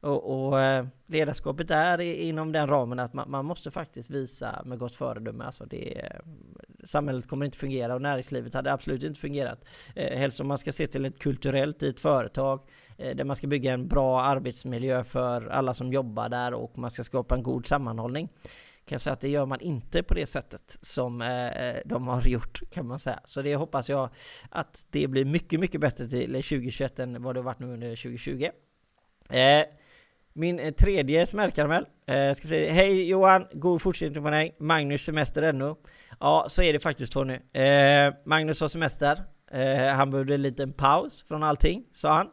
Och, 0.01 0.49
och 0.49 0.61
eh, 0.61 0.87
ledarskapet 1.07 1.71
är 1.71 2.01
inom 2.01 2.53
den 2.53 2.69
ramen 2.69 2.99
att 2.99 3.15
man, 3.15 3.31
man, 3.31 3.45
måste 3.45 3.71
faktiskt 3.71 4.11
visa 4.11 4.63
med 4.65 4.79
gott 4.79 4.95
föredöme. 4.95 5.45
Alltså 5.45 5.65
det, 5.65 5.99
eh, 5.99 6.21
samhället 6.85 7.29
kommer 7.29 7.47
inte 7.47 7.59
fungera 7.59 7.95
och 7.95 8.03
näringslivet 8.03 8.55
hade 8.55 8.73
absolut 8.73 9.03
inte 9.03 9.21
fungerat. 9.21 9.65
Eh, 9.95 10.19
helst 10.19 10.41
om 10.41 10.49
man 10.49 10.59
ska 10.59 10.73
se 10.73 10.87
till 10.87 11.05
ett 11.05 11.19
kulturellt 11.19 11.83
i 11.83 11.89
ett 11.89 12.01
företag 12.01 12.61
eh, 12.99 13.17
där 13.17 13.25
man 13.25 13.37
ska 13.37 13.47
bygga 13.47 13.73
en 13.73 13.89
bra 13.89 14.21
arbetsmiljö 14.21 15.05
för 15.05 15.47
alla 15.47 15.75
som 15.75 15.93
jobbar 15.93 16.29
där 16.29 16.55
och 16.55 16.79
man 16.79 16.91
ska 16.91 17.05
skapa 17.05 17.35
en 17.35 17.43
god 17.43 17.67
sammanhållning 17.67 18.29
kan 18.89 18.95
jag 18.95 19.01
säga 19.01 19.13
att 19.13 19.21
det 19.21 19.29
gör 19.29 19.47
man 19.47 19.61
inte 19.61 20.03
på 20.03 20.15
det 20.15 20.27
sättet 20.27 20.79
som 20.83 21.23
eh, 21.23 21.47
eh 21.47 21.77
de 21.85 22.09
har 22.09 22.23
gjort 22.23 22.61
kan 22.71 22.87
man 22.87 22.99
säga. 22.99 23.21
Så 23.25 23.43
det 23.43 23.57
hoppas 23.57 23.89
jag 23.89 24.11
att 24.51 24.87
det 24.91 25.09
blir 25.09 25.25
mycket, 25.25 25.61
mycket 25.61 25.81
bättre 25.81 26.07
till 26.07 26.33
2021 26.33 26.99
än 26.99 27.23
vad 27.23 27.35
det 27.35 27.39
har 27.39 27.45
varit 27.45 27.59
nu 27.59 27.67
under 27.67 27.97
2020. 27.97 28.49
Eh, 29.33 29.65
min 30.33 30.59
eh, 30.59 30.71
tredje 30.71 31.27
smällkaramell. 31.27 31.87
Eh, 32.07 32.33
ska 32.33 32.49
säga, 32.49 32.73
Hej 32.73 33.09
Johan, 33.09 33.47
god 33.53 33.83
fortsättning 33.83 34.25
på 34.25 34.31
dig. 34.31 34.57
Magnus 34.59 35.05
semester 35.05 35.43
ännu. 35.43 35.75
Ja, 36.21 36.47
så 36.49 36.63
är 36.63 36.73
det 36.73 36.81
faktiskt 36.81 37.13
Tony. 37.13 37.35
Eh, 37.35 38.15
Magnus 38.25 38.61
har 38.61 38.69
semester. 38.69 39.23
Eh, 39.51 39.87
han 39.87 40.11
behövde 40.11 40.35
en 40.35 40.43
liten 40.43 40.73
paus 40.73 41.25
från 41.29 41.43
allting, 41.43 41.85
sa 41.93 42.15
han. 42.17 42.27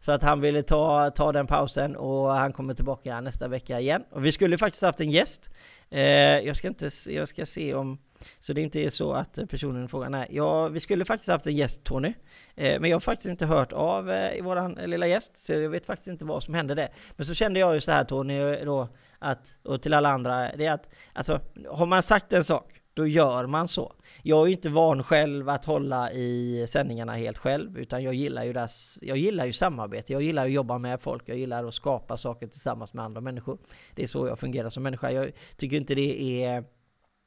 Så 0.00 0.12
att 0.12 0.22
han 0.22 0.40
ville 0.40 0.62
ta, 0.62 1.10
ta 1.10 1.32
den 1.32 1.46
pausen 1.46 1.96
och 1.96 2.34
han 2.34 2.52
kommer 2.52 2.74
tillbaka 2.74 3.20
nästa 3.20 3.48
vecka 3.48 3.80
igen. 3.80 4.04
Och 4.10 4.24
vi 4.24 4.32
skulle 4.32 4.58
faktiskt 4.58 4.82
haft 4.82 5.00
en 5.00 5.10
gäst. 5.10 5.50
Eh, 5.90 6.02
jag, 6.38 6.56
ska 6.56 6.68
inte, 6.68 6.90
jag 7.08 7.28
ska 7.28 7.46
se 7.46 7.74
om 7.74 7.98
så 8.40 8.52
det 8.52 8.60
inte 8.60 8.80
är 8.80 8.90
så 8.90 9.12
att 9.12 9.38
personen 9.50 9.88
frågar 9.88 10.10
nej. 10.10 10.26
Ja, 10.30 10.68
vi 10.68 10.80
skulle 10.80 11.04
faktiskt 11.04 11.30
haft 11.30 11.46
en 11.46 11.56
gäst 11.56 11.84
Tony, 11.84 12.14
eh, 12.54 12.80
men 12.80 12.90
jag 12.90 12.96
har 12.96 13.00
faktiskt 13.00 13.28
inte 13.28 13.46
hört 13.46 13.72
av 13.72 14.10
eh, 14.10 14.42
vår 14.42 14.52
våran 14.52 14.90
lilla 14.90 15.06
gäst, 15.06 15.36
så 15.36 15.52
jag 15.52 15.70
vet 15.70 15.86
faktiskt 15.86 16.08
inte 16.08 16.24
vad 16.24 16.42
som 16.42 16.54
hände 16.54 16.74
där. 16.74 16.88
Men 17.16 17.26
så 17.26 17.34
kände 17.34 17.60
jag 17.60 17.74
ju 17.74 17.80
så 17.80 17.92
här 17.92 18.04
Tony 18.04 18.64
då, 18.64 18.88
att, 19.18 19.56
och 19.64 19.82
till 19.82 19.94
alla 19.94 20.08
andra, 20.08 20.56
det 20.56 20.66
är 20.66 20.72
att 20.72 20.88
alltså, 21.12 21.40
har 21.70 21.86
man 21.86 22.02
sagt 22.02 22.32
en 22.32 22.44
sak, 22.44 22.78
då 22.94 23.06
gör 23.06 23.46
man 23.46 23.68
så. 23.68 23.92
Jag 24.22 24.42
är 24.42 24.46
ju 24.46 24.52
inte 24.52 24.68
van 24.68 25.02
själv 25.02 25.48
att 25.48 25.64
hålla 25.64 26.12
i 26.12 26.66
sändningarna 26.68 27.12
helt 27.12 27.38
själv, 27.38 27.78
utan 27.78 28.02
jag 28.02 28.14
gillar 28.14 28.44
ju, 28.44 28.52
dess, 28.52 28.98
jag 29.02 29.16
gillar 29.16 29.44
ju 29.46 29.52
samarbete, 29.52 30.12
jag 30.12 30.22
gillar 30.22 30.44
att 30.44 30.52
jobba 30.52 30.78
med 30.78 31.00
folk, 31.00 31.22
jag 31.26 31.38
gillar 31.38 31.64
att 31.64 31.74
skapa 31.74 32.16
saker 32.16 32.46
tillsammans 32.46 32.94
med 32.94 33.04
andra 33.04 33.20
människor. 33.20 33.58
Det 33.94 34.02
är 34.02 34.06
så 34.06 34.26
jag 34.26 34.38
fungerar 34.38 34.70
som 34.70 34.82
människa. 34.82 35.10
Jag 35.10 35.30
tycker 35.56 35.76
inte 35.76 35.94
det 35.94 36.44
är 36.44 36.64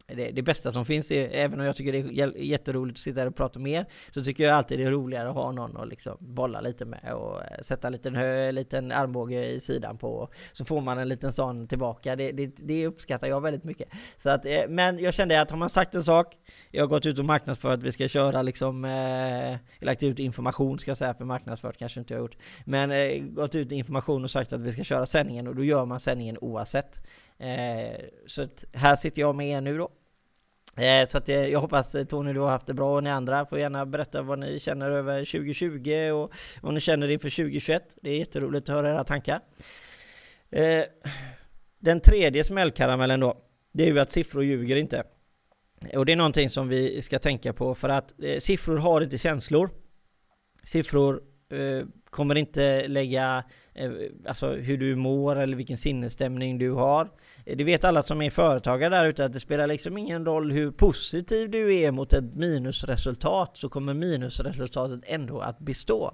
det, 0.07 0.31
det, 0.31 0.41
bästa 0.41 0.71
som 0.71 0.85
finns, 0.85 1.11
är, 1.11 1.29
även 1.29 1.59
om 1.59 1.65
jag 1.65 1.75
tycker 1.75 1.91
det 1.91 2.21
är 2.21 2.37
jätteroligt 2.37 2.97
att 2.97 3.01
sitta 3.01 3.19
här 3.19 3.27
och 3.27 3.35
prata 3.35 3.59
med 3.59 3.71
er, 3.71 3.85
så 4.11 4.23
tycker 4.23 4.43
jag 4.43 4.53
alltid 4.53 4.79
det 4.79 4.83
är 4.83 4.91
roligare 4.91 5.29
att 5.29 5.35
ha 5.35 5.51
någon 5.51 5.77
att 5.77 5.87
liksom 5.87 6.17
bolla 6.19 6.61
lite 6.61 6.85
med 6.85 7.13
och 7.13 7.41
eh, 7.41 7.59
sätta 7.61 7.87
en 7.87 7.93
liten, 7.93 8.15
hö, 8.15 8.51
liten 8.51 8.91
armbåge 8.91 9.45
i 9.45 9.59
sidan 9.59 9.97
på, 9.97 10.29
så 10.53 10.65
får 10.65 10.81
man 10.81 10.97
en 10.97 11.09
liten 11.09 11.33
sån 11.33 11.67
tillbaka. 11.67 12.15
Det, 12.15 12.31
det, 12.31 12.55
det 12.55 12.87
uppskattar 12.87 13.27
jag 13.27 13.41
väldigt 13.41 13.63
mycket. 13.63 13.89
Så 14.17 14.29
att, 14.29 14.45
eh, 14.45 14.61
men 14.69 14.99
jag 14.99 15.13
kände 15.13 15.41
att 15.41 15.51
har 15.51 15.57
man 15.57 15.69
sagt 15.69 15.95
en 15.95 16.03
sak, 16.03 16.33
jag 16.71 16.83
har 16.83 16.87
gått 16.87 17.05
ut 17.05 17.19
och 17.19 17.25
marknadsfört 17.25 17.73
att 17.73 17.83
vi 17.83 17.91
ska 17.91 18.07
köra 18.07 18.41
liksom, 18.41 18.85
eh, 18.85 19.85
lagt 19.85 20.03
ut 20.03 20.19
information 20.19 20.79
ska 20.79 20.91
jag 20.91 20.97
säga, 20.97 21.13
för 21.13 21.25
marknadsfört 21.25 21.77
kanske 21.77 21.99
inte 21.99 22.13
jag 22.13 22.19
har 22.19 22.23
gjort, 22.23 22.37
men 22.65 22.91
eh, 22.91 23.23
gått 23.23 23.55
ut 23.55 23.71
information 23.71 24.23
och 24.23 24.31
sagt 24.31 24.53
att 24.53 24.61
vi 24.61 24.71
ska 24.71 24.83
köra 24.83 25.05
sändningen 25.05 25.47
och 25.47 25.55
då 25.55 25.63
gör 25.63 25.85
man 25.85 25.99
sändningen 25.99 26.37
oavsett. 26.41 27.01
Eh, 27.39 28.05
så 28.27 28.41
att 28.41 28.65
här 28.73 28.95
sitter 28.95 29.21
jag 29.21 29.35
med 29.35 29.47
er 29.47 29.61
nu 29.61 29.77
då. 29.77 29.91
Eh, 30.77 31.05
så 31.05 31.17
att 31.17 31.29
eh, 31.29 31.47
jag 31.47 31.59
hoppas 31.59 31.95
eh, 31.95 32.03
Tony 32.03 32.33
du 32.33 32.39
har 32.39 32.49
haft 32.49 32.67
det 32.67 32.73
bra 32.73 32.95
och 32.95 33.03
ni 33.03 33.09
andra 33.09 33.45
får 33.45 33.59
gärna 33.59 33.85
berätta 33.85 34.21
vad 34.21 34.39
ni 34.39 34.59
känner 34.59 34.91
över 34.91 35.25
2020 35.25 36.11
och 36.11 36.33
vad 36.61 36.73
ni 36.73 36.79
känner 36.79 37.07
inför 37.07 37.29
2021. 37.29 37.97
Det 38.01 38.09
är 38.09 38.17
jätteroligt 38.17 38.69
att 38.69 38.75
höra 38.75 38.89
era 38.89 39.03
tankar. 39.03 39.41
Den 41.79 41.99
tredje 41.99 42.43
smällkaramellen 42.43 43.19
då, 43.19 43.37
det 43.73 43.83
är 43.83 43.87
ju 43.87 43.99
att 43.99 44.11
siffror 44.11 44.43
ljuger 44.43 44.75
inte. 44.75 45.03
Och 45.93 46.05
det 46.05 46.11
är 46.11 46.15
någonting 46.15 46.49
som 46.49 46.67
vi 46.67 47.01
ska 47.01 47.19
tänka 47.19 47.53
på 47.53 47.75
för 47.75 47.89
att 47.89 48.13
siffror 48.39 48.77
har 48.77 49.01
inte 49.01 49.17
känslor. 49.17 49.69
Siffror 50.63 51.21
kommer 52.09 52.35
inte 52.35 52.87
lägga 52.87 53.43
Eh, 53.75 53.91
alltså 54.25 54.51
hur 54.51 54.77
du 54.77 54.95
mår 54.95 55.35
eller 55.35 55.57
vilken 55.57 55.77
sinnesstämning 55.77 56.57
du 56.57 56.71
har. 56.71 57.09
Eh, 57.45 57.57
det 57.57 57.63
vet 57.63 57.83
alla 57.83 58.03
som 58.03 58.21
är 58.21 58.29
företagare 58.29 58.95
där 58.95 59.05
ute 59.05 59.25
att 59.25 59.33
det 59.33 59.39
spelar 59.39 59.67
liksom 59.67 59.97
ingen 59.97 60.25
roll 60.25 60.51
hur 60.51 60.71
positiv 60.71 61.49
du 61.49 61.75
är 61.75 61.91
mot 61.91 62.13
ett 62.13 62.35
minusresultat 62.35 63.57
så 63.57 63.69
kommer 63.69 63.93
minusresultatet 63.93 64.99
ändå 65.05 65.39
att 65.39 65.59
bestå. 65.59 66.13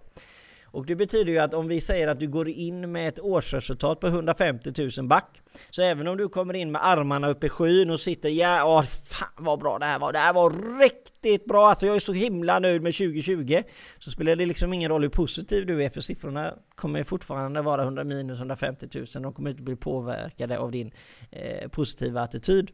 Och 0.72 0.86
det 0.86 0.96
betyder 0.96 1.32
ju 1.32 1.40
att 1.40 1.54
om 1.54 1.68
vi 1.68 1.82
säger 1.82 2.08
att 2.08 2.20
du 2.20 2.28
går 2.28 2.50
in 2.50 2.92
med 2.92 3.08
ett 3.08 3.20
årsresultat 3.20 4.00
på 4.00 4.08
150 4.08 4.90
000 4.98 5.08
back, 5.08 5.42
så 5.70 5.82
även 5.82 6.08
om 6.08 6.18
du 6.18 6.30
kommer 6.30 6.54
in 6.54 6.72
med 6.72 6.88
armarna 6.88 7.30
uppe 7.30 7.46
i 7.46 7.50
skyn 7.50 7.90
och 7.90 8.00
sitter 8.00 8.30
ja, 8.30 8.64
åh, 8.66 8.84
fan 8.84 9.30
vad 9.38 9.60
bra 9.60 9.78
det 9.80 9.86
här 9.86 10.00
var, 10.00 10.14
det 10.14 10.20
här 10.20 10.34
var 10.34 10.80
riktigt 10.80 11.46
bra, 11.46 11.70
alltså 11.70 11.86
jag 11.86 11.96
är 11.96 12.00
så 12.00 12.14
himla 12.14 12.60
nöjd 12.60 12.82
med 12.82 12.94
2020, 12.94 13.64
så 14.00 14.12
spelar 14.12 14.36
det 14.36 14.46
liksom 14.46 14.74
ingen 14.74 14.92
roll 14.92 15.02
hur 15.02 15.10
positiv 15.10 15.66
du 15.66 15.84
är, 15.84 15.90
för 15.90 16.02
siffrorna 16.02 16.54
kommer 16.76 17.04
fortfarande 17.04 17.62
vara 17.62 17.84
100 17.84 18.04
minus 18.04 18.38
150 18.38 18.88
000, 18.96 19.06
de 19.14 19.34
kommer 19.34 19.50
inte 19.50 19.64
bli 19.64 19.76
påverkade 19.76 20.60
av 20.60 20.72
din 20.72 20.92
eh, 21.32 21.68
positiva 21.70 22.22
attityd. 22.22 22.72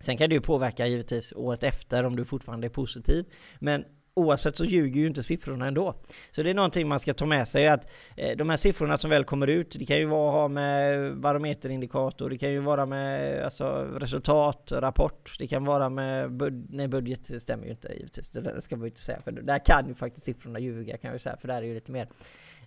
Sen 0.00 0.16
kan 0.16 0.28
det 0.28 0.34
ju 0.34 0.40
påverka 0.40 0.86
givetvis 0.86 1.32
året 1.36 1.62
efter 1.62 2.04
om 2.04 2.16
du 2.16 2.24
fortfarande 2.24 2.66
är 2.66 2.70
positiv, 2.70 3.24
men 3.58 3.84
oavsett 4.18 4.56
så 4.56 4.64
ljuger 4.64 5.00
ju 5.00 5.06
inte 5.06 5.22
siffrorna 5.22 5.66
ändå. 5.66 5.94
Så 6.30 6.42
det 6.42 6.50
är 6.50 6.54
någonting 6.54 6.88
man 6.88 7.00
ska 7.00 7.12
ta 7.12 7.26
med 7.26 7.48
sig 7.48 7.68
att 7.68 7.88
eh, 8.16 8.36
de 8.36 8.50
här 8.50 8.56
siffrorna 8.56 8.98
som 8.98 9.10
väl 9.10 9.24
kommer 9.24 9.46
ut, 9.46 9.76
det 9.78 9.86
kan 9.86 9.98
ju 9.98 10.04
vara 10.04 10.30
ha 10.30 10.48
med 10.48 11.16
barometerindikator, 11.20 12.30
det 12.30 12.38
kan 12.38 12.50
ju 12.50 12.60
vara 12.60 12.86
med 12.86 13.44
alltså, 13.44 13.64
resultat, 14.00 14.72
rapport, 14.72 15.36
det 15.38 15.46
kan 15.46 15.64
vara 15.64 15.88
med 15.88 16.32
bud 16.32 16.66
nej, 16.70 16.88
budget 16.88 17.42
stämmer 17.42 17.64
ju 17.64 17.70
inte 17.70 17.92
givetvis, 17.96 18.30
det 18.30 18.60
ska 18.60 18.76
man 18.76 18.84
ju 18.84 18.88
inte 18.88 19.00
säga, 19.00 19.20
för 19.24 19.32
där 19.32 19.58
kan 19.58 19.88
ju 19.88 19.94
faktiskt 19.94 20.26
siffrorna 20.26 20.58
ljuga 20.58 20.96
kan 20.96 21.08
jag 21.08 21.14
ju 21.14 21.18
säga, 21.18 21.36
för 21.40 21.48
där 21.48 21.56
är 21.56 21.62
ju 21.62 21.74
lite 21.74 21.92
mer 21.92 22.08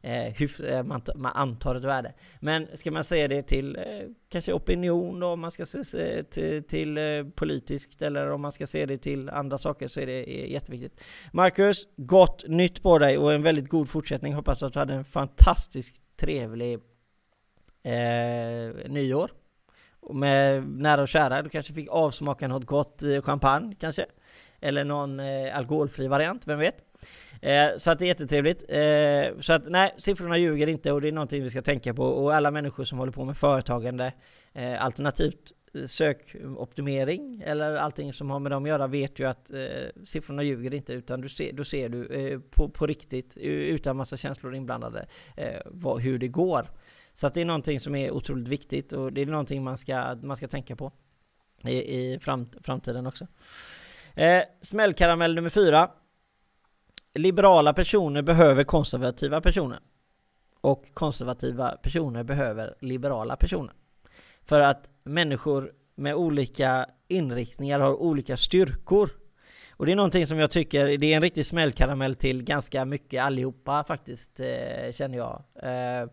eh, 0.01 0.41
eh, 0.41 0.83
man, 0.83 1.01
man 1.15 1.31
antar 1.35 1.75
ett 1.75 1.83
värde. 1.83 2.13
Men 2.39 2.67
ska 2.73 2.91
man 2.91 3.03
säga 3.03 3.27
det 3.27 3.41
till 3.41 3.75
eh, 3.75 3.83
kanske 4.29 4.53
opinion 4.53 5.19
då, 5.19 5.27
om 5.27 5.39
man 5.39 5.51
ska 5.51 5.65
se 5.65 6.23
till, 6.23 6.63
till 6.63 6.97
eh, 6.97 7.03
politiskt 7.35 8.01
eller 8.01 8.31
om 8.31 8.41
man 8.41 8.51
ska 8.51 8.67
se 8.67 8.85
det 8.85 8.97
till 8.97 9.29
andra 9.29 9.57
saker 9.57 9.87
så 9.87 9.99
är 9.99 10.05
det 10.05 10.43
är 10.43 10.45
jätteviktigt. 10.45 11.01
Marcus, 11.33 11.87
gott 11.95 12.43
nytt 12.47 12.83
på 12.83 12.99
dig 12.99 13.17
och 13.17 13.33
en 13.33 13.43
väldigt 13.43 13.69
god 13.69 13.89
fortsättning. 13.89 14.33
Hoppas 14.33 14.63
att 14.63 14.73
du 14.73 14.79
hade 14.79 14.93
en 14.93 15.05
fantastiskt 15.05 16.01
trevlig 16.17 16.73
eh, 17.83 18.89
nyår. 18.89 19.31
Med 20.13 20.67
nära 20.67 21.01
och 21.01 21.07
kära, 21.07 21.41
du 21.41 21.49
kanske 21.49 21.73
fick 21.73 21.89
avsmaka 21.89 22.47
något 22.47 22.65
gott 22.65 23.03
eh, 23.03 23.21
champagne 23.21 23.75
kanske? 23.79 24.05
Eller 24.59 24.83
någon 24.83 25.19
eh, 25.19 25.57
alkoholfri 25.57 26.07
variant, 26.07 26.47
vem 26.47 26.59
vet? 26.59 26.75
Eh, 27.41 27.77
så 27.77 27.91
att 27.91 27.99
det 27.99 28.05
är 28.05 28.07
jättetrevligt. 28.07 28.63
Eh, 28.69 29.39
så 29.39 29.53
att 29.53 29.69
nej, 29.69 29.93
siffrorna 29.97 30.37
ljuger 30.37 30.67
inte 30.67 30.91
och 30.91 31.01
det 31.01 31.07
är 31.07 31.11
någonting 31.11 31.43
vi 31.43 31.49
ska 31.49 31.61
tänka 31.61 31.93
på. 31.93 32.03
Och 32.03 32.35
alla 32.35 32.51
människor 32.51 32.83
som 32.83 32.97
håller 32.97 33.11
på 33.11 33.25
med 33.25 33.37
företagande, 33.37 34.13
eh, 34.53 34.83
alternativt 34.83 35.51
eh, 35.73 35.85
sökoptimering 35.85 37.43
eller 37.45 37.75
allting 37.75 38.13
som 38.13 38.29
har 38.29 38.39
med 38.39 38.51
dem 38.51 38.63
att 38.63 38.69
göra 38.69 38.87
vet 38.87 39.19
ju 39.19 39.25
att 39.25 39.49
eh, 39.49 40.03
siffrorna 40.05 40.43
ljuger 40.43 40.73
inte 40.73 40.93
utan 40.93 41.21
du 41.21 41.29
ser, 41.29 41.53
då 41.53 41.63
ser 41.63 41.89
du 41.89 42.07
eh, 42.07 42.39
på, 42.39 42.69
på 42.69 42.87
riktigt 42.87 43.37
utan 43.37 43.97
massa 43.97 44.17
känslor 44.17 44.55
inblandade 44.55 45.05
eh, 45.37 45.61
vad, 45.65 46.01
hur 46.01 46.19
det 46.19 46.27
går. 46.27 46.67
Så 47.13 47.27
att 47.27 47.33
det 47.33 47.41
är 47.41 47.45
någonting 47.45 47.79
som 47.79 47.95
är 47.95 48.11
otroligt 48.11 48.47
viktigt 48.47 48.93
och 48.93 49.13
det 49.13 49.21
är 49.21 49.25
någonting 49.25 49.63
man 49.63 49.77
ska, 49.77 50.15
man 50.21 50.37
ska 50.37 50.47
tänka 50.47 50.75
på 50.75 50.91
i, 51.65 51.71
i 51.71 52.19
fram, 52.19 52.49
framtiden 52.63 53.07
också. 53.07 53.27
Eh, 54.15 54.41
smällkaramell 54.61 55.35
nummer 55.35 55.49
fyra. 55.49 55.91
Liberala 57.13 57.73
personer 57.73 58.21
behöver 58.21 58.63
konservativa 58.63 59.41
personer. 59.41 59.79
Och 60.61 60.85
konservativa 60.93 61.69
personer 61.69 62.23
behöver 62.23 62.75
liberala 62.79 63.35
personer. 63.35 63.73
För 64.43 64.61
att 64.61 64.91
människor 65.03 65.71
med 65.95 66.15
olika 66.15 66.85
inriktningar 67.07 67.79
har 67.79 68.01
olika 68.01 68.37
styrkor. 68.37 69.09
Och 69.69 69.85
det 69.85 69.91
är 69.91 69.95
någonting 69.95 70.27
som 70.27 70.39
jag 70.39 70.51
tycker, 70.51 70.97
det 70.97 71.13
är 71.13 71.15
en 71.15 71.21
riktig 71.21 71.45
smällkaramell 71.45 72.15
till 72.15 72.43
ganska 72.43 72.85
mycket 72.85 73.23
allihopa 73.23 73.83
faktiskt, 73.83 74.39
eh, 74.39 74.93
känner 74.93 75.17
jag. 75.17 75.43
Eh, 75.55 76.09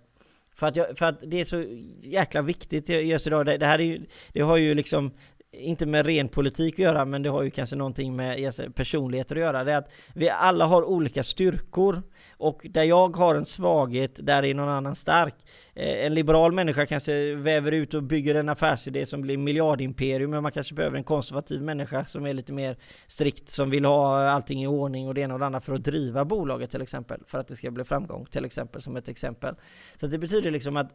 för, 0.55 0.67
att 0.67 0.77
jag, 0.77 0.99
för 0.99 1.07
att 1.07 1.21
det 1.21 1.41
är 1.41 1.45
så 1.45 1.65
jäkla 2.03 2.43
viktigt 2.43 2.89
just 2.89 3.27
idag. 3.27 3.47
Det, 3.47 3.57
det 3.57 3.67
här 3.67 3.79
är 3.79 3.85
ju, 3.85 4.07
det 4.33 4.41
har 4.41 4.57
ju 4.57 4.75
liksom 4.75 5.11
inte 5.53 5.87
med 5.87 6.07
ren 6.07 6.29
politik 6.29 6.75
att 6.75 6.79
göra, 6.79 7.05
men 7.05 7.23
det 7.23 7.29
har 7.29 7.43
ju 7.43 7.51
kanske 7.51 7.77
någonting 7.77 8.17
med 8.17 8.53
personligheter 8.75 9.37
att 9.37 9.43
göra. 9.43 9.65
Det 9.65 9.73
är 9.73 9.77
att 9.77 9.91
vi 10.15 10.31
alla 10.31 10.65
har 10.65 10.83
olika 10.83 11.25
styrkor 11.25 12.03
och 12.37 12.67
där 12.71 12.85
jag 12.85 13.17
har 13.17 13.35
en 13.35 13.45
svaghet, 13.45 14.27
där 14.27 14.45
är 14.45 14.55
någon 14.55 14.69
annan 14.69 14.95
stark. 14.95 15.35
Eh, 15.75 16.07
en 16.07 16.15
liberal 16.15 16.53
människa 16.53 16.87
kanske 16.87 17.35
väver 17.35 17.73
ut 17.73 17.95
och 17.95 18.03
bygger 18.03 18.35
en 18.35 18.49
affärsidé 18.49 19.07
som 19.07 19.21
blir 19.21 19.37
miljardimperium, 19.37 20.31
men 20.31 20.43
man 20.43 20.53
kanske 20.53 20.75
behöver 20.75 20.97
en 20.97 21.05
konservativ 21.05 21.63
människa 21.63 22.05
som 22.05 22.27
är 22.27 22.35
lite 22.35 22.53
mer 22.53 22.77
strikt, 23.07 23.49
som 23.49 23.71
vill 23.71 23.85
ha 23.85 24.29
allting 24.29 24.63
i 24.63 24.67
ordning 24.67 25.09
och 25.09 25.15
det 25.15 25.21
ena 25.21 25.35
och 25.35 25.41
det 25.41 25.47
andra 25.47 25.61
för 25.61 25.75
att 25.75 25.85
driva 25.85 26.25
bolaget 26.25 26.71
till 26.71 26.83
exempel, 26.83 27.21
för 27.27 27.39
att 27.39 27.49
det 27.49 27.57
ska 27.57 27.71
bli 27.71 27.85
framgång 27.85 28.27
till 28.27 28.45
exempel, 28.45 28.83
som 28.83 28.97
ett 28.97 29.09
exempel. 29.09 29.55
Så 29.97 30.07
det 30.07 30.19
betyder 30.19 30.51
liksom 30.51 30.77
att 30.77 30.93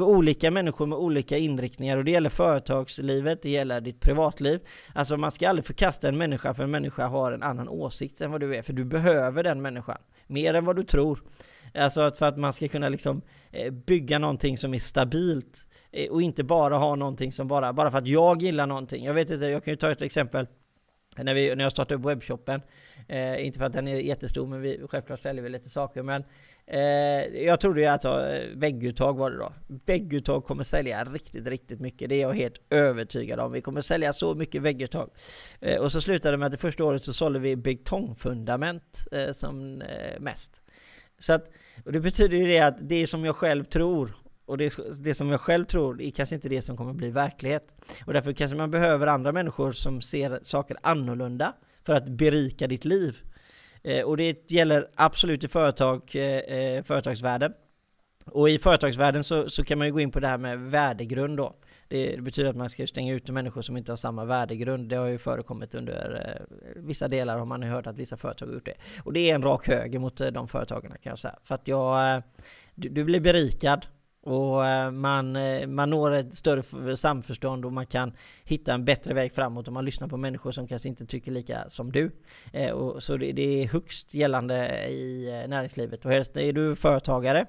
olika 0.00 0.50
människor 0.50 0.86
med 0.86 0.98
olika 0.98 1.38
inriktningar 1.38 1.98
och 1.98 2.04
det 2.04 2.10
gäller 2.10 2.30
företagslivet, 2.30 3.42
det 3.42 3.50
gäller 3.50 3.80
ditt 3.80 4.00
privatliv. 4.00 4.60
Alltså 4.94 5.16
man 5.16 5.30
ska 5.30 5.48
aldrig 5.48 5.64
förkasta 5.64 6.08
en 6.08 6.18
människa 6.18 6.54
för 6.54 6.62
en 6.62 6.70
människa 6.70 7.06
har 7.06 7.32
en 7.32 7.42
annan 7.42 7.68
åsikt 7.68 8.20
än 8.20 8.30
vad 8.30 8.40
du 8.40 8.56
är, 8.56 8.62
för 8.62 8.72
du 8.72 8.84
behöver 8.84 9.42
den 9.42 9.62
människan 9.62 9.98
mer 10.26 10.54
än 10.54 10.64
vad 10.64 10.76
du 10.76 10.82
tror. 10.82 11.22
Alltså 11.74 12.10
för 12.10 12.26
att 12.26 12.38
man 12.38 12.52
ska 12.52 12.68
kunna 12.68 12.88
liksom 12.88 13.22
eh, 13.50 13.72
bygga 13.72 14.18
någonting 14.18 14.58
som 14.58 14.74
är 14.74 14.78
stabilt 14.78 15.66
eh, 15.92 16.10
och 16.10 16.22
inte 16.22 16.44
bara 16.44 16.76
ha 16.76 16.94
någonting 16.94 17.32
som 17.32 17.48
bara, 17.48 17.72
bara 17.72 17.90
för 17.90 17.98
att 17.98 18.08
jag 18.08 18.42
gillar 18.42 18.66
någonting. 18.66 19.04
Jag 19.04 19.14
vet 19.14 19.30
inte, 19.30 19.46
jag 19.46 19.64
kan 19.64 19.72
ju 19.72 19.76
ta 19.76 19.90
ett 19.90 20.02
exempel 20.02 20.46
när, 21.16 21.34
vi, 21.34 21.54
när 21.54 21.64
jag 21.64 21.72
startade 21.72 22.00
upp 22.00 22.06
webbshoppen. 22.06 22.62
Eh, 23.08 23.46
inte 23.46 23.58
för 23.58 23.66
att 23.66 23.72
den 23.72 23.88
är 23.88 23.96
jättestor, 23.96 24.46
men 24.46 24.60
vi, 24.60 24.80
självklart 24.90 25.20
säljer 25.20 25.42
vi 25.42 25.48
lite 25.48 25.68
saker. 25.68 26.02
Men 26.02 26.24
eh, 26.70 27.42
jag 27.44 27.60
trodde 27.60 27.80
ju 27.80 27.86
alltså 27.86 28.40
vägguttag 28.54 29.18
var 29.18 29.30
det 29.30 29.36
då. 29.36 29.52
Vägguttag 29.86 30.44
kommer 30.44 30.62
sälja 30.62 31.04
riktigt, 31.04 31.46
riktigt 31.46 31.80
mycket. 31.80 32.08
Det 32.08 32.14
är 32.14 32.22
jag 32.22 32.32
helt 32.32 32.60
övertygad 32.70 33.40
om. 33.40 33.52
Vi 33.52 33.60
kommer 33.60 33.80
sälja 33.80 34.12
så 34.12 34.34
mycket 34.34 34.62
vägguttag. 34.62 35.10
Eh, 35.60 35.80
och 35.80 35.92
så 35.92 36.00
slutade 36.00 36.32
det 36.32 36.38
med 36.38 36.46
att 36.46 36.52
det 36.52 36.58
första 36.58 36.84
året 36.84 37.04
så 37.04 37.12
sålde 37.12 37.38
vi 37.38 37.56
betongfundament 37.56 39.06
eh, 39.12 39.32
som 39.32 39.82
eh, 39.82 40.20
mest. 40.20 40.62
Så 41.18 41.32
att, 41.32 41.50
och 41.84 41.92
det 41.92 42.00
betyder 42.00 42.38
ju 42.38 42.46
det 42.46 42.60
att 42.60 42.88
det 42.88 43.06
som 43.06 43.24
jag 43.24 43.36
själv 43.36 43.64
tror 43.64 44.16
och 44.46 44.58
det, 44.58 44.74
det 45.00 45.14
som 45.14 45.30
jag 45.30 45.40
själv 45.40 45.64
tror 45.64 46.02
är 46.02 46.10
kanske 46.10 46.34
inte 46.34 46.48
det 46.48 46.62
som 46.62 46.76
kommer 46.76 46.92
bli 46.92 47.10
verklighet. 47.10 47.74
Och 48.04 48.12
därför 48.12 48.32
kanske 48.32 48.56
man 48.56 48.70
behöver 48.70 49.06
andra 49.06 49.32
människor 49.32 49.72
som 49.72 50.00
ser 50.00 50.40
saker 50.42 50.76
annorlunda 50.82 51.54
för 51.86 51.94
att 51.94 52.08
berika 52.08 52.66
ditt 52.66 52.84
liv. 52.84 53.16
Eh, 53.88 54.04
och 54.04 54.16
det 54.16 54.50
gäller 54.50 54.88
absolut 54.94 55.44
i 55.44 55.48
företag, 55.48 56.02
eh, 56.14 56.22
eh, 56.22 56.82
företagsvärlden. 56.82 57.52
Och 58.26 58.50
i 58.50 58.58
företagsvärlden 58.58 59.24
så, 59.24 59.50
så 59.50 59.64
kan 59.64 59.78
man 59.78 59.86
ju 59.86 59.92
gå 59.92 60.00
in 60.00 60.10
på 60.10 60.20
det 60.20 60.26
här 60.26 60.38
med 60.38 60.58
värdegrund 60.58 61.36
då. 61.36 61.54
Det, 61.88 62.16
det 62.16 62.22
betyder 62.22 62.50
att 62.50 62.56
man 62.56 62.70
ska 62.70 62.86
stänga 62.86 63.14
ute 63.14 63.32
människor 63.32 63.62
som 63.62 63.76
inte 63.76 63.92
har 63.92 63.96
samma 63.96 64.24
värdegrund. 64.24 64.88
Det 64.88 64.96
har 64.96 65.06
ju 65.06 65.18
förekommit 65.18 65.74
under 65.74 66.26
eh, 66.26 66.56
vissa 66.76 67.08
delar 67.08 67.38
har 67.38 67.46
man 67.46 67.62
ju 67.62 67.68
hört 67.68 67.86
att 67.86 67.98
vissa 67.98 68.16
företag 68.16 68.46
har 68.46 68.54
gjort 68.54 68.66
det. 68.66 68.74
Och 69.04 69.12
det 69.12 69.30
är 69.30 69.34
en 69.34 69.42
rak 69.42 69.68
höger 69.68 69.98
mot 69.98 70.20
eh, 70.20 70.28
de 70.28 70.48
företagen 70.48 70.90
kan 70.90 71.10
jag 71.10 71.18
säga. 71.18 71.38
För 71.42 71.54
att 71.54 71.68
jag, 71.68 72.14
eh, 72.16 72.22
du, 72.74 72.88
du 72.88 73.04
blir 73.04 73.20
berikad 73.20 73.86
och 74.22 74.66
eh, 74.66 74.90
man, 74.90 75.36
eh, 75.36 75.66
man 75.66 75.90
når 75.90 76.10
ett 76.10 76.34
större 76.34 76.96
samförstånd 76.96 77.64
och 77.64 77.72
man 77.72 77.86
kan 77.86 78.12
hitta 78.44 78.74
en 78.74 78.84
bättre 78.84 79.14
väg 79.14 79.32
framåt 79.32 79.68
om 79.68 79.74
man 79.74 79.84
lyssnar 79.84 80.08
på 80.08 80.16
människor 80.16 80.50
som 80.50 80.68
kanske 80.68 80.88
inte 80.88 81.06
tycker 81.06 81.32
lika 81.32 81.68
som 81.68 81.92
du. 81.92 82.10
Eh, 82.52 82.70
och 82.70 83.02
så 83.02 83.16
det, 83.16 83.32
det 83.32 83.62
är 83.62 83.68
högst 83.68 84.14
gällande 84.14 84.88
i 84.88 85.44
näringslivet. 85.48 86.04
Och 86.04 86.10
helst 86.10 86.36
är 86.36 86.52
du 86.52 86.76
företagare 86.76 87.46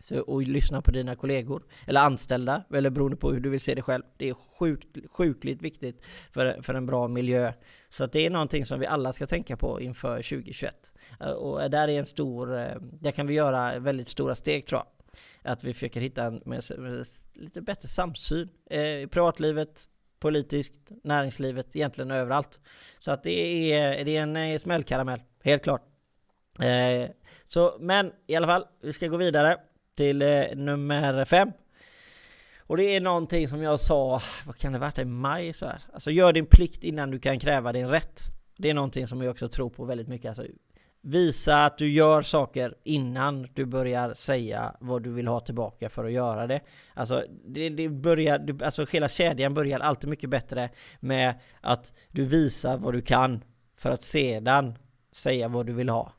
så, 0.00 0.20
och 0.20 0.42
lyssnar 0.42 0.80
på 0.80 0.90
dina 0.90 1.16
kollegor 1.16 1.62
eller 1.86 2.00
anställda, 2.00 2.64
eller 2.74 2.90
beroende 2.90 3.16
på 3.16 3.32
hur 3.32 3.40
du 3.40 3.50
vill 3.50 3.60
se 3.60 3.74
det 3.74 3.82
själv. 3.82 4.02
Det 4.16 4.28
är 4.28 4.34
sjukt, 4.58 4.98
sjukligt 5.12 5.62
viktigt 5.62 6.02
för, 6.32 6.62
för 6.62 6.74
en 6.74 6.86
bra 6.86 7.08
miljö. 7.08 7.52
Så 7.90 8.04
att 8.04 8.12
det 8.12 8.26
är 8.26 8.30
någonting 8.30 8.64
som 8.64 8.80
vi 8.80 8.86
alla 8.86 9.12
ska 9.12 9.26
tänka 9.26 9.56
på 9.56 9.80
inför 9.80 10.16
2021. 10.16 10.74
Och 11.36 11.70
där 11.70 11.88
är 11.88 11.98
en 11.98 12.06
stor, 12.06 12.46
där 12.80 13.12
kan 13.12 13.26
vi 13.26 13.34
göra 13.34 13.78
väldigt 13.78 14.08
stora 14.08 14.34
steg 14.34 14.66
tror 14.66 14.78
jag 14.78 14.93
att 15.44 15.64
vi 15.64 15.74
försöker 15.74 16.00
hitta 16.00 16.24
en 16.24 16.42
med, 16.44 16.62
med 16.78 17.06
lite 17.34 17.62
bättre 17.62 17.88
samsyn 17.88 18.48
eh, 18.70 18.80
i 18.80 19.06
privatlivet, 19.10 19.88
politiskt, 20.18 20.92
näringslivet, 21.04 21.76
egentligen 21.76 22.10
överallt. 22.10 22.58
Så 22.98 23.12
att 23.12 23.22
det 23.22 23.72
är, 23.72 24.04
det 24.04 24.16
är 24.16 24.22
en 24.22 24.36
eh, 24.36 24.58
smällkaramell, 24.58 25.20
helt 25.42 25.62
klart. 25.62 25.82
Eh, 26.60 27.10
så, 27.48 27.76
men 27.80 28.12
i 28.26 28.34
alla 28.34 28.46
fall, 28.46 28.66
vi 28.82 28.92
ska 28.92 29.08
gå 29.08 29.16
vidare 29.16 29.56
till 29.96 30.22
eh, 30.22 30.44
nummer 30.54 31.24
fem. 31.24 31.52
Och 32.58 32.76
det 32.76 32.96
är 32.96 33.00
någonting 33.00 33.48
som 33.48 33.62
jag 33.62 33.80
sa, 33.80 34.22
vad 34.46 34.56
kan 34.56 34.72
det 34.72 34.78
varit 34.78 34.98
i 34.98 35.04
maj 35.04 35.52
så 35.52 35.66
här? 35.66 35.78
Alltså 35.92 36.10
gör 36.10 36.32
din 36.32 36.46
plikt 36.46 36.84
innan 36.84 37.10
du 37.10 37.18
kan 37.18 37.38
kräva 37.38 37.72
din 37.72 37.88
rätt. 37.88 38.20
Det 38.56 38.70
är 38.70 38.74
någonting 38.74 39.06
som 39.06 39.22
jag 39.22 39.30
också 39.30 39.48
tror 39.48 39.70
på 39.70 39.84
väldigt 39.84 40.08
mycket. 40.08 40.28
Alltså, 40.28 40.46
Visa 41.06 41.64
att 41.64 41.78
du 41.78 41.92
gör 41.92 42.22
saker 42.22 42.74
innan 42.84 43.48
du 43.54 43.64
börjar 43.64 44.14
säga 44.14 44.76
vad 44.80 45.02
du 45.02 45.12
vill 45.12 45.26
ha 45.26 45.40
tillbaka 45.40 45.88
för 45.88 46.04
att 46.04 46.12
göra 46.12 46.46
det. 46.46 46.60
Alltså, 46.94 47.24
det, 47.46 47.68
det 47.68 47.88
börjar, 47.88 48.62
alltså 48.62 48.86
hela 48.90 49.08
kedjan 49.08 49.54
börjar 49.54 49.80
alltid 49.80 50.10
mycket 50.10 50.30
bättre 50.30 50.70
med 51.00 51.34
att 51.60 51.92
du 52.10 52.24
visar 52.24 52.78
vad 52.78 52.94
du 52.94 53.02
kan 53.02 53.44
för 53.76 53.90
att 53.90 54.02
sedan 54.02 54.78
säga 55.12 55.48
vad 55.48 55.66
du 55.66 55.72
vill 55.72 55.88
ha. 55.88 56.12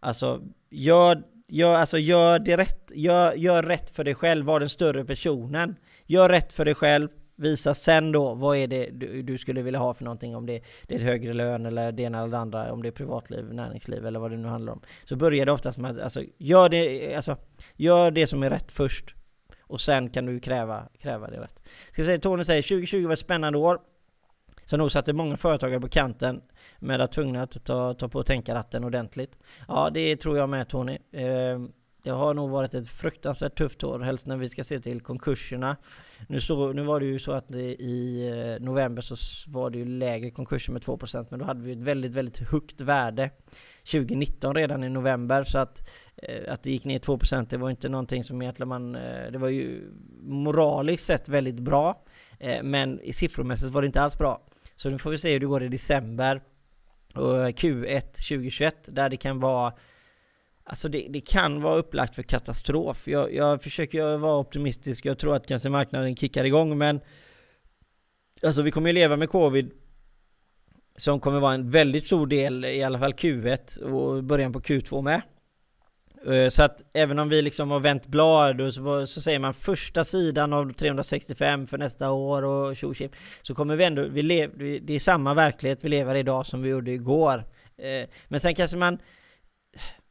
Alltså, 0.00 0.42
gör, 0.70 1.22
gör, 1.48 1.74
alltså 1.74 1.98
gör 1.98 2.38
det 2.38 2.56
rätt, 2.56 2.90
gör, 2.94 3.32
gör 3.32 3.62
rätt 3.62 3.90
för 3.90 4.04
dig 4.04 4.14
själv, 4.14 4.46
var 4.46 4.60
den 4.60 4.68
större 4.68 5.04
personen. 5.04 5.76
Gör 6.06 6.28
rätt 6.28 6.52
för 6.52 6.64
dig 6.64 6.74
själv, 6.74 7.08
Visa 7.36 7.74
sen 7.74 8.12
då, 8.12 8.34
vad 8.34 8.56
är 8.56 8.66
det 8.66 8.90
du, 8.92 9.22
du, 9.22 9.38
skulle 9.38 9.62
vilja 9.62 9.80
ha 9.80 9.94
för 9.94 10.04
någonting? 10.04 10.36
Om 10.36 10.46
det, 10.46 10.62
det 10.86 10.94
är 10.94 10.98
ett 10.98 11.04
högre 11.04 11.32
lön 11.32 11.66
eller 11.66 11.92
det 11.92 12.02
ena 12.02 12.18
eller 12.18 12.30
det 12.30 12.38
andra, 12.38 12.72
om 12.72 12.82
det 12.82 12.88
är 12.88 12.92
privatliv, 12.92 13.54
näringsliv 13.54 14.06
eller 14.06 14.20
vad 14.20 14.30
det 14.30 14.36
nu 14.36 14.48
handlar 14.48 14.72
om. 14.72 14.82
Så 15.04 15.16
börjar 15.16 15.46
det 15.46 15.52
oftast 15.52 15.78
med 15.78 15.90
att, 15.90 15.98
alltså, 15.98 16.22
gör 16.38 16.68
det, 16.68 17.14
alltså, 17.14 17.36
gör 17.76 18.10
det 18.10 18.26
som 18.26 18.42
är 18.42 18.50
rätt 18.50 18.72
först. 18.72 19.14
Och 19.60 19.80
sen 19.80 20.10
kan 20.10 20.26
du 20.26 20.40
kräva, 20.40 20.88
kräva 20.98 21.30
det 21.30 21.40
rätt. 21.40 21.60
Ska 21.92 22.04
säga, 22.04 22.18
Tony 22.18 22.44
säger 22.44 22.62
2020 22.62 23.06
var 23.06 23.12
ett 23.12 23.18
spännande 23.18 23.58
år. 23.58 23.78
Så 24.66 24.76
nog 24.76 24.92
satte 24.92 25.12
många 25.12 25.36
företagare 25.36 25.80
på 25.80 25.88
kanten 25.88 26.40
med 26.78 27.00
att 27.00 27.12
tvungna 27.12 27.42
att 27.42 27.64
ta, 27.64 27.94
ta 27.94 28.08
på 28.08 28.18
och 28.18 28.26
tänka 28.26 28.54
ratten 28.54 28.84
ordentligt. 28.84 29.38
Ja, 29.68 29.90
det 29.94 30.16
tror 30.16 30.38
jag 30.38 30.48
med 30.48 30.68
Tony. 30.68 30.98
Eh, 31.12 31.58
det 32.04 32.10
har 32.10 32.34
nog 32.34 32.50
varit 32.50 32.74
ett 32.74 32.88
fruktansvärt 32.88 33.58
tufft 33.58 33.84
år, 33.84 33.98
helst 33.98 34.26
när 34.26 34.36
vi 34.36 34.48
ska 34.48 34.64
se 34.64 34.78
till 34.78 35.00
konkurserna. 35.00 35.76
Nu, 36.28 36.40
så, 36.40 36.72
nu 36.72 36.82
var 36.82 37.00
det 37.00 37.06
ju 37.06 37.18
så 37.18 37.32
att 37.32 37.54
i 37.54 38.26
eh, 38.28 38.64
november 38.64 39.02
så 39.02 39.16
var 39.50 39.70
det 39.70 39.78
ju 39.78 39.84
lägre 39.84 40.30
konkurser 40.30 40.72
med 40.72 40.82
2% 40.82 41.26
men 41.30 41.38
då 41.38 41.44
hade 41.44 41.60
vi 41.62 41.72
ett 41.72 41.82
väldigt, 41.82 42.14
väldigt 42.14 42.38
högt 42.38 42.80
värde 42.80 43.30
2019 43.92 44.54
redan 44.54 44.84
i 44.84 44.88
november 44.88 45.44
så 45.44 45.58
att, 45.58 45.88
eh, 46.16 46.52
att 46.52 46.62
det 46.62 46.70
gick 46.70 46.84
ner 46.84 46.98
2% 46.98 47.50
det 47.50 47.56
var 47.56 47.70
inte 47.70 47.88
någonting 47.88 48.24
som 48.24 48.42
egentligen 48.42 48.68
man... 48.68 48.94
Eh, 48.94 49.32
det 49.32 49.38
var 49.38 49.48
ju 49.48 49.90
moraliskt 50.20 51.04
sett 51.04 51.28
väldigt 51.28 51.60
bra 51.60 52.04
men 52.62 53.00
i 53.00 53.12
siffromässigt 53.12 53.72
var 53.72 53.82
det 53.82 53.86
inte 53.86 54.00
alls 54.00 54.18
bra. 54.18 54.46
Så 54.76 54.90
nu 54.90 54.98
får 54.98 55.10
vi 55.10 55.18
se 55.18 55.32
hur 55.32 55.40
det 55.40 55.46
går 55.46 55.62
i 55.62 55.68
december 55.68 56.42
och 57.14 57.48
Q1 57.48 58.00
2021 58.00 58.88
där 58.88 59.08
det 59.08 59.16
kan 59.16 59.40
vara 59.40 59.72
Alltså 60.66 60.88
det, 60.88 61.06
det, 61.10 61.20
kan 61.20 61.62
vara 61.62 61.76
upplagt 61.76 62.14
för 62.14 62.22
katastrof. 62.22 63.08
Jag, 63.08 63.34
jag 63.34 63.62
försöker 63.62 64.16
vara 64.16 64.36
optimistisk. 64.36 65.04
Jag 65.04 65.18
tror 65.18 65.36
att 65.36 65.46
kanske 65.46 65.68
marknaden 65.68 66.16
kickar 66.16 66.44
igång 66.44 66.78
men 66.78 67.00
Alltså 68.42 68.62
vi 68.62 68.70
kommer 68.70 68.88
ju 68.88 68.94
leva 68.94 69.16
med 69.16 69.28
covid 69.28 69.70
som 70.96 71.20
kommer 71.20 71.40
vara 71.40 71.54
en 71.54 71.70
väldigt 71.70 72.04
stor 72.04 72.26
del, 72.26 72.64
i 72.64 72.82
alla 72.82 72.98
fall 72.98 73.12
Q1 73.12 73.82
och 73.82 74.24
början 74.24 74.52
på 74.52 74.60
Q2 74.60 75.02
med. 75.02 75.22
Eh, 76.26 76.48
så 76.48 76.62
att 76.62 76.82
även 76.92 77.18
om 77.18 77.28
vi 77.28 77.42
liksom 77.42 77.70
har 77.70 77.80
vänt 77.80 78.06
blad 78.06 78.74
så, 78.74 79.06
så 79.06 79.20
säger 79.20 79.38
man 79.38 79.54
första 79.54 80.04
sidan 80.04 80.52
av 80.52 80.72
365 80.72 81.66
för 81.66 81.78
nästa 81.78 82.10
år 82.10 82.42
och 82.42 82.76
tjo 82.76 82.94
så 83.42 83.54
kommer 83.54 83.76
vi 83.76 83.84
ändå, 83.84 84.02
vi 84.08 84.22
lev, 84.22 84.50
det 84.82 84.94
är 84.94 85.00
samma 85.00 85.34
verklighet 85.34 85.84
vi 85.84 85.88
lever 85.88 86.14
i 86.14 86.18
idag 86.18 86.46
som 86.46 86.62
vi 86.62 86.68
gjorde 86.68 86.90
igår. 86.90 87.44
Eh, 87.78 88.08
men 88.28 88.40
sen 88.40 88.54
kanske 88.54 88.76
man 88.76 88.98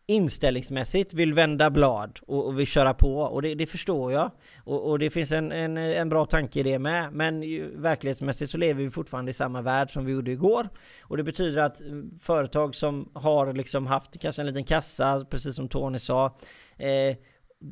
inställningsmässigt 0.06 1.14
vill 1.14 1.34
vända 1.34 1.70
blad 1.70 2.20
och, 2.28 2.46
och 2.46 2.60
vill 2.60 2.68
köra 2.68 2.94
på 2.94 3.18
och 3.18 3.42
det, 3.42 3.56
det 3.56 3.66
förstår 3.66 4.12
jag. 4.12 4.32
Och, 4.64 4.90
och, 4.90 5.00
det 5.00 5.10
finns 5.10 5.32
en, 5.32 5.52
en, 5.52 5.78
en, 5.78 6.10
bra 6.10 6.26
tanke 6.26 6.60
i 6.60 6.64
det 6.64 6.80
med. 6.80 7.14
Men 7.14 7.44
ju, 7.44 7.78
verklighetsmässigt 7.78 8.52
så 8.52 8.58
lever 8.58 8.84
vi 8.84 8.90
fortfarande 8.90 9.32
i 9.32 9.34
samma 9.34 9.62
värld 9.62 9.92
som 9.92 10.06
vi 10.06 10.12
gjorde 10.12 10.32
igår. 10.32 10.70
Och 11.02 11.18
det 11.18 11.24
betyder 11.24 11.62
att 11.62 11.82
mm, 11.82 12.12
företag 12.20 12.76
som 12.76 13.10
har 13.14 13.54
liksom 13.54 13.88
haft 13.88 14.20
kanske 14.20 14.42
en 14.42 14.46
liten 14.46 14.64
kassa, 14.64 15.26
precis 15.30 15.56
som 15.56 15.68
Tony 15.68 16.00
sa, 16.00 16.38
eh, 16.78 17.18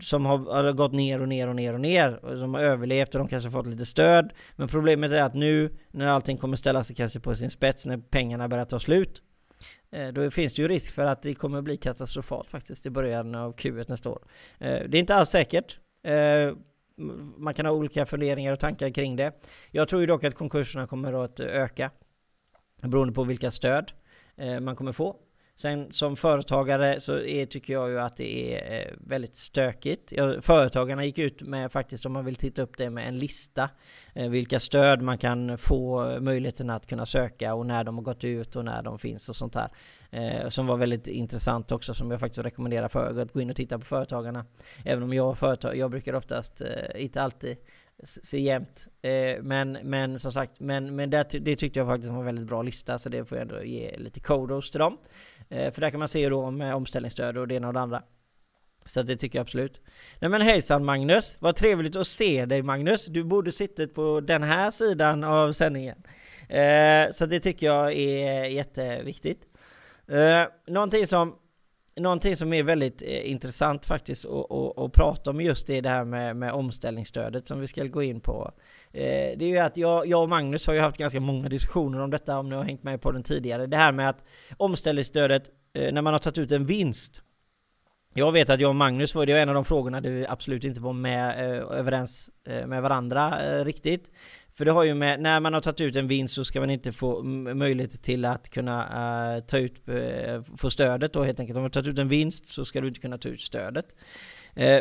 som 0.02 0.26
har, 0.26 0.38
har, 0.38 0.72
gått 0.72 0.94
ner 0.94 1.22
och 1.22 1.28
ner 1.28 1.48
och 1.48 1.56
ner 1.56 1.74
och 1.74 1.82
ner 1.82 2.26
och 2.26 2.40
som 2.40 2.54
har 2.54 2.62
överlevt 2.62 3.16
och 3.16 3.20
de 3.20 3.28
kanske 3.28 3.52
fått 3.52 3.68
lite 3.68 3.86
stöd. 3.86 4.32
Men 4.56 4.68
problemet 4.68 5.12
är 5.12 5.22
att 5.22 5.34
nu 5.34 5.78
när 5.92 6.08
allting 6.08 6.38
kommer 6.38 6.58
ställa 6.58 6.84
sig 6.84 6.96
kanske 6.96 7.20
på 7.20 7.36
sin 7.36 7.50
spets 7.50 7.86
när 7.86 7.98
pengarna 7.98 8.48
börjar 8.48 8.66
ta 8.66 8.80
slut 8.80 9.22
Eh, 9.92 10.08
då 10.08 10.32
finns 10.32 10.54
det 10.54 10.62
ju 10.62 10.68
risk 10.68 10.94
för 10.94 11.06
att 11.06 11.22
det 11.22 11.36
kommer 11.36 11.62
bli 11.62 11.78
katastrofalt 11.78 12.50
faktiskt 12.50 12.86
i 12.86 12.90
början 12.90 13.36
av 13.36 13.56
Q1 13.56 13.86
nästa 13.88 14.10
år. 14.10 14.24
Eh, 14.60 14.80
det 14.88 14.98
är 14.98 15.00
inte 15.00 15.16
alls 15.16 15.30
säkert. 15.30 15.78
Eh, 16.04 16.56
man 17.38 17.54
kan 17.54 17.66
ha 17.66 17.74
olika 17.74 18.06
funderingar 18.06 18.54
och 18.54 18.60
tankar 18.60 18.90
kring 18.90 19.16
det. 19.16 19.32
Jag 19.72 19.88
tror 19.88 20.02
ju 20.02 20.08
dock 20.08 20.24
att 20.24 20.36
konkurserna 20.36 20.88
kommer 20.88 21.24
att 21.24 21.40
öka 21.40 21.92
beroende 22.82 23.14
på 23.14 23.24
vilka 23.24 23.52
stöd 23.52 23.92
man 24.62 24.76
kommer 24.76 24.92
få. 24.92 25.16
Sen 25.62 25.92
som 25.92 26.16
företagare 26.16 27.00
så 27.00 27.20
är, 27.20 27.46
tycker 27.46 27.74
jag 27.74 27.90
ju 27.90 28.00
att 28.00 28.16
det 28.16 28.56
är 28.56 28.80
eh, 28.80 28.94
väldigt 29.00 29.36
stökigt. 29.36 30.14
Företagarna 30.42 31.06
gick 31.06 31.18
ut 31.18 31.42
med 31.42 31.72
faktiskt, 31.72 32.06
om 32.06 32.14
man 32.14 32.26
vill 32.26 32.36
titta 32.36 32.62
upp 32.62 32.78
det, 32.78 32.90
med 32.90 33.08
en 33.08 33.20
lista. 33.20 33.70
Eh, 34.16 34.30
vilka 34.30 34.60
stöd 34.60 35.02
man 35.02 35.18
kan 35.18 35.58
få 35.58 36.10
eh, 36.10 36.20
möjligheten 36.20 36.70
att 36.70 36.88
kunna 36.88 37.06
söka 37.06 37.54
och 37.54 37.66
när 37.66 37.84
de 37.84 37.96
har 37.96 38.04
gått 38.04 38.24
ut 38.24 38.56
och 38.56 38.66
när 38.66 38.84
de 38.84 39.00
finns 39.00 39.30
och 39.30 39.36
sånt 39.36 39.54
där. 39.54 39.70
Som 40.50 40.68
var 40.68 40.78
väldigt 40.78 41.08
intressant 41.08 41.72
också, 41.72 41.94
som 41.94 42.12
jag 42.12 42.20
faktiskt 42.20 42.46
rekommenderar 42.46 42.88
för 42.88 43.22
att 43.22 43.34
gå 43.34 43.42
in 43.42 43.50
och 43.50 43.56
titta 43.56 43.80
på 43.80 43.86
Företagarna. 43.86 44.46
Även 44.86 45.04
om 45.04 45.14
jag, 45.14 45.38
företag, 45.38 45.78
jag 45.78 45.92
brukar 45.92 46.14
oftast, 46.14 46.62
inte 46.96 47.22
alltid, 47.22 47.58
se 48.04 48.40
jämnt. 48.40 48.88
men, 49.42 49.78
men 49.84 50.20
som 50.20 50.32
sagt, 50.32 50.60
men, 50.60 50.96
men 50.96 51.10
det, 51.10 51.24
det 51.24 51.56
tyckte 51.56 51.80
jag 51.80 51.88
faktiskt 51.88 52.12
var 52.12 52.20
en 52.20 52.26
väldigt 52.26 52.48
bra 52.48 52.62
lista, 52.62 52.98
så 52.98 53.10
det 53.10 53.26
får 53.26 53.38
jag 53.38 53.42
ändå 53.48 53.64
ge 53.64 53.98
lite 53.98 54.20
kodos 54.20 54.72
till 54.72 54.80
dem. 54.80 54.98
Eh, 55.52 55.72
för 55.72 55.82
där 55.82 55.90
kan 55.90 56.00
man 56.00 56.08
se 56.08 56.30
då 56.30 56.52
med 56.52 56.70
eh, 56.70 56.76
omställningsstöd 56.76 57.38
och 57.38 57.48
det 57.48 57.56
ena 57.56 57.68
och 57.68 57.74
det 57.74 57.80
andra. 57.80 58.04
Så 58.86 59.02
det 59.02 59.16
tycker 59.16 59.40
jag 59.40 59.44
absolut. 59.44 59.82
Nej 60.20 60.30
men 60.30 60.42
hejsan 60.42 60.86
Magnus! 60.86 61.38
Vad 61.40 61.56
trevligt 61.56 61.96
att 61.96 62.08
se 62.08 62.46
dig 62.46 62.62
Magnus! 62.62 63.06
Du 63.06 63.24
borde 63.24 63.52
suttit 63.52 63.96
på 63.96 64.20
den 64.20 64.44
här 64.44 64.72
sidan 64.72 65.24
av 65.24 65.52
sändningen. 65.52 66.04
Eh, 66.50 67.12
så 67.12 67.26
det 67.26 67.40
tycker 67.40 67.66
jag 67.66 67.94
är 67.94 68.46
jätteviktigt. 68.46 69.42
Eh, 70.08 70.44
någonting 70.68 71.08
som 71.08 71.38
Någonting 71.96 72.36
som 72.36 72.54
är 72.54 72.64
väldigt 72.64 73.02
eh, 73.02 73.32
intressant 73.32 73.86
faktiskt 73.86 74.26
att 74.78 74.94
prata 74.94 75.30
om 75.30 75.42
just 75.42 75.68
det, 75.68 75.82
det 75.82 75.90
här 75.90 76.06
med, 76.06 76.36
med 76.36 76.54
omställningsstödet 76.54 77.48
som 77.48 77.60
vi 77.60 77.68
ska 77.68 77.84
gå 77.84 78.04
in 78.04 78.22
på. 78.22 78.52
Eh, 78.94 79.38
det 79.38 79.46
är 79.46 79.50
ju 79.50 79.58
att 79.58 79.78
jag, 79.78 80.08
jag 80.08 80.22
och 80.22 80.30
Magnus 80.30 80.68
har 80.68 80.74
ju 80.74 80.80
haft 80.80 80.98
ganska 80.98 81.20
många 81.20 81.50
diskussioner 81.50 82.02
om 82.02 82.10
detta 82.10 82.40
om 82.40 82.50
ni 82.50 82.56
har 82.56 82.64
hängt 82.64 82.84
med 82.84 83.02
på 83.02 83.12
den 83.12 83.24
tidigare. 83.24 83.68
Det 83.68 83.78
här 83.78 83.92
med 83.92 84.10
att 84.10 84.24
omställningsstödet, 84.58 85.44
eh, 85.74 85.94
när 85.94 86.02
man 86.02 86.14
har 86.14 86.20
tagit 86.20 86.38
ut 86.38 86.52
en 86.52 86.66
vinst. 86.66 87.22
Jag 88.14 88.32
vet 88.32 88.50
att 88.50 88.60
jag 88.60 88.70
och 88.70 88.76
Magnus 88.76 89.16
var 89.16 89.26
det 89.26 89.34
var 89.34 89.40
en 89.40 89.50
av 89.50 89.56
de 89.56 89.66
frågorna 89.66 90.02
där 90.02 90.12
vi 90.12 90.28
absolut 90.28 90.64
inte 90.64 90.82
var 90.82 90.94
med 90.94 91.30
eh, 91.30 91.80
överens 91.80 92.30
eh, 92.48 92.68
med 92.68 92.82
varandra 92.82 93.42
eh, 93.44 93.66
riktigt. 93.66 94.10
För 94.54 94.66
det 94.66 94.72
har 94.72 94.84
ju 94.84 94.94
med, 94.94 95.20
när 95.20 95.40
man 95.40 95.54
har 95.54 95.62
tagit 95.62 95.82
ut 95.82 95.96
en 95.96 96.08
vinst 96.08 96.34
så 96.34 96.46
ska 96.46 96.60
man 96.60 96.70
inte 96.70 96.92
få 96.92 97.24
möjlighet 97.24 98.04
till 98.04 98.26
att 98.26 98.50
kunna 98.50 98.84
uh, 99.36 99.44
ta 99.44 99.58
ut, 99.58 99.90
uh, 99.90 100.44
få 100.58 100.70
stödet 100.70 101.14
då 101.14 101.24
helt 101.24 101.40
enkelt. 101.40 101.56
Om 101.56 101.62
man 101.62 101.66
har 101.66 101.70
tagit 101.70 101.88
ut 101.88 102.00
en 102.00 102.10
vinst 102.10 102.46
så 102.46 102.66
ska 102.66 102.82
du 102.82 102.88
inte 102.88 103.00
kunna 103.00 103.18
ta 103.18 103.30
ut 103.30 103.42
stödet. 103.42 103.86
Uh, 104.58 104.80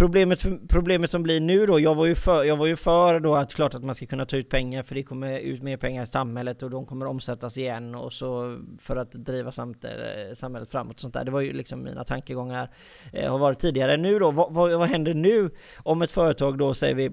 Problemet, 0.00 0.68
problemet 0.68 1.10
som 1.10 1.22
blir 1.22 1.40
nu 1.40 1.66
då, 1.66 1.80
jag 1.80 1.94
var 1.94 2.06
ju 2.06 2.14
för, 2.14 2.44
jag 2.44 2.56
var 2.56 2.66
ju 2.66 2.76
för 2.76 3.20
då 3.20 3.34
att 3.34 3.54
klart 3.54 3.74
att 3.74 3.84
man 3.84 3.94
ska 3.94 4.06
kunna 4.06 4.24
ta 4.24 4.36
ut 4.36 4.48
pengar 4.48 4.82
för 4.82 4.94
det 4.94 5.02
kommer 5.02 5.38
ut 5.38 5.62
mer 5.62 5.76
pengar 5.76 6.02
i 6.02 6.06
samhället 6.06 6.62
och 6.62 6.70
de 6.70 6.86
kommer 6.86 7.06
omsättas 7.06 7.58
igen 7.58 7.94
och 7.94 8.12
så 8.12 8.58
för 8.78 8.96
att 8.96 9.12
driva 9.12 9.52
samt, 9.52 9.84
eh, 9.84 9.90
samhället 10.34 10.70
framåt 10.70 10.94
och 10.94 11.00
sånt 11.00 11.14
där. 11.14 11.24
Det 11.24 11.30
var 11.30 11.40
ju 11.40 11.52
liksom 11.52 11.82
mina 11.82 12.04
tankegångar 12.04 12.70
eh, 13.12 13.30
har 13.30 13.38
varit 13.38 13.58
tidigare. 13.58 13.96
Nu 13.96 14.18
då, 14.18 14.30
vad, 14.30 14.52
vad, 14.52 14.78
vad 14.78 14.88
händer 14.88 15.14
nu 15.14 15.50
om 15.78 16.02
ett 16.02 16.10
företag 16.10 16.58
då 16.58 16.74
säger 16.74 16.94
vi 16.94 17.10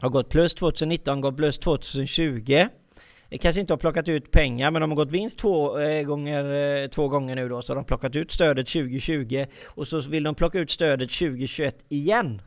har 0.00 0.08
gått 0.08 0.28
plus 0.28 0.54
2019, 0.54 1.20
gått 1.20 1.36
plus 1.36 1.58
2020. 1.58 2.66
Kanske 3.30 3.60
inte 3.60 3.72
har 3.72 3.78
plockat 3.78 4.08
ut 4.08 4.30
pengar, 4.30 4.70
men 4.70 4.80
de 4.80 4.90
har 4.90 4.96
gått 4.96 5.12
vinst 5.12 5.38
två, 5.38 5.78
eh, 5.78 6.02
gånger, 6.02 6.44
eh, 6.82 6.88
två 6.88 7.08
gånger 7.08 7.36
nu 7.36 7.48
då, 7.48 7.62
så 7.62 7.74
de 7.74 7.78
har 7.78 7.84
plockat 7.84 8.16
ut 8.16 8.32
stödet 8.32 8.68
2020 8.68 9.46
och 9.66 9.88
så 9.88 10.00
vill 10.00 10.22
de 10.22 10.34
plocka 10.34 10.58
ut 10.58 10.70
stödet 10.70 11.10
2021 11.10 11.86
igen. 11.88 12.42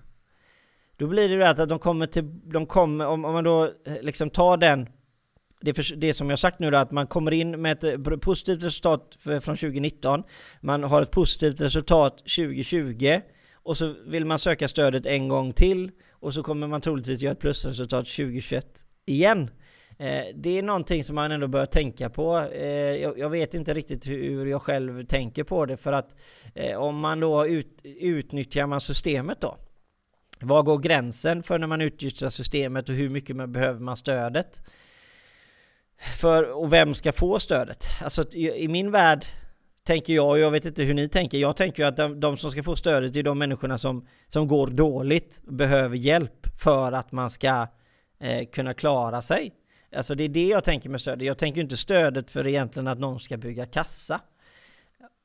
Då 0.98 1.08
blir 1.08 1.30
det 1.30 1.36
ju 1.36 1.44
att 1.44 1.70
de 1.70 1.80
kommer 1.80 2.08
till, 2.08 2.40
de 2.44 2.66
kommer, 2.66 3.08
om, 3.08 3.26
om 3.26 3.34
man 3.34 3.44
då 3.44 3.64
eh, 3.64 4.02
liksom 4.02 4.30
tar 4.30 4.58
den 4.58 4.88
det, 5.62 5.74
för, 5.74 5.96
det 5.96 6.14
som 6.14 6.30
jag 6.30 6.40
sagt 6.40 6.60
nu 6.60 6.72
då, 6.72 6.78
att 6.78 6.92
man 6.92 7.08
kommer 7.08 7.32
in 7.32 7.62
med 7.62 7.72
ett 7.72 7.84
eh, 7.84 8.18
positivt 8.18 8.64
resultat 8.64 9.18
från 9.24 9.40
2019, 9.40 10.24
man 10.62 10.84
har 10.84 11.02
ett 11.02 11.12
positivt 11.12 11.62
resultat 11.62 12.18
2020 12.18 13.22
och 13.54 13.78
så 13.78 13.96
vill 14.08 14.26
man 14.26 14.40
söka 14.40 14.68
stödet 14.68 15.06
en 15.06 15.28
gång 15.28 15.54
till 15.54 15.92
och 16.10 16.34
så 16.34 16.44
kommer 16.44 16.68
man 16.68 16.82
troligtvis 16.82 17.22
göra 17.22 17.32
ett 17.32 17.40
plusresultat 17.40 18.06
2021 18.06 18.66
igen. 19.06 19.50
Eh, 20.02 20.26
det 20.36 20.58
är 20.58 20.64
någonting 20.64 21.04
som 21.04 21.16
man 21.16 21.32
ändå 21.32 21.48
bör 21.48 21.66
tänka 21.66 22.10
på. 22.10 22.40
Eh, 22.40 22.96
jag 22.96 23.30
vet 23.30 23.54
inte 23.54 23.74
riktigt 23.74 24.08
hur 24.08 24.46
jag 24.46 24.62
själv 24.62 25.06
tänker 25.06 25.44
på 25.44 25.66
det 25.66 25.78
för 25.78 25.94
att 25.94 26.16
eh, 26.56 26.78
om 26.78 27.00
man 27.00 27.20
då 27.20 27.48
ut, 27.48 27.82
utnyttjar 27.84 28.68
man 28.68 28.82
systemet 28.82 29.42
då? 29.42 29.58
Var 30.40 30.64
går 30.64 30.78
gränsen 30.78 31.44
för 31.44 31.60
när 31.60 31.68
man 31.68 31.82
utnyttjar 31.82 32.30
systemet 32.30 32.90
och 32.90 32.96
hur 32.96 33.10
mycket 33.10 33.36
man 33.36 33.52
behöver 33.52 33.80
man 33.80 33.98
stödet? 33.98 34.62
För, 36.18 36.52
och 36.52 36.74
vem 36.74 36.94
ska 36.94 37.12
få 37.12 37.40
stödet? 37.40 37.86
Alltså 38.04 38.34
i 38.34 38.68
min 38.68 38.92
värld 38.92 39.26
tänker 39.84 40.14
jag, 40.14 40.30
och 40.30 40.40
jag 40.40 40.52
vet 40.52 40.66
inte 40.66 40.84
hur 40.84 40.94
ni 40.94 41.10
tänker. 41.10 41.38
Jag 41.38 41.56
tänker 41.56 41.86
att 41.86 41.98
de, 41.98 42.20
de, 42.20 42.38
som 42.38 42.52
ska 42.52 42.64
få 42.64 42.76
stödet 42.76 43.16
är 43.16 43.24
de 43.24 43.40
människorna 43.40 43.78
som, 43.78 44.08
som 44.28 44.48
går 44.48 44.68
dåligt, 44.68 45.42
behöver 45.44 45.96
hjälp 45.96 46.48
för 46.60 46.92
att 46.92 47.12
man 47.12 47.30
ska 47.30 47.68
eh, 48.20 48.46
kunna 48.46 48.74
klara 48.74 49.22
sig. 49.22 49.54
Alltså 49.96 50.16
det 50.16 50.24
är 50.24 50.30
det 50.30 50.48
jag 50.48 50.64
tänker 50.64 50.90
med 50.90 51.02
stödet. 51.02 51.26
Jag 51.28 51.38
tänker 51.38 51.62
inte 51.62 51.78
stödet 51.78 52.30
för 52.30 52.48
egentligen 52.48 52.88
att 52.88 53.00
någon 53.00 53.20
ska 53.20 53.38
bygga 53.38 53.66
kassa. 53.66 54.22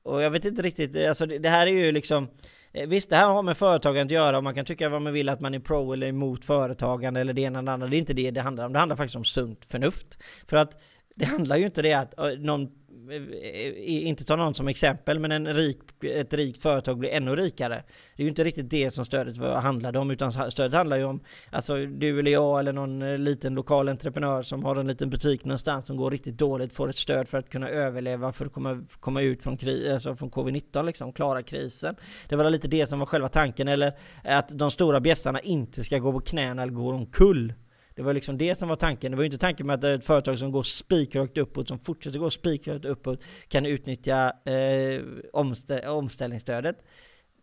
Och 0.02 0.22
jag 0.22 0.30
vet 0.30 0.44
inte 0.44 0.62
riktigt, 0.62 1.06
alltså 1.06 1.26
det, 1.26 1.38
det 1.38 1.48
här 1.48 1.66
är 1.66 1.70
ju 1.70 1.92
liksom 1.92 2.28
eh, 2.72 2.88
Visst, 2.88 3.10
det 3.10 3.16
här 3.16 3.26
har 3.26 3.42
med 3.42 3.56
företagande 3.56 4.14
att 4.14 4.24
göra 4.24 4.36
och 4.36 4.44
man 4.44 4.54
kan 4.54 4.64
tycka 4.64 4.88
vad 4.88 5.02
man 5.02 5.12
vill 5.12 5.28
att 5.28 5.40
man 5.40 5.54
är 5.54 5.58
pro 5.58 5.92
eller 5.92 6.06
emot 6.06 6.44
företagande 6.44 7.20
eller 7.20 7.32
det 7.32 7.40
ena 7.40 7.58
eller 7.58 7.66
det 7.66 7.72
andra. 7.72 7.88
Det 7.88 7.96
är 7.96 7.98
inte 7.98 8.14
det 8.14 8.30
det 8.30 8.40
handlar 8.40 8.66
om. 8.66 8.72
Det 8.72 8.78
handlar 8.78 8.96
faktiskt 8.96 9.16
om 9.16 9.24
sunt 9.24 9.64
förnuft. 9.64 10.18
För 10.46 10.56
att 10.56 10.82
det 11.14 11.24
handlar 11.24 11.56
ju 11.56 11.64
inte 11.64 11.82
det 11.82 11.92
att 11.92 12.18
eh, 12.18 12.26
någon 12.38 12.68
Eh, 13.10 13.16
eh, 13.16 14.06
inte 14.08 14.24
ta 14.24 14.36
någon 14.36 14.54
som 14.54 14.68
exempel, 14.68 15.18
men 15.18 15.32
en 15.32 15.54
rik, 15.54 15.78
ett 16.02 16.34
rikt 16.34 16.62
företag 16.62 16.98
blir 16.98 17.10
ännu 17.10 17.36
rikare. 17.36 17.84
Det 18.16 18.22
är 18.22 18.24
ju 18.24 18.28
inte 18.28 18.44
riktigt 18.44 18.70
det 18.70 18.90
som 18.90 19.04
stödet 19.04 19.36
handlade 19.36 19.98
om, 19.98 20.10
utan 20.10 20.32
stödet 20.32 20.72
handlar 20.72 20.96
ju 20.96 21.04
om 21.04 21.20
alltså 21.50 21.76
du 21.76 22.18
eller 22.18 22.30
jag 22.30 22.60
eller 22.60 22.72
någon 22.72 23.02
eh, 23.02 23.18
liten 23.18 23.54
lokal 23.54 23.88
entreprenör 23.88 24.42
som 24.42 24.64
har 24.64 24.76
en 24.76 24.86
liten 24.86 25.10
butik 25.10 25.44
någonstans 25.44 25.86
som 25.86 25.96
går 25.96 26.10
riktigt 26.10 26.38
dåligt 26.38 26.72
får 26.72 26.88
ett 26.88 26.96
stöd 26.96 27.28
för 27.28 27.38
att 27.38 27.50
kunna 27.50 27.68
överleva 27.68 28.32
för 28.32 28.46
att 28.46 28.52
komma, 28.52 28.84
komma 29.00 29.22
ut 29.22 29.42
från, 29.42 29.56
kri, 29.56 29.92
alltså 29.92 30.16
från 30.16 30.30
covid-19 30.30 30.86
liksom, 30.86 31.12
klara 31.12 31.42
krisen. 31.42 31.94
Det 32.28 32.36
var 32.36 32.50
lite 32.50 32.68
det 32.68 32.86
som 32.86 32.98
var 32.98 33.06
själva 33.06 33.28
tanken, 33.28 33.68
eller 33.68 33.92
att 34.24 34.48
de 34.48 34.70
stora 34.70 35.00
bjässarna 35.00 35.40
inte 35.40 35.84
ska 35.84 35.98
gå 35.98 36.12
på 36.12 36.20
knäna 36.20 36.62
eller 36.62 36.72
gå 36.72 36.90
omkull. 36.92 37.52
Det 37.96 38.02
var 38.02 38.14
liksom 38.14 38.38
det 38.38 38.54
som 38.54 38.68
var 38.68 38.76
tanken. 38.76 39.10
Det 39.10 39.16
var 39.16 39.22
ju 39.22 39.26
inte 39.26 39.38
tanken 39.38 39.66
med 39.66 39.74
att 39.74 39.84
ett 39.84 40.04
företag 40.04 40.38
som 40.38 40.52
går 40.52 40.62
spikrakt 40.62 41.38
uppåt, 41.38 41.68
som 41.68 41.78
fortsätter 41.78 42.18
gå 42.18 42.30
spikrakt 42.30 42.84
uppåt, 42.84 43.24
kan 43.48 43.66
utnyttja 43.66 44.32
eh, 44.44 45.02
omstä 45.32 45.90
omställningsstödet. 45.90 46.76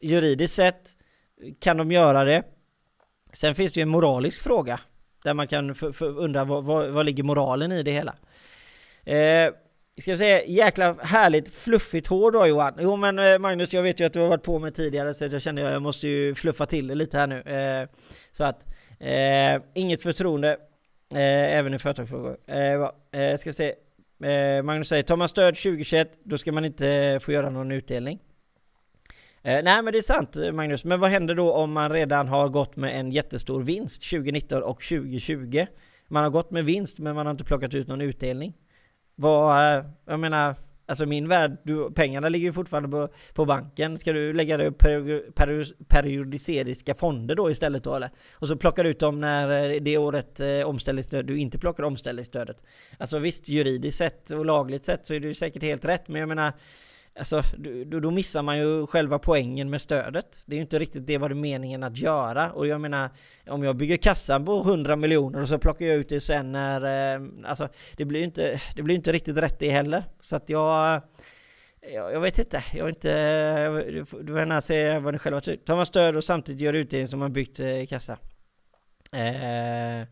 Juridiskt 0.02 0.56
sett 0.56 0.90
kan 1.60 1.78
de 1.78 1.92
göra 1.92 2.24
det. 2.24 2.44
Sen 3.34 3.56
finns 3.56 3.74
det 3.74 3.80
ju 3.80 3.82
en 3.82 3.90
moralisk 3.90 4.40
fråga 4.40 4.80
där 5.24 5.34
man 5.34 5.48
kan 5.48 5.76
undra 6.00 6.46
vad, 6.46 6.64
vad, 6.64 6.90
vad, 6.90 7.06
ligger 7.06 7.24
moralen 7.24 7.72
i 7.72 7.84
det 7.84 7.92
hela. 7.92 8.16
Eh, 9.04 9.54
ska 10.02 10.12
jag 10.12 10.20
säga 10.20 10.46
jäkla 10.46 10.94
härligt 11.02 11.54
fluffigt 11.54 12.08
hår 12.08 12.32
då 12.32 12.48
Johan. 12.48 12.74
Jo 12.80 12.96
men 12.96 13.20
eh, 13.20 13.40
Magnus, 13.40 13.74
jag 13.74 13.84
vet 13.84 14.00
ju 14.00 14.06
att 14.06 14.14
du 14.14 14.20
har 14.20 14.28
varit 14.28 14.44
på 14.44 14.60
mig 14.60 14.72
tidigare 14.72 15.14
så 15.14 15.26
jag 15.26 15.42
kände 15.42 15.68
att 15.68 15.74
jag 15.74 15.82
måste 15.82 16.08
ju 16.08 16.36
fluffa 16.36 16.66
till 16.66 16.88
det 16.88 16.96
lite 16.96 17.18
här 17.18 17.28
nu. 17.28 17.42
Eh, 17.42 17.90
så 18.32 18.44
att 18.44 18.66
Eh, 19.04 19.62
inget 19.74 20.02
förtroende, 20.02 20.52
eh, 21.14 21.58
även 21.58 21.74
i 21.74 21.80
företagsfrågor. 21.80 22.38
Eh, 22.48 23.22
eh, 23.22 23.38
ska 23.38 23.50
vi 23.50 23.54
se. 23.54 23.74
Eh, 24.30 24.64
Magnus 24.64 24.88
säger, 24.88 25.04
tar 25.04 25.18
man 25.18 25.28
stöd 25.28 25.56
2021 25.56 26.12
då 26.24 26.38
ska 26.38 26.52
man 26.52 26.66
inte 26.66 27.20
få 27.22 27.32
göra 27.32 27.50
någon 27.50 27.72
utdelning. 27.72 28.20
Eh, 29.42 29.64
nej 29.64 29.82
men 29.84 29.86
det 29.86 29.98
är 29.98 30.02
sant 30.02 30.38
Magnus, 30.54 30.86
men 30.86 31.00
vad 31.00 31.10
händer 31.10 31.36
då 31.36 31.54
om 31.54 31.74
man 31.74 31.92
redan 31.92 32.28
har 32.28 32.50
gått 32.50 32.76
med 32.76 33.00
en 33.00 33.12
jättestor 33.12 33.64
vinst 33.64 34.10
2019 34.10 34.64
och 34.64 34.82
2020? 34.82 35.66
Man 36.08 36.24
har 36.24 36.30
gått 36.30 36.52
med 36.52 36.66
vinst 36.66 37.00
men 37.00 37.16
man 37.16 37.26
har 37.26 37.32
inte 37.32 37.44
plockat 37.44 37.74
ut 37.74 37.88
någon 37.88 38.02
utdelning. 38.02 38.54
Vad, 39.16 39.78
eh, 39.78 39.86
jag 40.06 40.20
menar, 40.20 40.56
alltså 40.86 41.06
min 41.06 41.28
värld, 41.28 41.58
du, 41.64 41.92
pengarna 41.92 42.30
ligger 42.30 42.46
ju 42.46 42.54
fortfarande 42.54 42.90
på, 42.90 43.10
på 43.34 43.46
banken. 43.46 43.98
Ska 43.98 44.14
du 44.14 44.34
lägga 44.34 44.58
det 44.58 44.72
på 44.72 45.64
periodiseriska 45.88 46.96
fonder 46.96 47.36
då 47.36 47.52
istället 47.52 47.84
då 47.84 47.96
eller? 47.96 48.10
Och 48.34 48.48
så 48.48 48.56
plockar 48.56 48.84
du 48.84 48.90
ut 48.90 49.00
dem 49.00 49.20
när 49.20 49.70
eh, 49.70 49.82
det 49.82 49.98
året 49.98 50.40
eh, 50.40 50.62
omställningsstöd, 50.66 51.26
du 51.26 51.38
inte 51.38 51.58
plockar 51.58 51.84
omställningsstödet. 51.84 52.64
Alltså 52.98 53.20
visst, 53.20 53.50
juridiskt 53.50 53.98
sett 53.98 54.32
och 54.32 54.46
lagligt 54.46 54.86
sett 54.86 55.06
så 55.06 55.14
är 55.14 55.20
det 55.20 55.36
säkert 55.36 55.64
helt 55.64 55.86
rätt, 55.86 56.08
men 56.08 56.20
jag 56.20 56.30
menar 56.30 56.54
Alltså, 57.16 57.44
då, 57.86 58.00
då 58.00 58.12
missar 58.12 58.42
man 58.42 58.58
ju 58.58 58.88
själva 58.88 59.20
poängen 59.20 59.70
med 59.70 59.82
stödet. 59.82 60.44
Det 60.46 60.56
är 60.56 60.58
ju 60.58 60.62
inte 60.62 60.80
riktigt 60.80 61.08
det 61.08 61.18
var 61.18 61.30
det 61.30 61.36
meningen 61.36 61.84
att 61.84 61.98
göra. 61.98 62.52
Och 62.52 62.68
jag 62.68 62.82
menar, 62.82 63.10
om 63.48 63.64
jag 63.64 63.76
bygger 63.76 63.98
kassan 63.98 64.46
på 64.46 64.62
100 64.62 64.96
miljoner 64.96 65.42
och 65.42 65.48
så 65.48 65.60
plockar 65.60 65.86
jag 65.86 65.96
ut 65.96 66.10
det 66.10 66.20
sen 66.20 66.52
när... 66.52 67.16
Eh, 67.16 67.22
alltså, 67.46 67.70
det 67.98 68.06
blir 68.06 68.20
ju 68.20 68.26
inte, 68.26 68.62
det 68.76 68.84
blir 68.84 68.96
inte 68.96 69.12
riktigt 69.12 69.38
rätt 69.38 69.60
det 69.60 69.70
heller. 69.70 70.04
Så 70.20 70.36
att 70.36 70.50
jag... 70.50 71.02
Jag, 71.94 72.14
jag 72.14 72.20
vet 72.20 72.40
inte, 72.40 72.64
jag 72.74 72.86
är 72.86 72.90
inte... 72.90 73.70
Du 73.92 74.06
får 74.06 74.40
gärna 74.40 74.62
se 74.62 75.00
vad 75.00 75.14
ni 75.14 75.20
själva 75.20 75.42
tycker. 75.42 75.66
Tar 75.66 75.76
man 75.76 75.86
stöd 75.86 76.16
och 76.16 76.24
samtidigt 76.24 76.62
gör 76.62 76.74
utdelning 76.74 77.08
som 77.08 77.20
man 77.20 77.34
byggt 77.34 77.60
eh, 77.60 77.86
kassa. 77.86 78.18
Eh, 79.12 80.08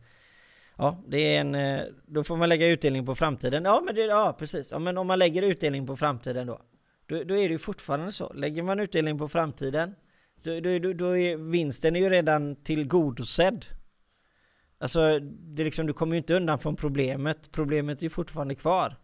Ja, 0.77 1.03
det 1.07 1.35
är 1.35 1.41
en... 1.41 1.55
Eh, 1.55 1.81
då 2.05 2.23
får 2.23 2.37
man 2.37 2.49
lägga 2.49 2.67
utdelning 2.67 3.05
på 3.05 3.15
framtiden. 3.15 3.63
Ja, 3.65 3.81
men 3.85 3.95
det, 3.95 4.01
ja 4.01 4.35
precis. 4.39 4.71
Ja, 4.71 4.79
men 4.79 4.97
om 4.97 5.07
man 5.07 5.19
lägger 5.19 5.41
utdelning 5.41 5.87
på 5.87 5.97
framtiden 5.97 6.47
då 6.47 6.59
då, 7.11 7.23
då 7.23 7.37
är 7.37 7.49
det 7.49 7.53
ju 7.53 7.57
fortfarande 7.57 8.11
så. 8.11 8.33
Lägger 8.33 8.63
man 8.63 8.79
utdelning 8.79 9.17
på 9.17 9.27
framtiden, 9.27 9.95
då, 10.43 10.79
då, 10.79 10.93
då 10.93 11.17
är 11.17 11.37
vinsten 11.37 11.95
är 11.95 11.99
ju 11.99 12.09
redan 12.09 12.55
tillgodosedd. 12.55 13.65
Alltså, 14.79 15.19
det 15.55 15.63
liksom, 15.63 15.87
du 15.87 15.93
kommer 15.93 16.13
ju 16.13 16.17
inte 16.17 16.33
undan 16.33 16.59
från 16.59 16.75
problemet. 16.75 17.51
Problemet 17.51 17.99
är 17.99 18.03
ju 18.03 18.09
fortfarande 18.09 18.55
kvar. 18.55 18.97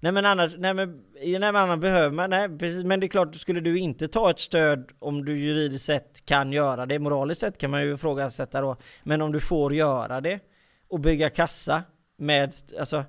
Nej 0.00 0.12
men 0.12 0.26
annars, 0.26 0.56
nej 0.58 0.74
men, 0.74 1.02
nej 1.14 1.38
men 1.38 1.56
annars 1.56 1.80
behöver 1.80 2.14
man, 2.14 2.30
nej 2.30 2.58
precis, 2.58 2.84
men 2.84 3.00
det 3.00 3.06
är 3.06 3.08
klart, 3.08 3.34
skulle 3.34 3.60
du 3.60 3.78
inte 3.78 4.08
ta 4.08 4.30
ett 4.30 4.40
stöd 4.40 4.90
om 4.98 5.24
du 5.24 5.38
juridiskt 5.38 5.84
sett 5.84 6.24
kan 6.24 6.52
göra 6.52 6.86
det, 6.86 6.98
moraliskt 6.98 7.40
sett 7.40 7.58
kan 7.58 7.70
man 7.70 7.82
ju 7.82 7.94
ifrågasätta 7.94 8.60
då, 8.60 8.76
men 9.04 9.22
om 9.22 9.32
du 9.32 9.40
får 9.40 9.74
göra 9.74 10.20
det 10.20 10.40
och 10.88 11.00
bygga 11.00 11.30
kassa 11.30 11.82
med, 12.18 12.52
alltså, 12.78 13.04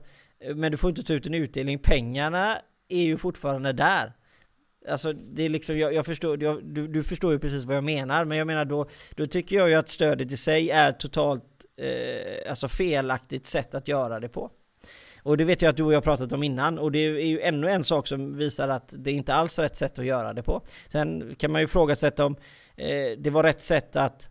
men 0.56 0.72
du 0.72 0.78
får 0.78 0.90
inte 0.90 1.04
ta 1.04 1.14
ut 1.14 1.28
en 1.28 1.34
utdelning, 1.34 1.80
pengarna 1.80 2.58
är 2.90 3.04
ju 3.04 3.18
fortfarande 3.18 3.74
där. 3.74 4.14
Alltså 4.90 5.14
det 5.14 5.44
är 5.44 5.50
liksom, 5.50 5.78
jag, 5.78 5.94
jag 5.94 6.06
förstår, 6.06 6.44
jag, 6.44 6.64
du, 6.64 6.88
du, 6.88 7.04
förstår 7.04 7.32
ju 7.32 7.40
precis 7.40 7.66
vad 7.66 7.76
jag 7.76 7.84
menar, 7.84 8.26
men 8.26 8.38
jag 8.38 8.48
menar 8.48 8.66
då, 8.66 8.90
då 9.12 9.28
tycker 9.28 9.56
jag 9.56 9.70
ju 9.70 9.76
att 9.76 9.88
stödet 9.88 10.32
i 10.32 10.38
sig 10.38 10.70
är 10.70 10.92
totalt 10.92 11.44
eh, 11.78 12.50
alltså 12.50 12.68
felaktigt 12.68 13.46
sätt 13.46 13.76
att 13.76 13.88
göra 13.88 14.20
det 14.20 14.30
på. 14.30 14.52
Och 15.24 15.38
det 15.38 15.46
vet 15.46 15.62
jag 15.62 15.70
att 15.70 15.78
du 15.78 15.84
och 15.84 15.94
jag 15.94 15.98
har 15.98 16.02
pratat 16.02 16.34
om 16.34 16.44
innan, 16.44 16.80
och 16.80 16.92
det 16.92 17.00
är 17.00 17.26
ju 17.26 17.42
ännu 17.42 17.70
en 17.70 17.84
sak 17.84 18.08
som 18.08 18.38
visar 18.38 18.68
att 18.68 18.94
det 18.98 19.12
inte 19.12 19.34
alls 19.34 19.60
är 19.60 19.64
rätt 19.64 19.76
sätt 19.76 20.00
att 20.00 20.06
göra 20.06 20.34
det 20.34 20.44
på. 20.44 20.62
Sen 20.88 21.36
kan 21.36 21.52
man 21.52 21.62
ju 21.62 21.66
ifrågasätta 21.66 22.26
om 22.26 22.36
eh, 22.76 23.18
det 23.18 23.30
var 23.30 23.44
rätt 23.44 23.62
sätt 23.62 23.96
att 23.96 24.30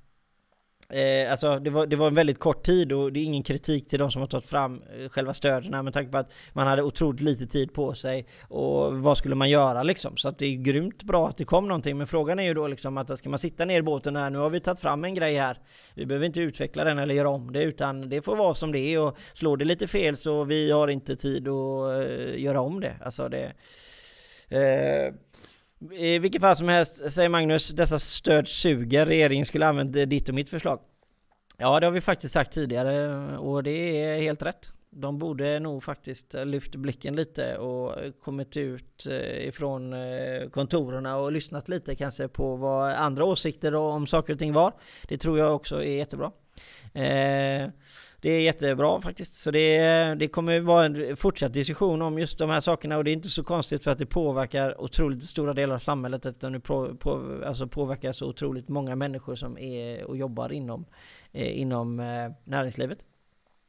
Eh, 0.93 1.31
alltså 1.31 1.59
det 1.59 1.71
var, 1.71 1.87
det 1.87 1.97
var 1.97 2.07
en 2.07 2.15
väldigt 2.15 2.39
kort 2.39 2.67
tid 2.67 2.93
och 2.93 3.13
det 3.13 3.21
är 3.21 3.25
ingen 3.25 3.43
kritik 3.43 3.89
till 3.89 3.99
de 3.99 4.11
som 4.11 4.21
har 4.21 4.29
tagit 4.29 4.47
fram 4.47 4.83
eh, 4.99 5.09
själva 5.09 5.35
stöden 5.35 5.85
med 5.85 5.95
tanke 5.95 6.13
på 6.13 6.19
att 6.19 6.33
man 6.53 6.67
hade 6.67 6.83
otroligt 6.83 7.21
lite 7.21 7.47
tid 7.47 7.73
på 7.75 7.95
sig 7.95 8.27
och 8.49 8.95
vad 8.95 9.19
skulle 9.19 9.35
man 9.35 9.51
göra 9.51 9.83
liksom? 9.83 10.17
Så 10.17 10.29
att 10.29 10.39
det 10.39 10.47
är 10.47 10.57
grymt 10.57 11.03
bra 11.03 11.29
att 11.29 11.37
det 11.37 11.45
kom 11.45 11.69
någonting 11.69 11.99
men 11.99 12.07
frågan 12.07 12.39
är 12.39 12.43
ju 12.43 12.55
då 12.55 12.69
liksom 12.69 12.99
att 12.99 13.19
ska 13.19 13.29
man 13.29 13.39
sitta 13.39 13.65
ner 13.65 13.79
i 13.79 13.83
båten 13.83 14.17
här, 14.17 14.31
nu 14.31 14.39
har 14.39 14.51
vi 14.51 14.61
tagit 14.61 14.81
fram 14.81 15.05
en 15.05 15.15
grej 15.15 15.35
här 15.35 15.59
vi 15.95 16.07
behöver 16.07 16.27
inte 16.27 16.41
utveckla 16.41 16.85
den 16.85 16.99
eller 16.99 17.15
göra 17.15 17.29
om 17.29 17.53
det 17.53 17.63
utan 17.63 18.09
det 18.09 18.23
får 18.23 18.37
vara 18.37 18.55
som 18.55 18.73
det 18.73 18.79
är 18.79 19.01
och 19.01 19.17
slår 19.33 19.57
det 19.57 19.65
lite 19.65 19.87
fel 19.87 20.17
så 20.17 20.45
vi 20.45 20.71
har 20.71 20.89
inte 20.89 21.17
tid 21.17 21.49
att 21.49 22.09
eh, 22.09 22.41
göra 22.41 22.61
om 22.61 22.81
det. 22.81 22.95
Alltså 23.01 23.29
det 23.29 23.53
eh, 24.49 25.15
i 25.91 26.19
vilket 26.19 26.43
fall 26.43 26.57
som 26.57 26.69
helst, 26.69 27.13
säger 27.13 27.29
Magnus, 27.29 27.69
dessa 27.69 27.99
stöd 27.99 28.49
suger. 28.49 29.07
Regeringen 29.07 29.47
skulle 29.47 29.67
använt 29.67 29.93
ditt 29.93 30.29
och 30.29 30.35
mitt 30.35 30.51
förslag. 30.51 30.81
Ja, 31.59 31.81
det 31.81 31.87
har 31.87 31.93
vi 31.93 32.01
faktiskt 32.01 32.35
sagt 32.35 32.53
tidigare 32.53 33.39
och 33.39 33.63
det 33.63 34.03
är 34.05 34.21
helt 34.21 34.43
rätt. 34.43 34.73
De 34.91 35.19
borde 35.19 35.61
nog 35.61 35.83
faktiskt 35.83 36.35
lyft 36.45 36.77
blicken 36.77 37.17
lite 37.17 37.57
och 37.57 37.95
kommit 38.25 38.57
ut 38.57 39.07
eh, 39.07 39.49
ifrån 39.49 39.91
kontoren 39.91 40.51
kontorerna 40.51 41.17
och 41.17 41.33
lyssnat 41.33 41.69
lite 41.69 41.95
kanske 41.95 42.29
på 42.29 42.57
vad 42.57 42.93
andra 42.93 43.25
åsikter 43.25 43.75
om 43.75 44.07
saker 44.07 44.33
och 44.33 44.39
ting 44.39 44.53
var. 44.53 44.73
Det 45.09 45.17
tror 45.17 45.39
jag 45.39 45.55
också 45.55 45.83
är 45.83 45.97
jättebra. 45.97 46.33
Eh, 46.95 47.71
det 48.23 48.31
är 48.31 48.43
jättebra 48.43 49.01
faktiskt. 49.01 49.35
Så 49.35 49.51
det, 49.51 49.79
det 50.15 50.29
kommer 50.29 50.61
vara 50.61 50.85
en 50.85 51.17
fortsatt 51.17 51.53
diskussion 51.53 52.03
om 52.03 52.19
just 52.19 52.39
de 52.39 52.51
här 52.51 52.61
sakerna 52.61 52.97
och 52.97 53.05
det 53.05 53.11
är 53.11 53.13
inte 53.13 53.29
så 53.29 53.45
konstigt 53.45 53.85
för 53.85 53.91
att 53.91 53.99
det 53.99 54.07
påverkar 54.07 54.81
otroligt 54.81 55.25
stora 55.25 55.55
delar 55.55 55.75
av 55.75 55.79
samhället 55.79 56.27
eftersom 56.27 56.53
det 56.53 56.61
på, 56.61 56.97
på, 56.97 57.41
alltså 57.47 57.67
påverkar 57.67 58.13
så 58.13 58.27
otroligt 58.27 58.69
många 58.69 58.97
människor 58.97 59.35
som 59.35 59.59
är 59.59 60.05
och 60.05 60.17
jobbar 60.17 60.53
inom, 60.53 60.85
eh, 61.33 61.61
inom 61.61 62.01
eh, 62.01 62.31
näringslivet. 62.45 62.99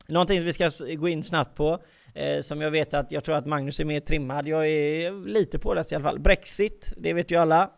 Någonting 0.07 0.37
som 0.37 0.45
vi 0.45 0.53
ska 0.53 0.71
gå 0.95 1.07
in 1.07 1.23
snabbt 1.23 1.55
på 1.55 1.79
eh, 2.13 2.41
som 2.41 2.61
jag 2.61 2.71
vet 2.71 2.93
att 2.93 3.11
jag 3.11 3.23
tror 3.23 3.35
att 3.35 3.45
Magnus 3.45 3.79
är 3.79 3.85
mer 3.85 3.99
trimmad. 3.99 4.47
Jag 4.47 4.67
är 4.67 5.27
lite 5.27 5.59
påläst 5.59 5.91
i 5.91 5.95
alla 5.95 6.03
fall. 6.03 6.19
Brexit, 6.19 6.93
det 6.97 7.13
vet 7.13 7.31
ju 7.31 7.35
alla. 7.35 7.69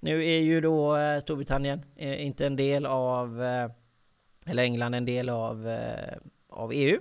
Nu 0.00 0.24
är 0.24 0.38
ju 0.38 0.60
då 0.60 0.96
eh, 0.96 1.20
Storbritannien 1.20 1.84
eh, 1.96 2.26
inte 2.26 2.46
en 2.46 2.56
del 2.56 2.86
av 2.86 3.42
eh, 3.42 3.70
eller 4.46 4.62
England 4.62 4.94
en 4.94 5.04
del 5.04 5.28
av, 5.28 5.68
eh, 5.68 6.16
av 6.48 6.70
EU. 6.74 6.98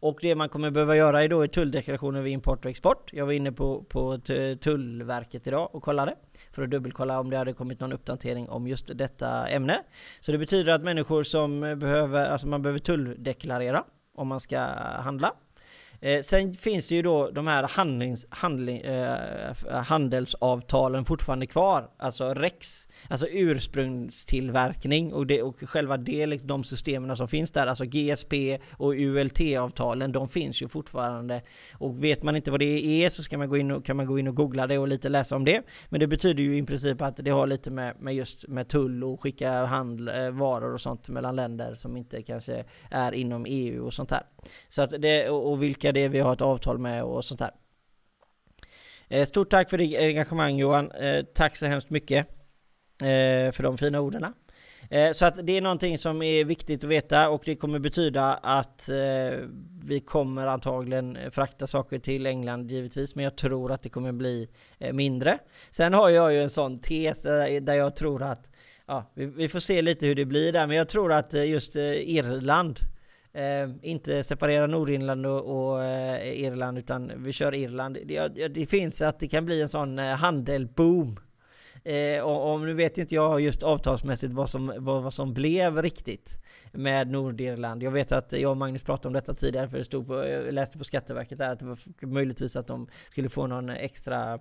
Och 0.00 0.18
det 0.22 0.34
man 0.34 0.48
kommer 0.48 0.70
behöva 0.70 0.96
göra 0.96 1.24
är 1.24 1.28
då 1.28 1.42
är 1.42 1.46
tulldeklarationer 1.46 2.22
vid 2.22 2.32
import 2.32 2.64
och 2.64 2.70
export. 2.70 3.10
Jag 3.12 3.26
var 3.26 3.32
inne 3.32 3.52
på, 3.52 3.84
på 3.84 4.18
Tullverket 4.60 5.46
idag 5.46 5.74
och 5.74 5.82
kollade 5.82 6.14
för 6.52 6.62
att 6.62 6.70
dubbelkolla 6.70 7.20
om 7.20 7.30
det 7.30 7.36
hade 7.36 7.52
kommit 7.52 7.80
någon 7.80 7.92
uppdatering 7.92 8.48
om 8.48 8.66
just 8.66 8.98
detta 8.98 9.48
ämne. 9.48 9.82
Så 10.20 10.32
det 10.32 10.38
betyder 10.38 10.72
att 10.72 10.82
människor 10.82 11.22
som 11.22 11.60
behöver, 11.60 12.26
alltså 12.26 12.46
man 12.46 12.62
behöver 12.62 12.78
tulldeklarera 12.78 13.84
om 14.14 14.28
man 14.28 14.40
ska 14.40 14.58
handla. 14.98 15.32
Eh, 16.02 16.20
sen 16.20 16.54
finns 16.54 16.88
det 16.88 16.94
ju 16.94 17.02
då 17.02 17.30
de 17.30 17.46
här 17.46 17.62
handlings, 17.62 18.26
handling, 18.30 18.80
eh, 18.80 19.54
handelsavtalen 19.70 21.04
fortfarande 21.04 21.46
kvar, 21.46 21.90
alltså 21.98 22.34
REX, 22.34 22.88
alltså 23.08 23.26
ursprungstillverkning 23.26 25.12
och, 25.12 25.26
det, 25.26 25.42
och 25.42 25.60
själva 25.60 25.96
det, 25.96 26.26
liksom, 26.26 26.48
de 26.48 26.64
systemen 26.64 27.16
som 27.16 27.28
finns 27.28 27.50
där, 27.50 27.66
alltså 27.66 27.84
GSP 27.84 28.58
och 28.72 28.92
ULT-avtalen, 28.92 30.12
de 30.12 30.28
finns 30.28 30.62
ju 30.62 30.68
fortfarande. 30.68 31.42
Och 31.72 32.04
vet 32.04 32.22
man 32.22 32.36
inte 32.36 32.50
vad 32.50 32.60
det 32.60 33.04
är 33.04 33.10
så 33.10 33.22
ska 33.22 33.38
man 33.38 33.48
gå 33.48 33.56
in 33.56 33.70
och, 33.70 33.84
kan 33.84 33.96
man 33.96 34.06
gå 34.06 34.18
in 34.18 34.28
och 34.28 34.36
googla 34.36 34.66
det 34.66 34.78
och 34.78 34.88
lite 34.88 35.08
läsa 35.08 35.36
om 35.36 35.44
det. 35.44 35.62
Men 35.88 36.00
det 36.00 36.06
betyder 36.06 36.42
ju 36.42 36.56
i 36.56 36.62
princip 36.62 37.02
att 37.02 37.16
det 37.16 37.30
har 37.30 37.46
lite 37.46 37.70
med, 37.70 38.00
med 38.00 38.14
just 38.14 38.48
med 38.48 38.68
tull 38.68 39.04
och 39.04 39.22
skicka 39.22 39.64
handel, 39.64 40.08
eh, 40.08 40.30
varor 40.30 40.74
och 40.74 40.80
sånt 40.80 41.08
mellan 41.08 41.36
länder 41.36 41.74
som 41.74 41.96
inte 41.96 42.22
kanske 42.22 42.64
är 42.90 43.12
inom 43.12 43.46
EU 43.48 43.86
och 43.86 43.94
sånt 43.94 44.10
här. 44.10 44.22
Så 44.68 44.82
att 44.82 45.02
det, 45.02 45.28
och, 45.28 45.62
vilka 45.62 45.92
det 45.92 46.04
är 46.04 46.08
vi 46.08 46.20
har 46.20 46.32
ett 46.32 46.40
avtal 46.40 46.78
med 46.78 47.04
och 47.04 47.24
sånt 47.24 47.40
här. 47.40 47.50
Eh, 49.10 49.24
stort 49.24 49.50
tack 49.50 49.70
för 49.70 49.78
ditt 49.78 49.98
engagemang 49.98 50.56
Johan. 50.56 50.90
Eh, 50.90 51.24
tack 51.34 51.56
så 51.56 51.66
hemskt 51.66 51.90
mycket 51.90 52.26
eh, 53.02 53.52
för 53.52 53.62
de 53.62 53.78
fina 53.78 54.00
orden. 54.00 54.26
Så 55.14 55.26
att 55.26 55.46
det 55.46 55.56
är 55.56 55.60
någonting 55.60 55.98
som 55.98 56.22
är 56.22 56.44
viktigt 56.44 56.84
att 56.84 56.90
veta 56.90 57.28
och 57.28 57.42
det 57.44 57.56
kommer 57.56 57.78
betyda 57.78 58.34
att 58.34 58.88
vi 59.84 60.00
kommer 60.00 60.46
antagligen 60.46 61.18
frakta 61.30 61.66
saker 61.66 61.98
till 61.98 62.26
England 62.26 62.70
givetvis 62.70 63.14
men 63.14 63.24
jag 63.24 63.36
tror 63.36 63.72
att 63.72 63.82
det 63.82 63.88
kommer 63.88 64.12
bli 64.12 64.48
mindre. 64.92 65.38
Sen 65.70 65.94
har 65.94 66.08
jag 66.08 66.32
ju 66.32 66.42
en 66.42 66.50
sån 66.50 66.80
tes 66.80 67.22
där 67.22 67.74
jag 67.74 67.96
tror 67.96 68.22
att 68.22 68.50
ja, 68.86 69.12
vi 69.14 69.48
får 69.48 69.60
se 69.60 69.82
lite 69.82 70.06
hur 70.06 70.14
det 70.14 70.24
blir 70.24 70.52
där 70.52 70.66
men 70.66 70.76
jag 70.76 70.88
tror 70.88 71.12
att 71.12 71.32
just 71.32 71.76
Irland 71.76 72.80
Eh, 73.32 73.70
inte 73.82 74.24
separera 74.24 74.66
Nordirland 74.66 75.26
och, 75.26 75.70
och 75.72 75.84
eh, 75.84 76.40
Irland 76.40 76.78
utan 76.78 77.12
vi 77.16 77.32
kör 77.32 77.54
Irland. 77.54 77.98
Det, 78.04 78.28
det, 78.48 78.66
finns 78.66 79.02
att 79.02 79.20
det 79.20 79.28
kan 79.28 79.44
bli 79.44 79.62
en 79.62 79.68
sån 79.68 79.98
eh, 79.98 80.14
handelboom. 80.14 81.20
Eh, 81.84 82.22
och, 82.22 82.52
och 82.52 82.60
nu 82.60 82.74
vet 82.74 82.98
inte 82.98 83.14
jag 83.14 83.40
just 83.40 83.62
avtalsmässigt 83.62 84.32
vad 84.32 84.50
som, 84.50 84.72
vad, 84.76 85.02
vad 85.02 85.14
som 85.14 85.34
blev 85.34 85.82
riktigt 85.82 86.38
med 86.72 87.08
Nordirland. 87.10 87.82
Jag 87.82 87.90
vet 87.90 88.12
att 88.12 88.32
jag 88.32 88.50
och 88.50 88.56
Magnus 88.56 88.82
pratade 88.82 89.08
om 89.08 89.12
detta 89.12 89.34
tidigare 89.34 89.68
för 89.68 89.78
det 89.78 89.84
stod 89.84 90.06
på, 90.06 90.14
jag 90.14 90.54
läste 90.54 90.78
på 90.78 90.84
Skatteverket 90.84 91.38
där 91.38 91.52
att 91.52 91.58
det 91.58 91.64
var 91.64 92.06
möjligtvis 92.06 92.56
att 92.56 92.66
de 92.66 92.88
skulle 93.10 93.28
få 93.28 93.46
någon 93.46 93.70
extra 93.70 94.38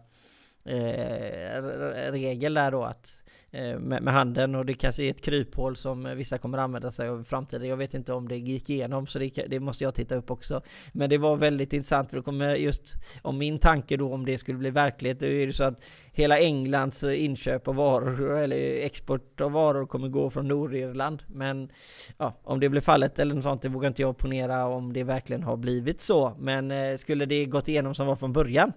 Eh, 0.70 2.12
regel 2.12 2.54
där 2.54 2.72
då 2.72 2.84
att 2.84 3.22
eh, 3.52 3.80
med, 3.80 4.04
med 4.04 4.14
handen 4.14 4.56
och 4.56 4.66
det 4.66 4.74
kanske 4.74 5.04
är 5.04 5.10
ett 5.10 5.22
kryphål 5.22 5.76
som 5.76 6.04
vissa 6.16 6.38
kommer 6.38 6.58
använda 6.58 6.92
sig 6.92 7.10
av 7.10 7.22
i 7.22 7.24
framtiden. 7.24 7.68
Jag 7.68 7.78
vet 7.78 7.94
inte 7.94 8.14
om 8.14 8.28
det 8.28 8.38
gick 8.38 8.70
igenom 8.70 9.08
så 9.08 9.20
det, 9.20 9.30
det, 9.48 9.60
måste 9.60 9.84
jag 9.84 9.96
titta 9.96 10.16
upp 10.16 10.32
också. 10.32 10.62
Men 10.92 11.10
det 11.10 11.18
var 11.18 11.36
väldigt 11.36 11.74
intressant 11.74 12.10
för 12.10 12.18
det 12.18 12.24
kommer 12.24 12.56
just 12.56 12.94
om 13.22 13.38
min 13.38 13.58
tanke 13.58 13.98
då 13.98 14.14
om 14.14 14.26
det 14.26 14.38
skulle 14.38 14.58
bli 14.58 14.70
verklighet. 14.70 15.20
Då 15.20 15.26
är 15.26 15.48
det 15.48 15.54
så 15.54 15.64
att 15.64 15.84
hela 16.12 16.40
Englands 16.40 17.04
inköp 17.04 17.68
av 17.68 17.76
varor 17.76 18.38
eller 18.38 18.86
export 18.86 19.42
av 19.42 19.52
varor 19.52 19.86
kommer 19.86 20.08
gå 20.08 20.30
från 20.30 20.48
Nordirland. 20.48 21.24
Men 21.28 21.70
ja, 22.18 22.40
om 22.44 22.60
det 22.60 22.70
blir 22.70 22.82
fallet 22.82 23.20
eller 23.20 23.36
något 23.36 23.44
sånt, 23.44 23.62
det 23.62 23.70
vågar 23.70 23.88
inte 23.88 24.02
jag 24.02 24.18
ponera 24.18 24.68
om 24.68 24.94
det 24.94 25.04
verkligen 25.04 25.44
har 25.44 25.58
blivit 25.58 26.02
så. 26.02 26.36
Men 26.40 26.72
eh, 26.72 26.96
skulle 26.98 27.26
det 27.26 27.46
gått 27.46 27.68
igenom 27.68 27.96
som 27.96 28.08
var 28.08 28.16
från 28.16 28.34
början 28.34 28.74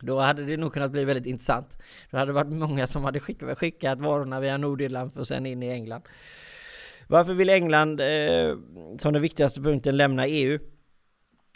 då 0.00 0.20
hade 0.20 0.44
det 0.44 0.56
nog 0.56 0.72
kunnat 0.72 0.92
bli 0.92 1.04
väldigt 1.04 1.26
intressant. 1.26 1.78
Då 2.10 2.18
hade 2.18 2.28
det 2.28 2.34
varit 2.34 2.52
många 2.52 2.86
som 2.86 3.04
hade 3.04 3.20
skickat, 3.20 3.58
skickat 3.58 4.00
varorna 4.00 4.40
via 4.40 4.56
Nordirland 4.56 5.16
och 5.16 5.26
sen 5.26 5.46
in 5.46 5.62
i 5.62 5.68
England. 5.68 6.02
Varför 7.08 7.34
vill 7.34 7.50
England 7.50 8.00
eh, 8.00 8.56
som 8.98 9.12
den 9.12 9.22
viktigaste 9.22 9.60
punkten 9.60 9.96
lämna 9.96 10.26
EU? 10.26 10.58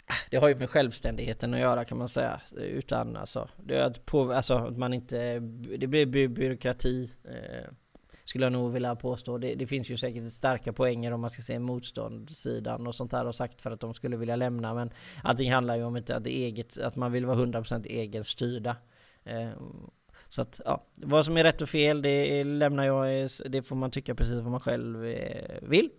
Ah, 0.05 0.13
det 0.29 0.37
har 0.37 0.47
ju 0.47 0.55
med 0.55 0.69
självständigheten 0.69 1.53
att 1.53 1.59
göra 1.59 1.85
kan 1.85 1.97
man 1.97 2.09
säga. 2.09 2.41
Utan 2.57 3.15
alltså, 3.15 3.49
det, 3.63 3.77
är 3.77 3.83
att 3.83 4.05
på, 4.05 4.31
alltså 4.31 4.53
att 4.53 4.77
man 4.77 4.93
inte, 4.93 5.39
det 5.77 5.87
blir 5.87 6.05
by 6.05 6.27
byråkrati. 6.27 7.09
Eh, 7.23 7.71
skulle 8.31 8.45
jag 8.45 8.53
nog 8.53 8.71
vilja 8.71 8.95
påstå. 8.95 9.37
Det, 9.37 9.55
det, 9.55 9.67
finns 9.67 9.91
ju 9.91 9.97
säkert 9.97 10.31
starka 10.33 10.73
poänger 10.73 11.11
om 11.11 11.21
man 11.21 11.29
ska 11.29 11.41
se 11.41 11.59
motståndssidan 11.59 12.87
och 12.87 12.95
sånt 12.95 13.11
där 13.11 13.25
och 13.25 13.35
sagt 13.35 13.61
för 13.61 13.71
att 13.71 13.79
de 13.79 13.93
skulle 13.93 14.17
vilja 14.17 14.35
lämna. 14.35 14.73
Men 14.73 14.89
allting 15.23 15.51
handlar 15.51 15.75
ju 15.75 15.83
om 15.83 15.97
inte 15.97 16.15
att, 16.15 16.27
eget, 16.27 16.77
att 16.77 16.95
man 16.95 17.11
vill 17.11 17.25
vara 17.25 17.37
100% 17.37 17.85
egenstyrda. 17.87 18.75
Eh, 19.23 19.49
så 20.29 20.41
att 20.41 20.61
ja, 20.65 20.85
vad 20.95 21.25
som 21.25 21.37
är 21.37 21.43
rätt 21.43 21.61
och 21.61 21.69
fel 21.69 22.01
det 22.01 22.43
lämnar 22.43 22.85
jag, 22.85 23.29
det 23.45 23.63
får 23.63 23.75
man 23.75 23.91
tycka 23.91 24.15
precis 24.15 24.35
vad 24.35 24.51
man 24.51 24.59
själv 24.59 25.05
eh, 25.05 25.57
vill. 25.61 25.89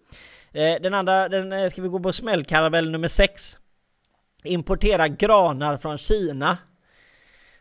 Eh, 0.53 0.75
den 0.83 0.95
andra, 0.95 1.29
den 1.29 1.71
ska 1.71 1.83
vi 1.83 1.89
gå 1.89 2.01
på 2.01 2.13
smällkaramell 2.13 2.91
nummer 2.91 3.09
6. 3.09 3.59
Importera 4.45 5.09
granar 5.09 5.77
från 5.77 5.99
Kina. 5.99 6.59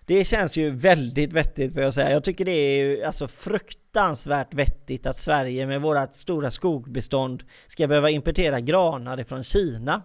Det 0.06 0.24
känns 0.24 0.58
ju 0.58 0.72
väldigt 0.72 1.34
vettigt 1.34 1.74
för 1.74 1.82
jag 1.82 1.94
säga. 1.94 2.12
Jag 2.12 2.24
tycker 2.24 2.46
det 2.46 2.52
är 2.52 3.06
alltså 3.06 3.28
fruktansvärt 3.28 4.54
vettigt 4.54 5.06
att 5.06 5.18
Sverige 5.18 5.68
med 5.68 5.82
vårat 5.82 6.16
stora 6.16 6.52
skogbestånd 6.52 7.44
ska 7.68 7.88
behöva 7.88 8.10
importera 8.10 8.60
granar 8.60 9.24
från 9.24 9.44
Kina. 9.44 10.02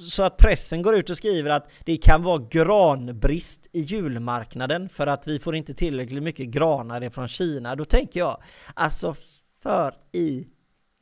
Så 0.00 0.22
att 0.22 0.36
pressen 0.36 0.82
går 0.82 0.96
ut 0.96 1.10
och 1.10 1.16
skriver 1.16 1.50
att 1.50 1.70
det 1.84 1.96
kan 1.96 2.22
vara 2.22 2.46
granbrist 2.50 3.70
i 3.72 3.80
julmarknaden 3.80 4.88
för 4.88 5.06
att 5.06 5.26
vi 5.26 5.38
får 5.38 5.56
inte 5.56 5.74
tillräckligt 5.74 6.22
mycket 6.22 6.46
granar 6.46 7.10
från 7.10 7.28
Kina. 7.28 7.76
Då 7.76 7.84
tänker 7.84 8.20
jag, 8.20 8.42
alltså 8.74 9.14
för 9.62 9.94
i 10.12 10.46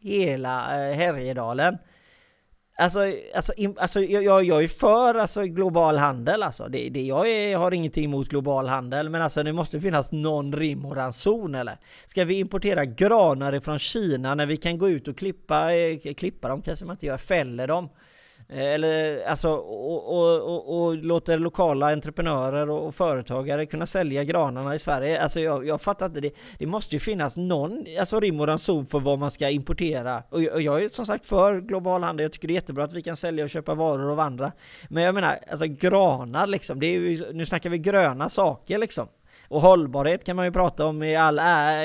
hela 0.03 0.89
eh, 0.89 0.97
Härjedalen 0.97 1.79
Alltså, 2.77 3.01
alltså, 3.35 3.53
alltså 3.79 4.01
jag, 4.01 4.45
jag 4.45 4.65
är 4.65 4.69
för 4.69 5.15
alltså, 5.15 5.43
global 5.43 5.97
handel 5.97 6.43
alltså. 6.43 6.69
Det, 6.69 6.89
det, 6.89 7.03
jag 7.03 7.29
är, 7.29 7.57
har 7.57 7.73
ingenting 7.75 8.05
emot 8.05 8.29
global 8.29 8.69
handel, 8.69 9.09
men 9.09 9.23
alltså 9.23 9.43
det 9.43 9.53
måste 9.53 9.81
finnas 9.81 10.13
någon 10.13 10.53
rim 10.53 10.85
och 10.85 10.97
ranson 10.97 11.55
eller? 11.55 11.79
Ska 12.07 12.25
vi 12.25 12.39
importera 12.39 12.85
granar 12.85 13.61
från 13.61 13.79
Kina 13.79 14.35
när 14.35 14.47
vi 14.47 14.57
kan 14.57 14.79
gå 14.79 14.89
ut 14.89 15.09
och 15.09 15.17
klippa, 15.17 15.75
eh, 15.75 16.15
klippa 16.15 16.49
dem 16.49 16.63
kanske 16.63 16.87
man 16.87 16.95
inte 16.95 17.07
gör, 17.07 17.19
fäller 17.19 17.67
dem? 17.67 17.89
Eh, 18.49 18.75
eller 18.75 19.25
alltså, 19.27 19.51
och, 19.51 20.17
och, 20.17 20.41
och, 20.41 20.87
och, 20.87 20.97
låter 20.97 21.39
lokala 21.39 21.93
entreprenörer 21.93 22.71
och 22.71 22.95
företagare 22.95 23.67
kunna 23.67 23.87
sälja 23.87 24.25
granarna 24.25 24.75
i 24.75 24.79
Sverige. 24.79 25.23
Alltså 25.23 25.41
jag, 25.41 25.67
jag 25.67 25.81
fattar 25.81 26.07
inte, 26.07 26.21
det, 26.21 26.31
det 26.59 26.67
måste 26.67 26.95
ju 26.95 27.01
finnas 27.01 27.37
någon 27.37 27.85
alltså 28.01 28.21
rim 28.21 28.41
och 28.41 28.47
ranson 28.47 28.87
för 28.87 29.01
vad 29.01 29.19
man 29.19 29.31
ska 29.31 29.51
importera. 29.51 30.23
Och 30.29 30.43
jag, 30.43 30.61
jag 30.61 30.85
är 30.85 30.89
som 30.89 31.07
sagt 31.07 31.27
för 31.27 31.61
global 31.61 32.03
handel, 32.03 32.25
jag 32.25 32.33
tycker 32.33 32.49
det 32.49 32.53
är 32.53 32.55
jättebra 32.55 32.85
att 32.85 32.93
vi 32.93 33.03
kan 33.03 33.17
sälja 33.17 33.45
och 33.45 33.51
köpa 33.51 33.75
varor 33.75 34.13
av 34.13 34.21
andra. 34.21 34.53
Men 34.89 35.03
jag 35.03 35.15
menar, 35.15 35.39
alltså 35.51 35.67
granar 35.67 36.47
liksom, 36.47 36.81
det 36.81 36.87
är 36.87 36.99
ju, 36.99 37.33
nu 37.33 37.47
snackar 37.47 37.71
vi 37.71 37.79
gröna 37.79 38.29
saker 38.29 38.79
liksom. 38.79 39.09
Och 39.49 39.61
hållbarhet 39.61 40.25
kan 40.25 40.37
man 40.37 40.45
ju 40.45 40.53
prata 40.53 40.87
om 40.87 41.03
i 41.03 41.17
all, 41.17 41.39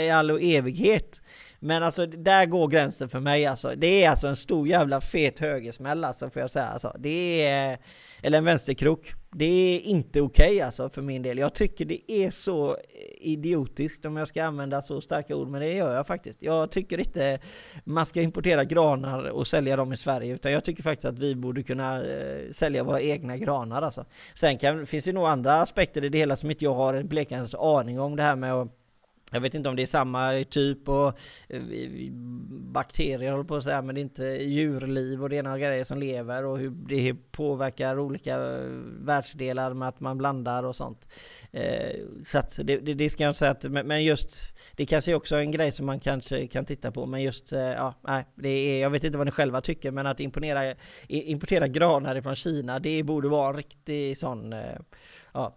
i 0.03 0.09
all 0.09 0.29
evighet. 0.29 1.21
Men 1.59 1.83
alltså 1.83 2.05
där 2.05 2.45
går 2.45 2.67
gränsen 2.67 3.09
för 3.09 3.19
mig 3.19 3.45
alltså. 3.45 3.73
Det 3.77 4.03
är 4.03 4.09
alltså 4.09 4.27
en 4.27 4.35
stor 4.35 4.67
jävla 4.67 5.01
fet 5.01 5.39
högersmäll 5.39 6.03
alltså 6.03 6.29
får 6.29 6.39
jag 6.41 6.49
säga 6.49 6.65
alltså. 6.65 6.95
Det 6.99 7.45
är, 7.45 7.77
eller 8.21 8.37
en 8.37 8.45
vänsterkrok. 8.45 9.13
Det 9.31 9.45
är 9.45 9.79
inte 9.79 10.21
okej 10.21 10.47
okay, 10.47 10.61
alltså 10.61 10.89
för 10.89 11.01
min 11.01 11.21
del. 11.21 11.37
Jag 11.37 11.53
tycker 11.53 11.85
det 11.85 12.11
är 12.11 12.31
så 12.31 12.77
idiotiskt 13.21 14.05
om 14.05 14.17
jag 14.17 14.27
ska 14.27 14.43
använda 14.43 14.81
så 14.81 15.01
starka 15.01 15.35
ord, 15.35 15.47
men 15.47 15.61
det 15.61 15.73
gör 15.73 15.95
jag 15.95 16.07
faktiskt. 16.07 16.41
Jag 16.41 16.71
tycker 16.71 16.97
inte 16.97 17.39
man 17.83 18.05
ska 18.05 18.21
importera 18.21 18.63
granar 18.63 19.29
och 19.29 19.47
sälja 19.47 19.75
dem 19.75 19.93
i 19.93 19.97
Sverige, 19.97 20.33
utan 20.33 20.51
jag 20.51 20.63
tycker 20.63 20.83
faktiskt 20.83 21.05
att 21.05 21.19
vi 21.19 21.35
borde 21.35 21.63
kunna 21.63 22.03
eh, 22.03 22.51
sälja 22.51 22.83
våra 22.83 23.01
egna 23.01 23.37
granar 23.37 23.81
alltså. 23.81 24.05
Sen 24.35 24.57
kan, 24.57 24.85
finns 24.85 25.05
det 25.05 25.13
nog 25.13 25.25
andra 25.27 25.61
aspekter 25.61 26.03
i 26.03 26.09
det 26.09 26.17
hela 26.17 26.35
som 26.35 26.51
inte 26.51 26.63
jag 26.63 26.75
har 26.75 26.93
en 26.93 27.07
blekandes 27.07 27.55
aning 27.55 27.99
om 27.99 28.15
det 28.15 28.23
här 28.23 28.35
med 28.35 28.53
att 28.53 28.78
jag 29.31 29.41
vet 29.41 29.55
inte 29.55 29.69
om 29.69 29.75
det 29.75 29.81
är 29.81 29.87
samma 29.87 30.43
typ 30.49 30.89
och 30.89 31.07
eh, 31.47 31.61
bakterier 32.49 33.31
håller 33.31 33.43
på 33.43 33.55
att 33.55 33.63
säga 33.63 33.81
men 33.81 33.95
det 33.95 34.01
är 34.01 34.03
inte 34.03 34.23
djurliv 34.23 35.23
och 35.23 35.29
det 35.29 35.37
är 35.37 35.43
några 35.43 35.57
grejer 35.57 35.83
som 35.83 35.97
lever 35.97 36.45
och 36.45 36.57
hur 36.57 36.69
det 36.69 37.13
påverkar 37.31 37.99
olika 37.99 38.35
eh, 38.35 38.61
världsdelar 39.01 39.73
med 39.73 39.87
att 39.87 39.99
man 39.99 40.17
blandar 40.17 40.63
och 40.63 40.75
sånt. 40.75 41.13
Eh, 41.51 41.95
så 42.27 42.37
att 42.37 42.59
det, 42.63 42.77
det, 42.77 43.09
ska 43.09 43.23
jag 43.23 43.29
inte 43.29 43.39
säga 43.39 43.51
att, 43.51 43.63
men 43.63 44.03
just 44.03 44.53
det 44.75 44.85
kanske 44.85 45.11
är 45.11 45.15
också 45.15 45.35
en 45.35 45.51
grej 45.51 45.71
som 45.71 45.85
man 45.85 45.99
kanske 45.99 46.47
kan 46.47 46.65
titta 46.65 46.91
på 46.91 47.05
men 47.05 47.21
just, 47.21 47.51
ja, 47.51 47.93
nej, 48.01 48.25
det 48.35 48.49
är, 48.49 48.81
jag 48.81 48.89
vet 48.89 49.03
inte 49.03 49.17
vad 49.17 49.27
ni 49.27 49.31
själva 49.31 49.61
tycker 49.61 49.91
men 49.91 50.07
att 50.07 50.19
imponera, 50.19 50.75
importera 51.07 51.67
granar 51.67 52.21
från 52.21 52.35
Kina 52.35 52.79
det 52.79 53.03
borde 53.03 53.29
vara 53.29 53.49
en 53.49 53.55
riktig 53.55 54.17
sån, 54.17 54.55
ja 55.33 55.55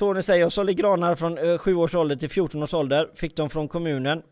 Tony 0.00 0.22
säger, 0.22 0.40
jag 0.40 0.52
sålde 0.52 0.74
granar 0.74 1.14
från 1.14 1.38
eh, 1.38 1.58
7 1.58 1.74
års 1.74 1.94
ålder 1.94 2.16
till 2.16 2.30
14 2.30 2.62
års 2.62 2.74
ålder, 2.74 3.10
fick 3.14 3.36
dem 3.36 3.50
från 3.50 3.68
kommunen. 3.68 4.22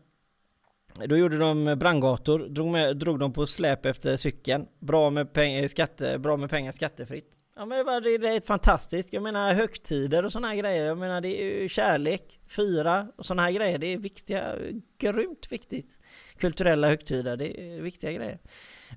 Då 1.05 1.17
gjorde 1.17 1.37
de 1.37 1.67
eh, 1.67 1.75
brandgator, 1.75 2.39
drog, 2.39 2.67
med, 2.67 2.97
drog 2.97 3.19
dem 3.19 3.33
på 3.33 3.47
släp 3.47 3.85
efter 3.85 4.17
cykeln. 4.17 4.65
Bra 4.79 5.09
med, 5.09 5.33
peng, 5.33 5.53
eh, 5.53 5.67
skatte, 5.67 6.19
bra 6.19 6.37
med 6.37 6.49
pengar 6.49 6.71
skattefritt. 6.71 7.29
Ja 7.55 7.65
men 7.65 7.85
det, 7.85 8.17
det 8.17 8.27
är 8.27 8.41
fantastiskt. 8.41 9.13
Jag 9.13 9.23
menar 9.23 9.53
högtider 9.53 10.25
och 10.25 10.31
sådana 10.31 10.47
här 10.47 10.55
grejer. 10.55 10.85
Jag 10.85 10.97
menar 10.97 11.21
det 11.21 11.41
är 11.41 11.61
ju 11.61 11.69
kärlek, 11.69 12.39
fira 12.47 13.07
och 13.17 13.25
sådana 13.25 13.41
här 13.41 13.51
grejer. 13.51 13.77
Det 13.77 13.87
är 13.93 13.97
viktiga, 13.97 14.55
grymt 14.97 15.51
viktigt. 15.51 15.99
Kulturella 16.37 16.87
högtider, 16.87 17.37
det 17.37 17.61
är 17.61 17.81
viktiga 17.81 18.11
grejer. 18.11 18.39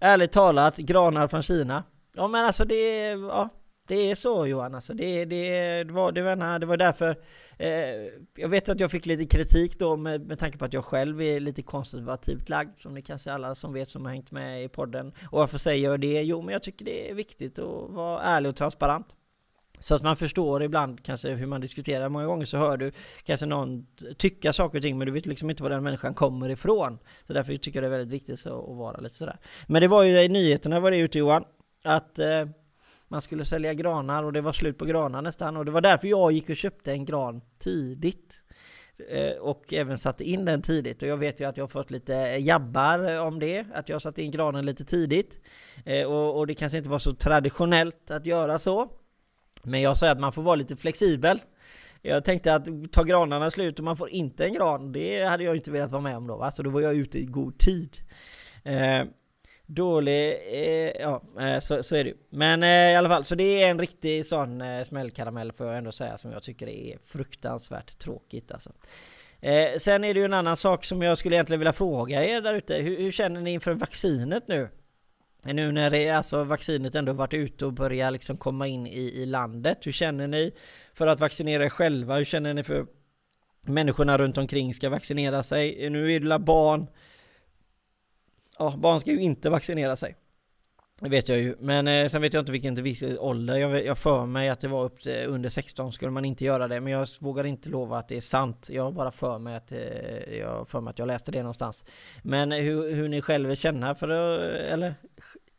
Ärligt 0.01 0.33
talat, 0.33 0.77
granar 0.77 1.29
från 1.29 1.43
Kina. 1.43 1.85
Ja 2.15 2.29
men 2.29 2.45
alltså 2.45 2.65
det 2.65 2.75
är, 2.75 3.17
ja 3.17 3.51
det 3.89 4.11
är 4.11 4.15
så 4.15 4.47
Johan, 4.47 4.75
alltså 4.75 4.95
det, 4.95 5.25
det, 5.25 5.85
det, 5.85 5.93
var, 5.93 6.13
det, 6.13 6.23
var, 6.23 6.59
det 6.59 6.67
var 6.67 6.77
därför 6.77 7.17
eh, 7.59 7.69
Jag 8.35 8.49
vet 8.49 8.69
att 8.69 8.81
jag 8.81 8.91
fick 8.91 9.07
lite 9.07 9.37
kritik 9.37 9.79
då 9.79 9.97
med, 9.97 10.27
med 10.27 10.39
tanke 10.39 10.59
på 10.59 10.65
att 10.65 10.73
jag 10.73 10.85
själv 10.85 11.23
är 11.23 11.41
lite 11.41 11.63
konservativt 11.63 12.49
lagd 12.49 12.79
Som 12.79 12.95
ni 12.95 13.03
kanske 13.03 13.33
alla 13.33 13.55
som 13.55 13.73
vet 13.73 13.89
som 13.89 14.05
har 14.05 14.13
hängt 14.13 14.31
med 14.31 14.65
i 14.65 14.69
podden 14.69 15.13
Och 15.31 15.39
varför 15.39 15.59
säger 15.59 15.91
jag 15.91 16.01
det? 16.01 16.23
Jo 16.23 16.43
men 16.43 16.53
jag 16.53 16.63
tycker 16.63 16.85
det 16.85 17.11
är 17.11 17.15
viktigt 17.15 17.59
att 17.59 17.91
vara 17.91 18.23
ärlig 18.23 18.49
och 18.49 18.57
transparent 18.57 19.17
så 19.83 19.95
att 19.95 20.03
man 20.03 20.17
förstår 20.17 20.63
ibland 20.63 21.03
kanske 21.03 21.29
hur 21.29 21.47
man 21.47 21.61
diskuterar. 21.61 22.09
Många 22.09 22.27
gånger 22.27 22.45
så 22.45 22.59
hör 22.59 22.77
du 22.77 22.93
kanske 23.25 23.47
någon 23.47 23.87
tycka 24.17 24.53
saker 24.53 24.79
och 24.79 24.83
ting 24.83 24.99
men 24.99 25.07
du 25.07 25.13
vet 25.13 25.27
liksom 25.27 25.51
inte 25.51 25.63
var 25.63 25.71
den 25.71 25.83
människan 25.83 26.15
kommer 26.15 26.49
ifrån. 26.49 26.99
Så 27.27 27.33
därför 27.33 27.57
tycker 27.57 27.83
jag 27.83 27.91
det 27.91 27.95
är 27.95 27.99
väldigt 27.99 28.15
viktigt 28.15 28.47
att 28.47 28.77
vara 28.77 29.01
lite 29.01 29.15
sådär. 29.15 29.39
Men 29.67 29.83
det 29.83 29.89
var 29.89 30.03
ju 30.03 30.21
i 30.21 30.29
nyheterna 30.29 30.81
var 30.81 30.91
det 30.91 30.97
ute 30.97 31.19
Johan. 31.19 31.45
Att 31.85 32.19
eh, 32.19 32.47
man 33.13 33.23
skulle 33.23 33.45
sälja 33.45 33.75
granar 33.75 34.23
och 34.23 34.33
det 34.33 34.41
var 34.41 34.53
slut 34.53 34.79
på 34.79 34.85
granar 34.85 35.23
nästan. 35.23 35.57
Och 35.57 35.65
det 35.65 35.71
var 35.71 35.81
därför 35.81 36.09
jag 36.09 36.33
gick 36.33 36.49
och 36.49 36.57
köpte 36.57 36.93
en 36.93 37.05
gran 37.05 37.41
tidigt. 37.59 38.35
Eh, 39.11 39.37
och 39.41 39.73
även 39.73 39.99
satte 39.99 40.25
in 40.25 40.45
den 40.45 40.63
tidigt. 40.63 41.03
Och 41.03 41.09
jag 41.09 41.17
vet 41.17 41.41
ju 41.41 41.49
att 41.49 41.57
jag 41.57 41.65
har 41.65 41.69
fått 41.69 41.91
lite 41.91 42.13
jabbar 42.41 43.21
om 43.21 43.39
det. 43.39 43.67
Att 43.75 43.89
jag 43.89 44.03
satte 44.03 44.23
in 44.23 44.31
granen 44.31 44.67
lite 44.67 44.85
tidigt. 44.85 45.39
Eh, 45.85 46.07
och, 46.07 46.39
och 46.39 46.47
det 46.47 46.55
kanske 46.55 46.79
inte 46.79 46.91
var 46.91 46.99
så 46.99 47.13
traditionellt 47.13 48.11
att 48.11 48.27
göra 48.27 48.59
så. 48.59 48.89
Men 49.63 49.81
jag 49.81 49.99
säger 49.99 50.13
att 50.13 50.21
man 50.21 50.33
får 50.33 50.43
vara 50.43 50.57
lite 50.57 50.77
flexibel. 50.77 51.39
Jag 52.03 52.25
tänkte 52.25 52.55
att 52.55 52.93
ta 52.93 53.03
granarna 53.03 53.51
slut 53.51 53.79
och 53.79 53.85
man 53.85 53.97
får 53.97 54.11
inte 54.11 54.45
en 54.45 54.53
gran, 54.53 54.93
det 54.93 55.25
hade 55.25 55.45
jag 55.45 55.57
inte 55.57 55.71
velat 55.71 55.91
vara 55.91 56.03
med 56.03 56.17
om 56.17 56.27
då 56.27 56.37
va? 56.37 56.51
Så 56.51 56.63
då 56.63 56.71
var 56.71 56.81
jag 56.81 56.95
ute 56.95 57.19
i 57.19 57.25
god 57.25 57.59
tid. 57.59 57.97
Eh, 58.65 59.05
Dålig, 59.67 60.31
eh, 60.53 60.93
ja 61.01 61.23
eh, 61.41 61.59
så, 61.61 61.83
så 61.83 61.97
är 61.97 62.05
det 62.05 62.11
ju. 62.11 62.17
Men 62.31 62.63
eh, 62.63 62.93
i 62.93 62.97
alla 62.97 63.09
fall, 63.09 63.25
så 63.25 63.35
det 63.35 63.63
är 63.63 63.71
en 63.71 63.79
riktig 63.79 64.27
sån 64.27 64.61
eh, 64.61 64.85
smällkaramell 64.85 65.53
får 65.53 65.67
jag 65.67 65.79
ändå 65.79 65.93
säga 65.93 66.19
som 66.19 66.33
jag 66.33 66.43
tycker 66.43 66.69
är 66.69 66.99
fruktansvärt 67.07 67.99
tråkigt 67.99 68.53
alltså. 68.53 68.73
Eh, 69.41 69.79
sen 69.79 70.05
är 70.05 70.15
det 70.15 70.21
ju 70.21 70.25
en 70.25 70.33
annan 70.33 70.57
sak 70.57 70.85
som 70.85 71.03
jag 71.03 71.19
skulle 71.19 71.37
egentligen 71.37 71.61
vilja 71.61 71.73
fråga 71.73 72.25
er 72.25 72.41
där 72.41 72.55
ute. 72.55 72.75
Hur, 72.75 72.99
hur 72.99 73.11
känner 73.11 73.41
ni 73.41 73.53
inför 73.53 73.73
vaccinet 73.73 74.49
nu? 74.49 74.69
Eh, 75.47 75.55
nu 75.55 75.73
när 75.73 75.91
det, 75.91 76.11
alltså 76.11 76.45
vaccinet 76.45 76.95
ändå 76.95 77.13
varit 77.13 77.35
ute 77.35 77.67
och 77.67 77.73
börjar 77.73 78.11
liksom 78.11 78.37
komma 78.37 78.67
in 78.67 78.87
i, 78.87 79.23
i 79.23 79.27
landet. 79.27 79.79
Hur 79.87 79.93
känner 79.93 80.27
ni 80.27 80.53
för 80.95 81.07
att 81.07 81.21
vaccinera 81.21 81.65
er 81.65 81.69
själva? 81.69 82.17
Hur 82.17 82.25
känner 82.25 82.55
ni 82.55 82.63
för 82.63 82.87
människorna 83.67 84.19
runt 84.19 84.39
omkring 84.39 84.75
ska 84.75 84.89
vaccinera 84.89 85.43
sig. 85.43 85.85
Eh, 85.85 85.91
nu 85.91 86.13
är 86.13 86.21
det 86.21 86.39
barn. 86.39 86.87
Ja, 88.59 88.75
barn 88.77 89.01
ska 89.01 89.11
ju 89.11 89.21
inte 89.21 89.51
vaccinera 89.51 89.97
sig. 89.97 90.17
Det 91.01 91.09
vet 91.09 91.29
jag 91.29 91.39
ju, 91.39 91.57
men 91.61 91.89
eh, 91.89 92.09
sen 92.09 92.23
vet 92.23 92.35
jag 92.35 92.41
inte 92.41 92.53
vilken 92.53 92.77
till 92.77 93.19
ålder. 93.19 93.57
Jag, 93.57 93.85
jag 93.85 93.99
för 93.99 94.27
mig 94.27 94.49
att 94.49 94.61
det 94.61 94.69
var 94.69 94.85
upp 94.85 95.03
till, 95.03 95.25
under 95.27 95.49
16 95.49 95.93
skulle 95.93 96.11
man 96.11 96.25
inte 96.25 96.45
göra 96.45 96.69
det, 96.69 96.81
men 96.81 96.93
jag 96.93 97.09
vågar 97.21 97.45
inte 97.45 97.69
lova 97.69 97.99
att 97.99 98.09
det 98.09 98.17
är 98.17 98.21
sant. 98.21 98.69
Jag 98.73 98.95
bara 98.95 99.11
för 99.11 99.39
mig 99.39 99.57
att, 99.57 99.73
eh, 99.73 100.39
jag 100.39 100.69
för 100.69 100.81
mig 100.81 100.91
att 100.91 100.99
jag 100.99 101.07
läste 101.09 101.33
det 101.33 101.39
någonstans. 101.39 101.85
Men 102.23 102.53
hur, 102.53 102.95
hur 102.95 103.09
ni 103.09 103.23
själva 103.23 103.57
känner 103.57 103.95
för 103.95 104.09
eller 104.09 104.95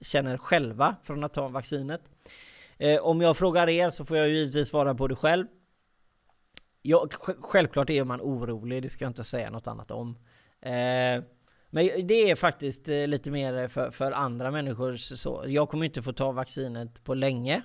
känner 0.02 0.38
själva 0.38 0.96
från 1.04 1.24
att 1.24 1.34
ta 1.34 1.48
vaccinet. 1.48 2.02
Eh, 2.78 3.02
om 3.02 3.22
jag 3.22 3.38
frågar 3.38 3.70
er 3.70 3.89
så 3.89 4.06
får 4.06 4.18
jag 4.18 4.30
ju 4.30 4.36
givetvis 4.36 4.70
svara 4.70 4.96
på 4.96 5.08
det 5.08 5.16
själv. 5.16 5.46
Jag, 6.82 7.14
självklart 7.41 7.89
är 7.89 8.04
man 8.04 8.22
orolig, 8.22 8.84
det 8.84 8.89
ska 8.89 9.06
jag 9.06 9.10
inte 9.10 9.24
säga 9.24 9.50
något 9.50 9.68
annat 9.68 9.91
om. 9.91 10.18
Eh, 10.62 11.24
men 11.74 12.07
det 12.07 12.32
är 12.32 12.36
faktiskt 12.36 12.89
eh, 12.89 13.07
lite 13.07 13.32
mer 13.32 13.67
för, 13.67 13.91
för 13.91 14.11
andra 14.11 14.51
människor 14.51 14.95
så. 14.95 15.43
Jag 15.47 15.69
kommer 15.69 15.86
inte 15.86 16.01
få 16.01 16.13
ta 16.13 16.32
vaccinet 16.32 17.03
på 17.03 17.13
länge. 17.13 17.61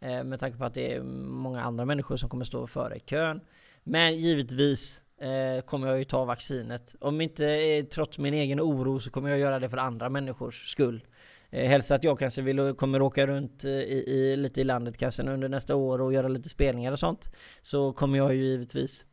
Eh, 0.00 0.24
med 0.24 0.40
tanke 0.40 0.58
på 0.58 0.64
att 0.64 0.74
det 0.74 0.94
är 0.94 1.02
många 1.02 1.62
andra 1.62 1.84
människor 1.84 2.16
som 2.16 2.28
kommer 2.28 2.44
stå 2.44 2.66
före 2.66 2.96
i 2.96 3.00
kön. 3.00 3.40
Men 3.84 4.16
givetvis 4.16 5.02
eh, 5.20 5.64
kommer 5.64 5.88
jag 5.88 5.98
ju 5.98 6.04
ta 6.04 6.24
vaccinet. 6.24 6.94
Om 7.00 7.20
inte 7.20 7.82
trots 7.82 8.18
min 8.18 8.34
egen 8.34 8.60
oro 8.60 9.00
så 9.00 9.10
kommer 9.10 9.30
jag 9.30 9.38
göra 9.38 9.58
det 9.58 9.70
för 9.70 9.76
andra 9.76 10.08
människors 10.08 10.70
skull. 10.70 11.06
Helst 11.50 11.90
att 11.90 12.04
jag 12.04 12.18
kanske 12.18 12.42
vill, 12.42 12.74
kommer 12.74 13.02
åka 13.02 13.26
runt 13.26 13.64
i, 13.64 14.04
i, 14.06 14.36
lite 14.36 14.60
i 14.60 14.64
landet 14.64 14.98
kanske 14.98 15.22
under 15.22 15.48
nästa 15.48 15.76
år 15.76 16.00
och 16.00 16.12
göra 16.12 16.28
lite 16.28 16.48
spelningar 16.48 16.92
och 16.92 16.98
sånt. 16.98 17.30
Så 17.62 17.92
kommer 17.92 18.18
jag 18.18 18.34
ju 18.34 18.44
givetvis 18.44 19.04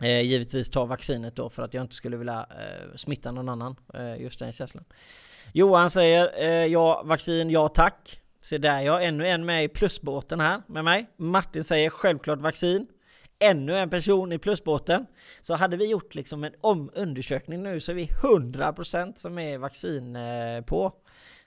Eh, 0.00 0.20
givetvis 0.20 0.70
ta 0.70 0.84
vaccinet 0.84 1.36
då 1.36 1.50
för 1.50 1.62
att 1.62 1.74
jag 1.74 1.84
inte 1.84 1.94
skulle 1.94 2.16
vilja 2.16 2.46
eh, 2.50 2.96
smitta 2.96 3.32
någon 3.32 3.48
annan. 3.48 3.76
Eh, 3.94 4.22
just 4.22 4.38
den 4.38 4.52
känslan. 4.52 4.84
Johan 5.52 5.90
säger 5.90 6.30
eh, 6.38 6.66
ja, 6.66 7.02
vaccin, 7.04 7.50
ja 7.50 7.68
tack. 7.68 8.20
Se 8.42 8.58
där 8.58 8.80
jag, 8.80 9.04
ännu 9.04 9.26
en 9.26 9.46
med 9.46 9.64
i 9.64 9.68
plusbåten 9.68 10.40
här 10.40 10.62
med 10.66 10.84
mig. 10.84 11.06
Martin 11.16 11.64
säger 11.64 11.90
självklart 11.90 12.40
vaccin. 12.40 12.86
Ännu 13.38 13.76
en 13.76 13.90
person 13.90 14.32
i 14.32 14.38
plusbåten. 14.38 15.06
Så 15.42 15.54
hade 15.54 15.76
vi 15.76 15.90
gjort 15.90 16.14
liksom 16.14 16.44
en 16.44 16.52
om 16.60 16.90
undersökning 16.94 17.62
nu 17.62 17.80
så 17.80 17.92
är 17.92 17.96
vi 17.96 18.06
100% 18.06 19.14
som 19.14 19.38
är 19.38 19.58
vaccin 19.58 20.16
eh, 20.16 20.60
på. 20.66 20.92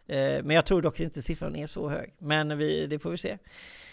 Eh, 0.08 0.44
men 0.44 0.50
jag 0.50 0.66
tror 0.66 0.82
dock 0.82 1.00
inte 1.00 1.22
siffran 1.22 1.56
är 1.56 1.68
så 1.68 1.90
hög. 1.90 2.14
Men 2.18 2.58
vi, 2.58 2.88
det 2.88 3.00
får 3.00 3.10
vi 3.10 3.18
se. 3.18 3.38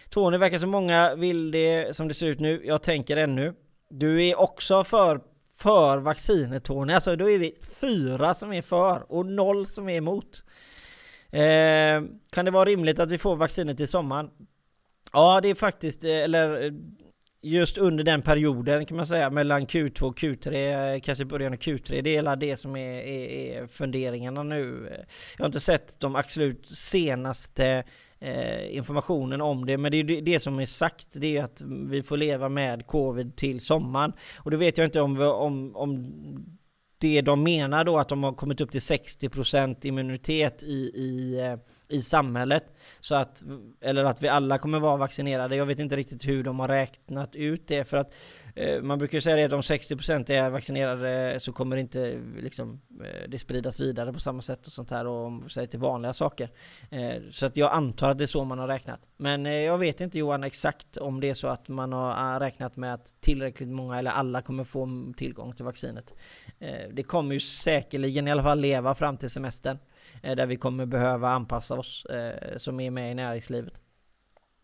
Tony 0.09 0.38
verkar 0.38 0.59
som 0.59 0.70
många 0.70 1.14
vill 1.14 1.50
det 1.50 1.96
som 1.96 2.09
det 2.09 2.14
ser 2.14 2.26
ut 2.26 2.40
nu. 2.40 2.62
Jag 2.64 2.82
tänker 2.82 3.16
ännu. 3.16 3.54
Du 3.91 4.24
är 4.24 4.39
också 4.39 4.84
för, 4.84 5.20
för 5.55 5.99
vaccinet 5.99 6.64
Tony, 6.64 6.93
alltså 6.93 7.16
då 7.16 7.30
är 7.30 7.39
vi 7.39 7.55
fyra 7.80 8.34
som 8.34 8.53
är 8.53 8.62
för 8.62 9.12
och 9.12 9.26
noll 9.26 9.66
som 9.66 9.89
är 9.89 9.97
emot. 9.97 10.43
Eh, 11.30 12.03
kan 12.30 12.45
det 12.45 12.51
vara 12.51 12.64
rimligt 12.64 12.99
att 12.99 13.11
vi 13.11 13.18
får 13.18 13.37
vaccinet 13.37 13.80
i 13.80 13.87
sommaren? 13.87 14.30
Ja, 15.12 15.41
det 15.41 15.49
är 15.49 15.55
faktiskt, 15.55 16.05
eh, 16.05 16.11
eller 16.11 16.64
eh, 16.64 16.72
just 17.43 17.78
under 17.78 18.05
den 18.05 18.22
perioden 18.22 18.87
kan 18.87 18.97
man 18.97 19.07
säga, 19.07 19.30
mellan 19.30 19.66
Q2 19.66 20.03
och 20.03 20.18
Q3, 20.18 20.95
eh, 20.95 21.01
kanske 21.01 21.24
början 21.24 21.53
av 21.53 21.59
Q3, 21.59 22.03
det 22.03 22.16
är 22.16 22.37
det 22.37 22.57
som 22.57 22.76
är, 22.76 23.01
är, 23.01 23.28
är 23.28 23.66
funderingarna 23.66 24.43
nu. 24.43 24.93
Jag 25.37 25.45
har 25.45 25.47
inte 25.47 25.61
sett 25.61 26.01
de 26.01 26.16
absolut 26.16 26.68
senaste 26.68 27.66
eh, 27.66 27.84
Eh, 28.20 28.76
informationen 28.76 29.40
om 29.40 29.66
det. 29.66 29.78
Men 29.78 29.92
det 29.92 29.96
är 29.96 30.04
det, 30.04 30.20
det 30.20 30.40
som 30.40 30.58
är 30.58 30.66
sagt, 30.66 31.06
det 31.12 31.36
är 31.36 31.44
att 31.44 31.60
vi 31.90 32.02
får 32.02 32.16
leva 32.16 32.48
med 32.48 32.86
covid 32.86 33.36
till 33.36 33.60
sommaren. 33.60 34.12
Och 34.36 34.50
då 34.50 34.56
vet 34.56 34.78
jag 34.78 34.86
inte 34.86 35.00
om, 35.00 35.20
om, 35.20 35.76
om 35.76 36.06
det 36.98 37.20
de 37.20 37.42
menar 37.42 37.84
då 37.84 37.98
att 37.98 38.08
de 38.08 38.24
har 38.24 38.32
kommit 38.32 38.60
upp 38.60 38.70
till 38.70 38.80
60% 38.80 39.86
immunitet 39.86 40.62
i, 40.62 40.90
i, 40.94 41.40
eh, 41.40 41.58
i 41.88 42.00
samhället. 42.00 42.64
Så 43.00 43.14
att, 43.14 43.42
eller 43.80 44.04
att 44.04 44.22
vi 44.22 44.28
alla 44.28 44.58
kommer 44.58 44.80
vara 44.80 44.96
vaccinerade. 44.96 45.56
Jag 45.56 45.66
vet 45.66 45.78
inte 45.78 45.96
riktigt 45.96 46.28
hur 46.28 46.44
de 46.44 46.60
har 46.60 46.68
räknat 46.68 47.34
ut 47.34 47.68
det. 47.68 47.84
För 47.84 47.96
att 47.96 48.14
Eh, 48.57 48.82
man 48.82 48.98
brukar 48.98 49.20
säga 49.20 49.46
att 49.46 49.52
om 49.52 49.61
60% 49.61 50.30
är 50.30 50.50
vaccinerade 50.50 51.40
så 51.40 51.52
kommer 51.52 51.76
det 51.76 51.80
inte 51.80 52.20
liksom, 52.40 52.80
eh, 53.04 53.28
det 53.28 53.38
spridas 53.38 53.80
vidare 53.80 54.12
på 54.12 54.20
samma 54.20 54.42
sätt 54.42 54.66
och 54.66 54.72
sånt 54.72 54.90
här 54.90 55.07
och 55.07 55.26
om 55.26 55.48
säger 55.48 55.66
till 55.66 55.80
vanliga 55.80 56.12
saker. 56.12 56.50
Eh, 56.90 57.22
så 57.30 57.46
att 57.46 57.57
jag 57.57 57.72
antar 57.72 58.11
att 58.11 58.18
det 58.18 58.24
är 58.24 58.26
så 58.26 58.44
man 58.44 58.59
har 58.59 58.68
räknat. 58.68 59.00
Men 59.16 59.44
jag 59.44 59.78
vet 59.78 60.00
inte 60.00 60.18
Johan 60.18 60.44
exakt 60.44 60.96
om 60.96 61.20
det 61.20 61.30
är 61.30 61.34
så 61.34 61.48
att 61.48 61.68
man 61.68 61.92
har 61.92 62.40
räknat 62.40 62.76
med 62.76 62.94
att 62.94 63.16
tillräckligt 63.20 63.68
många 63.68 63.98
eller 63.98 64.11
alla 64.11 64.42
kommer 64.42 64.64
få 64.64 65.12
tillgång 65.16 65.52
till 65.52 65.64
vaccinet. 65.64 66.14
Det 66.92 67.02
kommer 67.02 67.34
ju 67.34 67.40
säkerligen 67.40 68.28
i 68.28 68.30
alla 68.30 68.42
fall 68.42 68.61
leva 68.61 68.94
fram 68.94 69.16
till 69.16 69.30
semestern 69.30 69.78
där 70.22 70.46
vi 70.46 70.57
kommer 70.57 70.86
behöva 70.86 71.28
anpassa 71.28 71.74
oss 71.74 72.07
som 72.57 72.80
är 72.80 72.90
med 72.90 73.11
i 73.11 73.14
näringslivet. 73.14 73.80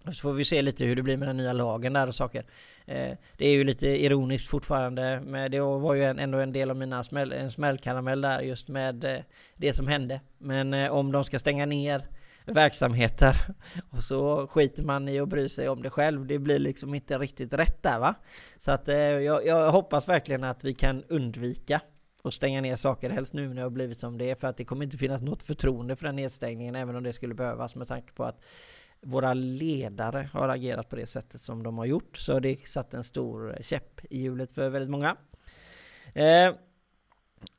Så 0.04 0.12
får 0.12 0.32
vi 0.32 0.44
se 0.44 0.62
lite 0.62 0.84
hur 0.84 0.96
det 0.96 1.02
blir 1.02 1.16
med 1.16 1.28
den 1.28 1.36
nya 1.36 1.52
lagen 1.52 1.92
där 1.92 2.06
och 2.06 2.14
saker. 2.14 2.44
Eh, 2.86 3.12
det 3.36 3.46
är 3.46 3.52
ju 3.52 3.64
lite 3.64 3.86
ironiskt 3.86 4.48
fortfarande, 4.48 5.20
men 5.26 5.50
det 5.50 5.60
var 5.60 5.94
ju 5.94 6.02
ändå 6.02 6.38
en 6.38 6.52
del 6.52 6.70
av 6.70 6.76
mina 6.76 7.04
smäll, 7.04 7.32
en 7.32 7.50
smällkaramell 7.50 8.20
där 8.20 8.40
just 8.40 8.68
med 8.68 9.04
eh, 9.04 9.20
det 9.56 9.72
som 9.72 9.88
hände. 9.88 10.20
Men 10.38 10.74
eh, 10.74 10.92
om 10.92 11.12
de 11.12 11.24
ska 11.24 11.38
stänga 11.38 11.66
ner 11.66 12.06
verksamheter 12.46 13.36
och 13.90 14.04
så 14.04 14.46
skiter 14.46 14.82
man 14.82 15.08
i 15.08 15.20
att 15.20 15.28
bry 15.28 15.48
sig 15.48 15.68
om 15.68 15.82
det 15.82 15.90
själv. 15.90 16.26
Det 16.26 16.38
blir 16.38 16.58
liksom 16.58 16.94
inte 16.94 17.18
riktigt 17.18 17.52
rätt 17.52 17.82
där 17.82 17.98
va. 17.98 18.14
Så 18.58 18.72
att 18.72 18.88
eh, 18.88 18.96
jag, 18.96 19.46
jag 19.46 19.72
hoppas 19.72 20.08
verkligen 20.08 20.44
att 20.44 20.64
vi 20.64 20.74
kan 20.74 21.04
undvika 21.08 21.80
och 22.22 22.34
stänga 22.34 22.60
ner 22.60 22.76
saker, 22.76 23.10
helst 23.10 23.34
nu 23.34 23.48
när 23.48 23.54
det 23.54 23.62
har 23.62 23.70
blivit 23.70 24.00
som 24.00 24.18
det 24.18 24.30
är, 24.30 24.34
för 24.34 24.48
att 24.48 24.56
det 24.56 24.64
kommer 24.64 24.84
inte 24.84 24.98
finnas 24.98 25.22
något 25.22 25.42
förtroende 25.42 25.96
för 25.96 26.06
den 26.06 26.16
nedstängningen, 26.16 26.74
även 26.74 26.96
om 26.96 27.02
det 27.02 27.12
skulle 27.12 27.34
behövas 27.34 27.74
med 27.74 27.88
tanke 27.88 28.12
på 28.12 28.24
att 28.24 28.44
våra 29.02 29.34
ledare 29.34 30.28
har 30.32 30.48
agerat 30.48 30.88
på 30.88 30.96
det 30.96 31.06
sättet 31.06 31.40
som 31.40 31.62
de 31.62 31.78
har 31.78 31.84
gjort. 31.84 32.16
Så 32.16 32.40
det 32.40 32.68
satt 32.68 32.94
en 32.94 33.04
stor 33.04 33.56
käpp 33.60 34.00
i 34.10 34.18
hjulet 34.18 34.52
för 34.52 34.68
väldigt 34.68 34.90
många. 34.90 35.16
Eh, 36.14 36.54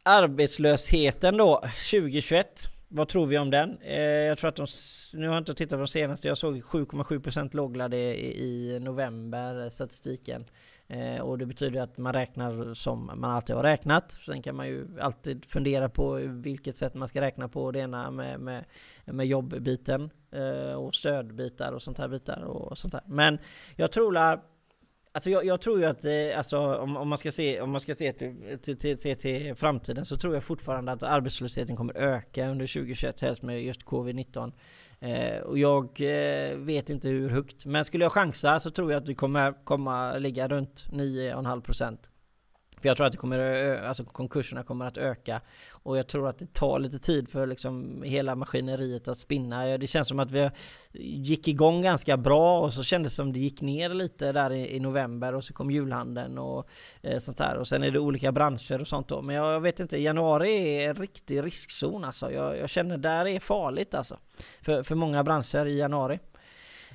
arbetslösheten 0.03 1.37
då, 1.37 1.61
2021. 1.91 2.47
Vad 2.87 3.07
tror 3.07 3.27
vi 3.27 3.37
om 3.37 3.49
den? 3.49 3.77
Eh, 3.81 4.01
jag 4.01 4.37
tror 4.37 4.49
att 4.49 4.55
de, 4.55 4.67
nu 5.15 5.27
har 5.27 5.35
jag 5.35 5.41
inte 5.41 5.53
tittat 5.53 5.77
på 5.77 5.77
de 5.77 5.87
senaste, 5.87 6.27
jag 6.27 6.37
såg 6.37 6.55
7,7% 6.55 7.55
låglade 7.55 7.97
i, 7.97 8.43
i 8.43 8.79
november, 8.79 9.63
eh, 9.63 9.69
statistiken. 9.69 10.45
Eh, 10.93 11.21
och 11.21 11.37
det 11.37 11.45
betyder 11.45 11.81
att 11.81 11.97
man 11.97 12.13
räknar 12.13 12.73
som 12.73 13.05
man 13.05 13.31
alltid 13.31 13.55
har 13.55 13.63
räknat. 13.63 14.11
Sen 14.11 14.41
kan 14.41 14.55
man 14.55 14.67
ju 14.67 14.87
alltid 14.99 15.45
fundera 15.45 15.89
på 15.89 16.13
vilket 16.27 16.77
sätt 16.77 16.93
man 16.93 17.07
ska 17.07 17.21
räkna 17.21 17.47
på 17.47 17.71
det 17.71 17.79
ena 17.79 18.11
med, 18.11 18.39
med, 18.39 18.65
med 19.05 19.25
jobbbiten 19.27 20.09
eh, 20.31 20.73
och 20.73 20.95
stödbitar 20.95 21.71
och 21.71 21.81
sånt 21.81 21.97
här 21.97 22.07
bitar 22.07 22.41
och 22.41 22.77
sånt 22.77 22.93
här. 22.93 23.03
Men 23.05 23.37
jag 23.75 23.91
tror 23.91 24.17
att 24.17 24.49
Alltså 25.15 25.29
jag, 25.29 25.45
jag, 25.45 25.61
tror 25.61 25.79
ju 25.79 25.85
att, 25.85 26.05
eh, 26.05 26.37
alltså, 26.37 26.75
om, 26.75 26.97
om, 26.97 27.07
man 27.07 27.17
ska 27.17 27.31
se, 27.31 27.61
om 27.61 27.71
man 27.71 27.81
ska 27.81 27.95
se 27.95 28.13
till, 28.13 28.59
till, 28.61 28.97
till, 28.97 29.15
till, 29.17 29.55
framtiden 29.55 30.05
så 30.05 30.17
tror 30.17 30.33
jag 30.33 30.43
fortfarande 30.43 30.91
att 30.91 31.03
arbetslösheten 31.03 31.75
kommer 31.75 31.97
öka 31.97 32.49
under 32.49 32.67
2021, 32.67 33.21
helst 33.21 33.41
med 33.41 33.63
just 33.63 33.85
covid-19. 33.85 34.51
Eh, 35.03 35.41
och 35.41 35.57
jag 35.57 35.83
eh, 35.83 36.57
vet 36.57 36.89
inte 36.89 37.09
hur 37.09 37.29
högt, 37.29 37.65
men 37.65 37.85
skulle 37.85 38.05
jag 38.05 38.11
chansa 38.11 38.59
så 38.59 38.69
tror 38.69 38.91
jag 38.91 39.01
att 39.01 39.09
vi 39.09 39.15
kommer 39.15 39.63
komma 39.63 40.17
ligga 40.17 40.47
runt 40.47 40.85
9,5% 40.91 41.97
för 42.83 42.89
jag 42.89 42.97
tror 42.97 43.05
att 43.07 43.11
det 43.11 43.17
kommer, 43.17 43.75
alltså 43.83 44.03
konkurserna 44.03 44.63
kommer 44.63 44.85
att 44.85 44.97
öka 44.97 45.41
och 45.69 45.97
jag 45.97 46.07
tror 46.07 46.27
att 46.27 46.39
det 46.39 46.53
tar 46.53 46.79
lite 46.79 46.99
tid 46.99 47.29
för 47.29 47.47
liksom 47.47 48.03
hela 48.03 48.35
maskineriet 48.35 49.07
att 49.07 49.17
spinna. 49.17 49.77
Det 49.77 49.87
känns 49.87 50.07
som 50.07 50.19
att 50.19 50.31
vi 50.31 50.49
gick 50.93 51.47
igång 51.47 51.81
ganska 51.81 52.17
bra 52.17 52.59
och 52.59 52.73
så 52.73 52.83
kändes 52.83 53.13
det 53.13 53.15
som 53.15 53.33
det 53.33 53.39
gick 53.39 53.61
ner 53.61 53.89
lite 53.89 54.31
där 54.31 54.51
i, 54.51 54.79
november 54.79 55.35
och 55.35 55.43
så 55.43 55.53
kom 55.53 55.71
julhandeln 55.71 56.37
och 56.37 56.67
eh, 57.01 57.19
sånt 57.19 57.37
där 57.37 57.57
och 57.57 57.67
sen 57.67 57.83
är 57.83 57.91
det 57.91 57.99
olika 57.99 58.31
branscher 58.31 58.81
och 58.81 58.87
sånt 58.87 59.07
då. 59.07 59.21
Men 59.21 59.35
jag, 59.35 59.61
vet 59.61 59.79
inte, 59.79 59.97
januari 59.97 60.83
är 60.83 60.89
en 60.89 60.95
riktig 60.95 61.43
riskzon 61.43 62.03
alltså. 62.03 62.31
Jag, 62.31 62.57
jag 62.57 62.69
känner 62.69 62.97
där 62.97 63.27
är 63.27 63.39
farligt 63.39 63.95
alltså 63.95 64.17
för, 64.61 64.83
för 64.83 64.95
många 64.95 65.23
branscher 65.23 65.65
i 65.65 65.79
januari. 65.79 66.19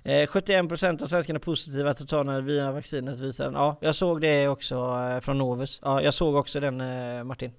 Eh, 0.05 0.27
71% 0.27 1.03
av 1.03 1.07
svenskarna 1.07 1.37
är 1.37 1.41
positiva 1.41 1.95
till 1.95 2.03
att 2.03 2.09
ta 2.09 2.23
via 2.23 2.73
vaccinet 2.73 3.21
visar 3.21 3.45
den. 3.45 3.55
Ja, 3.55 3.79
jag 3.81 3.95
såg 3.95 4.21
det 4.21 4.49
också 4.49 4.75
eh, 4.75 5.21
från 5.21 5.39
Novus. 5.39 5.81
Ja, 5.83 6.03
jag 6.03 6.15
såg 6.15 6.35
också 6.35 6.61
den 6.61 6.81
eh, 6.81 7.25
Martin. 7.25 7.53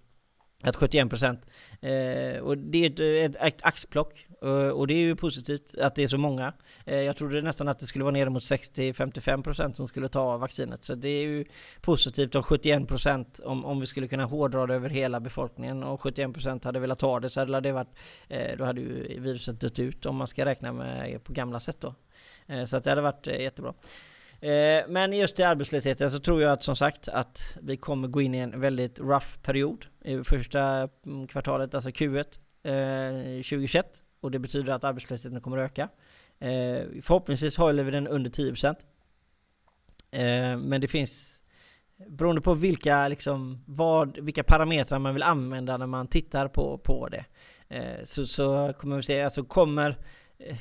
Att 0.64 0.76
71% 0.76 1.38
eh, 1.82 2.42
och 2.42 2.58
det 2.58 2.86
är 2.86 2.90
ett, 2.90 3.36
ett, 3.36 3.44
ett 3.44 3.66
axplock 3.66 4.28
och 4.74 4.88
det 4.88 4.94
är 4.94 4.98
ju 4.98 5.16
positivt 5.16 5.76
att 5.82 5.96
det 5.96 6.04
är 6.04 6.08
så 6.08 6.18
många. 6.18 6.54
Eh, 6.86 7.02
jag 7.02 7.18
trodde 7.18 7.42
nästan 7.42 7.68
att 7.68 7.80
det 7.80 7.86
skulle 7.86 8.04
vara 8.04 8.14
ner 8.14 8.30
mot 8.30 8.44
60-55% 8.44 9.74
som 9.74 9.88
skulle 9.88 10.10
ta 10.10 10.38
vaccinet 10.38 10.84
så 10.84 10.96
det 10.96 11.10
är 11.10 11.22
ju 11.22 11.46
positivt 11.82 12.36
om 12.36 12.42
71% 12.42 13.44
om, 13.44 13.66
om 13.66 13.80
vi 13.80 13.86
skulle 13.86 14.08
kunna 14.08 14.26
hårdra 14.26 14.68
det 14.68 14.74
över 14.74 14.90
hela 14.90 15.20
befolkningen 15.20 15.84
och 15.84 16.02
71% 16.02 16.66
hade 16.66 16.80
velat 16.80 17.00
ta 17.00 17.20
det 17.20 17.30
så 17.30 17.40
hade 17.40 17.62
det 17.62 17.72
varit 17.72 17.96
eh, 18.28 18.58
då 18.58 18.66
hade 18.66 18.82
ju 18.82 19.20
viruset 19.20 19.62
dött 19.62 19.80
ut 19.80 20.06
om 20.06 20.16
man 20.16 20.28
ska 20.28 20.46
räkna 20.46 20.74
med 20.74 21.24
på 21.24 21.34
gamla 21.34 21.60
sätt 21.60 21.78
då. 21.80 21.96
Eh, 22.50 22.66
så 22.66 22.78
att 22.78 22.84
det 22.84 22.92
hade 22.92 23.02
varit 23.02 23.28
eh, 23.28 23.42
jättebra. 23.42 23.74
Eh, 24.42 24.84
men 24.88 25.14
just 25.14 25.36
till 25.36 25.46
arbetslösheten 25.46 26.12
så 26.12 26.20
tror 26.20 26.42
jag 26.42 26.52
att 26.52 26.64
som 26.64 26.76
sagt 26.76 27.10
att 27.10 27.58
vi 27.62 27.78
kommer 27.78 28.08
gå 28.08 28.22
in 28.22 28.36
i 28.36 28.38
en 28.38 28.60
väldigt 28.60 29.00
rough 29.00 29.38
period 29.44 29.86
i 30.04 30.24
första 30.24 30.90
mm, 31.06 31.28
kvartalet, 31.28 31.76
alltså 31.76 31.90
Q1 31.90 32.26
2021 32.64 33.86
och 34.22 34.32
det 34.32 34.40
betyder 34.40 34.74
att 34.74 34.84
arbetslösheten 34.84 35.42
kommer 35.42 35.58
att 35.58 35.72
öka. 35.72 35.90
Förhoppningsvis 37.02 37.58
håller 37.58 37.84
vi 37.84 37.92
den 37.92 38.08
under 38.08 38.30
10% 38.30 38.76
Men 40.58 40.82
det 40.82 40.88
finns 40.88 41.42
beroende 42.08 42.42
på 42.42 42.54
vilka, 42.54 43.08
liksom, 43.08 43.64
vad, 43.68 44.20
vilka 44.20 44.44
parametrar 44.44 45.00
man 45.00 45.14
vill 45.14 45.24
använda 45.24 45.78
när 45.78 45.88
man 45.88 46.08
tittar 46.08 46.48
på, 46.48 46.78
på 46.78 47.08
det. 47.08 47.26
Så, 48.04 48.26
så 48.26 48.74
kommer 48.78 48.96
vi 48.96 49.04
se, 49.04 49.22
alltså 49.22 49.44
kommer 49.44 49.98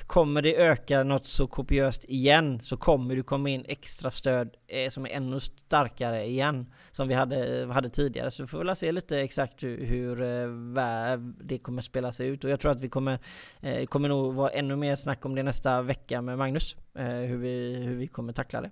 Kommer 0.07 0.43
det 0.43 0.57
öka 0.57 1.03
något 1.05 1.27
så 1.27 1.47
kopiöst 1.47 2.05
igen 2.05 2.61
så 2.63 2.77
kommer 2.77 3.17
det 3.17 3.23
komma 3.23 3.49
in 3.49 3.65
extra 3.69 4.11
stöd 4.11 4.57
eh, 4.67 4.91
som 4.91 5.07
är 5.07 5.11
ännu 5.11 5.41
starkare 5.41 6.25
igen 6.25 6.73
som 6.91 7.09
vi 7.09 7.15
hade, 7.15 7.67
hade 7.73 7.89
tidigare. 7.89 8.31
Så 8.31 8.43
vi 8.43 8.47
får 8.47 8.65
väl 8.65 8.77
se 8.77 8.93
lite 8.93 9.21
exakt 9.21 9.63
hur, 9.63 9.87
hur 9.87 10.23
eh, 10.23 11.19
det 11.19 11.59
kommer 11.59 11.83
spela 11.83 12.13
sig 12.13 12.29
ut 12.29 12.45
och 12.45 12.51
jag 12.51 12.61
tror 12.61 12.73
att 12.73 12.81
vi 12.81 12.89
kommer, 12.89 13.19
eh, 13.61 13.87
kommer 13.87 14.09
nog 14.09 14.35
vara 14.35 14.51
ännu 14.51 14.77
mer 14.77 14.97
snack 14.97 15.25
om 15.25 15.35
det 15.35 15.43
nästa 15.43 15.83
vecka 15.83 16.23
med 16.23 16.39
Magnus. 16.39 16.77
Eh, 16.95 17.07
hur, 17.07 17.37
vi, 17.37 17.75
hur 17.75 17.97
vi 17.97 18.07
kommer 18.07 18.33
tackla 18.33 18.61
det. 18.61 18.71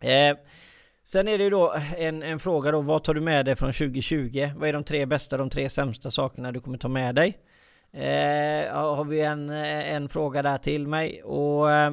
Eh, 0.00 0.36
sen 1.04 1.28
är 1.28 1.38
det 1.38 1.44
ju 1.44 1.50
då 1.50 1.74
en, 1.96 2.22
en 2.22 2.38
fråga 2.38 2.70
då, 2.70 2.80
vad 2.80 3.04
tar 3.04 3.14
du 3.14 3.20
med 3.20 3.44
dig 3.44 3.56
från 3.56 3.72
2020? 3.72 4.50
Vad 4.56 4.68
är 4.68 4.72
de 4.72 4.84
tre 4.84 5.06
bästa, 5.06 5.36
de 5.36 5.50
tre 5.50 5.70
sämsta 5.70 6.10
sakerna 6.10 6.52
du 6.52 6.60
kommer 6.60 6.78
ta 6.78 6.88
med 6.88 7.14
dig? 7.14 7.38
Eh, 7.94 8.74
har 8.74 9.04
vi 9.04 9.20
en, 9.20 9.50
eh, 9.50 9.92
en 9.94 10.08
fråga 10.08 10.42
där 10.42 10.58
till 10.58 10.86
mig 10.86 11.22
och 11.22 11.72
eh, 11.72 11.92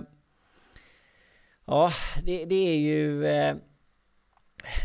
ja, 1.66 1.92
det, 2.24 2.46
det, 2.46 2.56
är 2.56 2.78
ju 2.78 3.26
eh, 3.26 3.56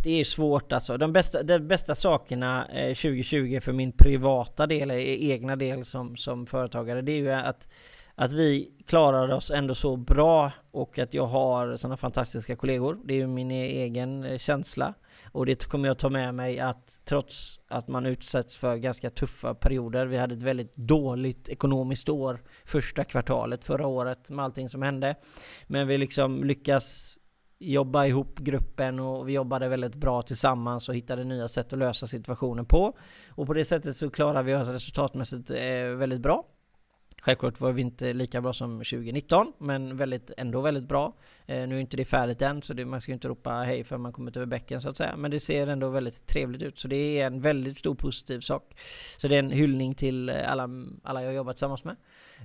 det 0.03 0.21
är 0.21 0.25
svårt 0.25 0.73
alltså. 0.73 0.97
De 0.97 1.13
bästa, 1.13 1.43
de 1.43 1.59
bästa 1.59 1.95
sakerna 1.95 2.69
eh, 2.69 2.95
2020 2.95 3.61
för 3.61 3.73
min 3.73 3.93
privata 3.93 4.67
del, 4.67 4.91
eh, 4.91 5.31
egna 5.31 5.57
del 5.57 5.85
som, 5.85 6.17
som 6.17 6.47
företagare, 6.47 7.03
det 7.03 7.13
är 7.13 7.17
ju 7.17 7.33
att 7.33 7.69
att 8.17 8.33
vi 8.33 8.71
klarar 8.87 9.29
oss 9.29 9.51
ändå 9.51 9.75
så 9.75 9.97
bra 9.97 10.53
och 10.71 10.99
att 10.99 11.15
jag 11.15 11.27
har 11.27 11.77
sådana 11.77 11.97
fantastiska 11.97 12.57
kollegor. 12.57 12.99
Det 13.05 13.15
är 13.15 13.19
ju 13.19 13.27
min 13.27 13.51
e-, 13.51 13.67
egen 13.67 14.39
känsla. 14.39 14.95
Och 15.35 15.47
det 15.47 15.65
kommer 15.69 15.89
jag 15.89 15.99
ta 15.99 16.11
med 16.11 16.35
mig 16.35 16.61
att 16.61 17.01
trots 17.05 17.61
att 17.69 17.89
man 17.89 18.07
utsätts 18.07 18.57
för 18.57 18.77
ganska 18.77 19.11
tuffa 19.11 19.55
perioder, 19.55 20.07
vi 20.07 20.17
hade 20.17 20.35
ett 20.35 20.43
väldigt 20.43 20.77
dåligt 20.77 21.49
ekonomiskt 21.49 22.09
år 22.09 22.43
första 22.65 23.05
kvartalet 23.05 23.65
förra 23.65 23.87
året 23.87 24.31
med 24.31 24.45
allting 24.45 24.69
som 24.69 24.83
hände. 24.83 25.15
Men 25.67 25.89
vi 25.89 25.99
liksom 25.99 26.45
lyckas 26.45 27.19
jobba 27.59 28.07
ihop 28.07 28.39
gruppen 28.39 29.01
och 29.01 29.29
vi 29.29 29.33
jobbade 29.33 29.69
väldigt 29.69 29.95
bra 29.95 30.23
tillsammans 30.23 30.89
och 30.89 30.95
hittade 30.95 31.25
nya 31.25 31.49
sätt 31.49 31.73
att 31.73 31.79
lösa 31.79 32.07
situationen 32.07 32.67
på. 32.67 32.99
Och 33.29 33.47
på 33.47 33.55
det 33.55 33.65
sättet 33.65 33.97
så 33.97 34.11
klarar 34.11 34.43
vi 34.43 34.55
oss 34.55 34.69
resultatmässigt 34.69 35.51
eh, 35.51 35.87
väldigt 35.97 36.21
bra. 36.21 36.45
Självklart 37.25 37.61
var 37.61 37.73
vi 37.73 37.83
inte 37.83 38.13
lika 38.13 38.41
bra 38.41 38.53
som 38.53 38.79
2019, 38.79 39.53
men 39.59 39.97
väldigt, 39.97 40.31
ändå 40.37 40.61
väldigt 40.61 40.89
bra. 40.89 41.17
Eh, 41.47 41.69
nu 41.69 41.77
är 41.77 41.81
inte 41.81 41.97
det 41.97 42.05
färdigt 42.05 42.43
än, 42.43 42.63
så 42.63 42.73
det, 42.73 42.85
man 42.85 43.01
ska 43.01 43.13
ju 43.13 43.15
inte 43.15 43.29
ropa 43.29 43.51
hej 43.51 43.85
förrän 43.85 44.01
man 44.01 44.13
kommit 44.13 44.37
över 44.37 44.47
bäcken 44.47 44.81
så 44.81 44.89
att 44.89 44.97
säga. 44.97 45.17
Men 45.17 45.31
det 45.31 45.41
ser 45.41 45.67
ändå 45.67 45.89
väldigt 45.89 46.27
trevligt 46.27 46.63
ut, 46.63 46.79
så 46.79 46.89
det 46.89 47.21
är 47.21 47.27
en 47.27 47.41
väldigt 47.41 47.77
stor 47.77 47.95
positiv 47.95 48.41
sak. 48.41 48.75
Så 49.17 49.29
det 49.29 49.35
är 49.35 49.39
en 49.39 49.51
hyllning 49.51 49.95
till 49.95 50.29
eh, 50.29 50.53
alla, 50.53 50.69
alla 51.03 51.23
jag 51.23 51.35
jobbat 51.35 51.57
tillsammans 51.57 51.85
med. 51.85 51.97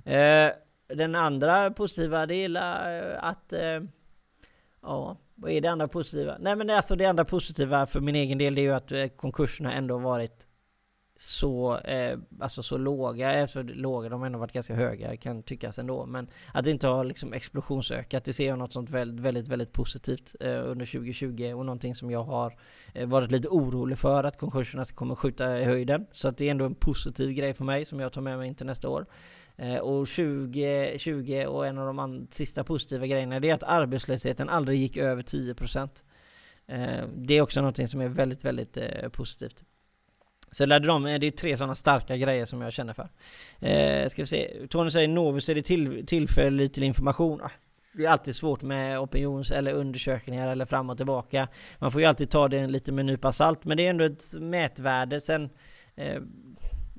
Eh, 0.04 0.52
den 0.96 1.14
andra 1.14 1.70
positiva, 1.70 2.26
det 2.26 2.34
är 2.34 3.12
eh, 3.12 3.24
att 3.24 3.52
eh, 3.52 3.80
Ja, 4.82 5.16
vad 5.34 5.50
är 5.50 5.60
det 5.60 5.68
andra 5.68 5.88
positiva? 5.88 6.36
Nej 6.40 6.56
men 6.56 6.70
alltså 6.70 6.96
det 6.96 7.06
andra 7.06 7.24
positiva 7.24 7.86
för 7.86 8.00
min 8.00 8.14
egen 8.14 8.38
del 8.38 8.54
det 8.54 8.60
är 8.60 8.62
ju 8.62 8.72
att 8.72 8.92
eh, 8.92 9.06
konkurserna 9.06 9.72
ändå 9.72 9.98
varit 9.98 10.46
så, 11.20 11.78
eh, 11.78 12.18
alltså 12.40 12.62
så 12.62 12.78
låga, 12.78 13.42
alltså 13.42 13.62
låga, 13.62 14.08
de 14.08 14.20
har 14.20 14.26
ändå 14.26 14.38
varit 14.38 14.52
ganska 14.52 14.74
höga 14.74 15.16
kan 15.16 15.42
tyckas 15.42 15.78
ändå, 15.78 16.06
men 16.06 16.28
att 16.54 16.64
det 16.64 16.70
inte 16.70 16.86
har 16.86 17.04
liksom 17.04 17.32
explosionsökat, 17.32 18.24
det 18.24 18.32
ser 18.32 18.46
jag 18.46 18.58
något 18.58 18.72
sånt 18.72 18.90
väldigt, 18.90 19.20
väldigt, 19.20 19.48
väldigt 19.48 19.72
positivt 19.72 20.34
eh, 20.40 20.48
under 20.48 20.86
2020 20.86 21.52
och 21.56 21.66
någonting 21.66 21.94
som 21.94 22.10
jag 22.10 22.24
har 22.24 22.58
eh, 22.94 23.08
varit 23.08 23.30
lite 23.30 23.48
orolig 23.48 23.98
för 23.98 24.24
att 24.24 24.38
konkurserna 24.38 24.84
kommer 24.84 25.14
skjuta 25.14 25.60
i 25.60 25.64
höjden. 25.64 26.06
Så 26.12 26.28
att 26.28 26.36
det 26.36 26.46
är 26.46 26.50
ändå 26.50 26.64
en 26.64 26.74
positiv 26.74 27.32
grej 27.32 27.54
för 27.54 27.64
mig 27.64 27.84
som 27.84 28.00
jag 28.00 28.12
tar 28.12 28.20
med 28.20 28.38
mig 28.38 28.48
in 28.48 28.54
till 28.54 28.66
nästa 28.66 28.88
år. 28.88 29.06
Eh, 29.56 29.76
och 29.76 30.08
2020 30.08 31.44
och 31.48 31.66
en 31.66 31.78
av 31.78 31.94
de 31.94 32.26
sista 32.30 32.64
positiva 32.64 33.06
grejerna 33.06 33.40
det 33.40 33.50
är 33.50 33.54
att 33.54 33.62
arbetslösheten 33.62 34.48
aldrig 34.48 34.78
gick 34.78 34.96
över 34.96 35.22
10%. 35.22 35.88
Eh, 36.66 37.04
det 37.16 37.34
är 37.34 37.40
också 37.40 37.60
någonting 37.60 37.88
som 37.88 38.00
är 38.00 38.08
väldigt, 38.08 38.44
väldigt 38.44 38.76
eh, 38.76 39.08
positivt. 39.08 39.64
Så 40.52 40.66
lärde 40.66 40.86
dem, 40.86 41.06
eh, 41.06 41.18
det 41.18 41.26
är 41.26 41.30
tre 41.30 41.56
sådana 41.56 41.74
starka 41.74 42.16
grejer 42.16 42.44
som 42.44 42.60
jag 42.60 42.72
känner 42.72 42.94
för. 42.94 43.08
Eh, 43.66 44.08
ska 44.08 44.22
vi 44.22 44.26
se, 44.26 44.66
Tony 44.68 44.90
säger 44.90 45.08
Novus 45.08 45.48
är 45.48 45.54
det 45.54 45.62
till, 45.62 46.06
tillfälle 46.06 46.68
till 46.68 46.82
information. 46.82 47.40
Ah, 47.42 47.50
det 47.92 48.04
är 48.04 48.08
alltid 48.08 48.36
svårt 48.36 48.62
med 48.62 49.00
opinions 49.00 49.50
eller 49.50 49.72
undersökningar 49.72 50.48
eller 50.48 50.66
fram 50.66 50.90
och 50.90 50.96
tillbaka. 50.96 51.48
Man 51.78 51.92
får 51.92 52.00
ju 52.00 52.06
alltid 52.06 52.30
ta 52.30 52.48
det 52.48 52.66
lite 52.66 52.92
med 52.92 53.00
en 53.02 53.06
nypa 53.06 53.32
salt, 53.32 53.64
men 53.64 53.76
det 53.76 53.86
är 53.86 53.90
ändå 53.90 54.04
ett 54.04 54.24
mätvärde. 54.40 55.20
Sen 55.20 55.50
eh, 55.96 56.22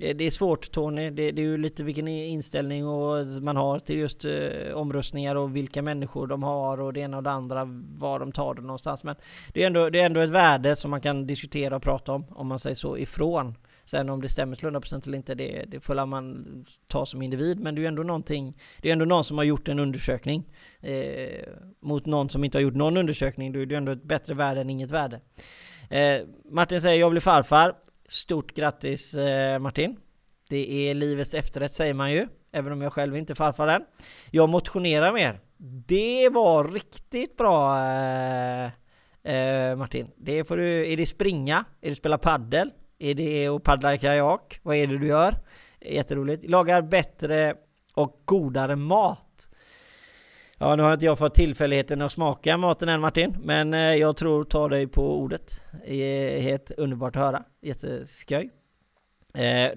det 0.01 0.23
är 0.23 0.31
svårt 0.31 0.71
Tony, 0.71 1.09
det, 1.09 1.31
det, 1.31 1.41
är 1.41 1.45
ju 1.45 1.57
lite 1.57 1.83
vilken 1.83 2.07
inställning 2.07 2.87
och 2.87 3.25
man 3.25 3.57
har 3.57 3.79
till 3.79 3.97
just 3.97 4.25
eh, 4.25 4.73
omröstningar 4.73 5.35
och 5.35 5.55
vilka 5.55 5.81
människor 5.81 6.27
de 6.27 6.43
har 6.43 6.79
och 6.81 6.93
det 6.93 6.99
ena 6.99 7.17
och 7.17 7.23
det 7.23 7.31
andra, 7.31 7.65
var 7.97 8.19
de 8.19 8.31
tar 8.31 8.53
det 8.53 8.61
någonstans. 8.61 9.03
Men 9.03 9.15
det 9.53 9.63
är, 9.63 9.67
ändå, 9.67 9.89
det 9.89 9.99
är 9.99 10.05
ändå 10.05 10.19
ett 10.19 10.29
värde 10.29 10.75
som 10.75 10.91
man 10.91 11.01
kan 11.01 11.27
diskutera 11.27 11.75
och 11.75 11.83
prata 11.83 12.11
om, 12.11 12.25
om 12.29 12.47
man 12.47 12.59
säger 12.59 12.75
så, 12.75 12.97
ifrån. 12.97 13.55
Sen 13.85 14.09
om 14.09 14.21
det 14.21 14.29
stämmer 14.29 14.55
till 14.55 14.69
100% 14.69 15.07
eller 15.07 15.17
inte, 15.17 15.35
det, 15.35 15.65
det 15.67 15.79
får 15.79 16.05
man 16.05 16.45
ta 16.87 17.05
som 17.05 17.21
individ. 17.21 17.59
Men 17.59 17.75
det 17.75 17.79
är 17.79 17.83
ju 17.83 17.87
ändå 17.87 18.03
någonting, 18.03 18.57
det 18.81 18.89
är 18.89 18.93
ändå 18.93 19.05
någon 19.05 19.23
som 19.23 19.37
har 19.37 19.45
gjort 19.45 19.67
en 19.67 19.79
undersökning 19.79 20.43
eh, 20.79 21.47
mot 21.79 22.05
någon 22.05 22.29
som 22.29 22.43
inte 22.43 22.57
har 22.57 22.63
gjort 22.63 22.75
någon 22.75 22.97
undersökning. 22.97 23.53
Då 23.53 23.59
är 23.59 23.65
det 23.65 23.75
ändå 23.75 23.91
ett 23.91 24.03
bättre 24.03 24.33
värde 24.33 24.61
än 24.61 24.69
inget 24.69 24.91
värde. 24.91 25.21
Eh, 25.89 26.21
Martin 26.51 26.81
säger 26.81 26.99
jag 26.99 27.11
blir 27.11 27.21
farfar. 27.21 27.75
Stort 28.11 28.53
grattis 28.55 29.13
eh, 29.13 29.59
Martin! 29.59 29.97
Det 30.49 30.89
är 30.89 30.93
livets 30.93 31.33
efterrätt 31.33 31.71
säger 31.71 31.93
man 31.93 32.11
ju, 32.11 32.27
även 32.51 32.73
om 32.73 32.81
jag 32.81 32.93
själv 32.93 33.17
inte 33.17 33.33
är 33.33 33.35
farfar 33.35 33.67
än. 33.67 33.81
Jag 34.31 34.49
motionerar 34.49 35.13
mer. 35.13 35.39
Det 35.87 36.29
var 36.29 36.67
riktigt 36.67 37.37
bra 37.37 37.77
eh, 37.77 38.65
eh, 39.35 39.75
Martin. 39.75 40.07
Det 40.17 40.43
får 40.43 40.57
du, 40.57 40.91
är 40.93 40.97
det 40.97 41.05
springa? 41.05 41.65
Är 41.81 41.89
det 41.89 41.95
spela 41.95 42.17
paddel? 42.17 42.71
Är 42.99 43.13
det 43.13 43.47
att 43.47 43.63
paddla 43.63 43.97
kajak? 43.97 44.59
Vad 44.63 44.75
är 44.75 44.87
det 44.87 44.97
du 44.97 45.07
gör? 45.07 45.35
Jätteroligt. 45.81 46.49
Lagar 46.49 46.81
bättre 46.81 47.55
och 47.93 48.21
godare 48.25 48.75
mat. 48.75 49.49
Ja, 50.61 50.75
nu 50.75 50.83
har 50.83 50.93
inte 50.93 51.05
jag 51.05 51.17
fått 51.17 51.33
tillfälligheten 51.33 52.01
att 52.01 52.11
smaka 52.11 52.57
maten 52.57 52.89
än 52.89 53.01
Martin, 53.01 53.37
men 53.43 53.73
eh, 53.73 53.79
jag 53.79 54.17
tror 54.17 54.43
ta 54.43 54.67
dig 54.67 54.87
på 54.87 55.19
ordet. 55.19 55.61
Det 55.87 56.37
är 56.37 56.41
helt 56.41 56.71
underbart 56.71 57.15
att 57.15 57.21
höra. 57.21 57.43
Jätteskoj. 57.61 58.49
Eh, 59.33 59.71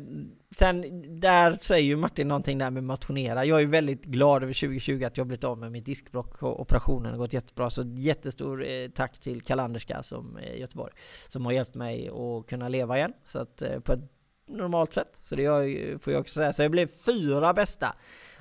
sen 0.55 1.03
där 1.21 1.53
säger 1.53 1.87
ju 1.87 1.97
Martin 1.97 2.29
någonting 2.29 2.59
där 2.59 2.71
med 2.71 2.85
motionera. 2.85 3.45
Jag 3.45 3.63
är 3.63 3.67
väldigt 3.67 4.05
glad 4.05 4.43
över 4.43 4.55
2020 4.55 5.05
att 5.05 5.17
jag 5.17 5.27
blivit 5.27 5.45
av 5.45 5.59
med 5.59 5.73
mitt 5.73 5.87
diskbråck 5.87 6.43
och 6.43 6.61
operationen 6.61 7.11
har 7.11 7.19
gått 7.19 7.33
jättebra. 7.33 7.71
Så 7.71 7.83
jättestor 7.97 8.67
eh, 8.67 8.89
tack 8.89 9.21
till 9.21 9.41
Kalanderska 9.43 10.03
som 10.03 10.37
eh, 10.37 10.61
Göteborg 10.61 10.93
som 11.29 11.45
har 11.45 11.53
hjälpt 11.53 11.75
mig 11.75 12.09
att 12.09 12.47
kunna 12.47 12.69
leva 12.69 12.97
igen. 12.97 13.13
Så 13.27 13.39
att 13.39 13.63
eh, 13.63 13.81
på 13.81 13.93
ett 13.93 14.11
normalt 14.49 14.93
sätt. 14.93 15.19
Så 15.23 15.37
det 15.37 15.43
jag, 15.43 15.77
får 16.03 16.13
jag 16.13 16.21
också 16.21 16.35
säga. 16.35 16.53
Så 16.53 16.63
jag 16.63 16.71
blev 16.71 16.87
fyra 16.87 17.53
bästa. 17.53 17.95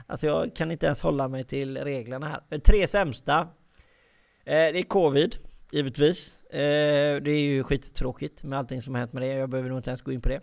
Alltså 0.08 0.28
jag 0.28 0.56
kan 0.56 0.72
inte 0.72 0.86
ens 0.86 1.02
hålla 1.02 1.28
mig 1.28 1.44
till 1.44 1.78
reglerna 1.78 2.28
här. 2.28 2.60
Tre 2.60 2.88
sämsta. 2.88 3.40
Eh, 3.40 3.48
det 4.46 4.80
är 4.80 4.84
covid, 4.84 5.36
givetvis. 5.72 6.40
Eh, 6.50 7.22
det 7.22 7.32
är 7.32 7.40
ju 7.40 7.64
skittråkigt 7.64 8.44
med 8.44 8.60
allting 8.60 8.82
som 8.82 8.94
har 8.94 9.00
hänt 9.00 9.14
med 9.14 9.24
det. 9.24 9.28
Jag 9.28 9.50
behöver 9.50 9.70
nog 9.70 9.80
inte 9.80 9.90
ens 9.90 10.02
gå 10.02 10.12
in 10.12 10.22
på 10.22 10.30
det. 10.30 10.42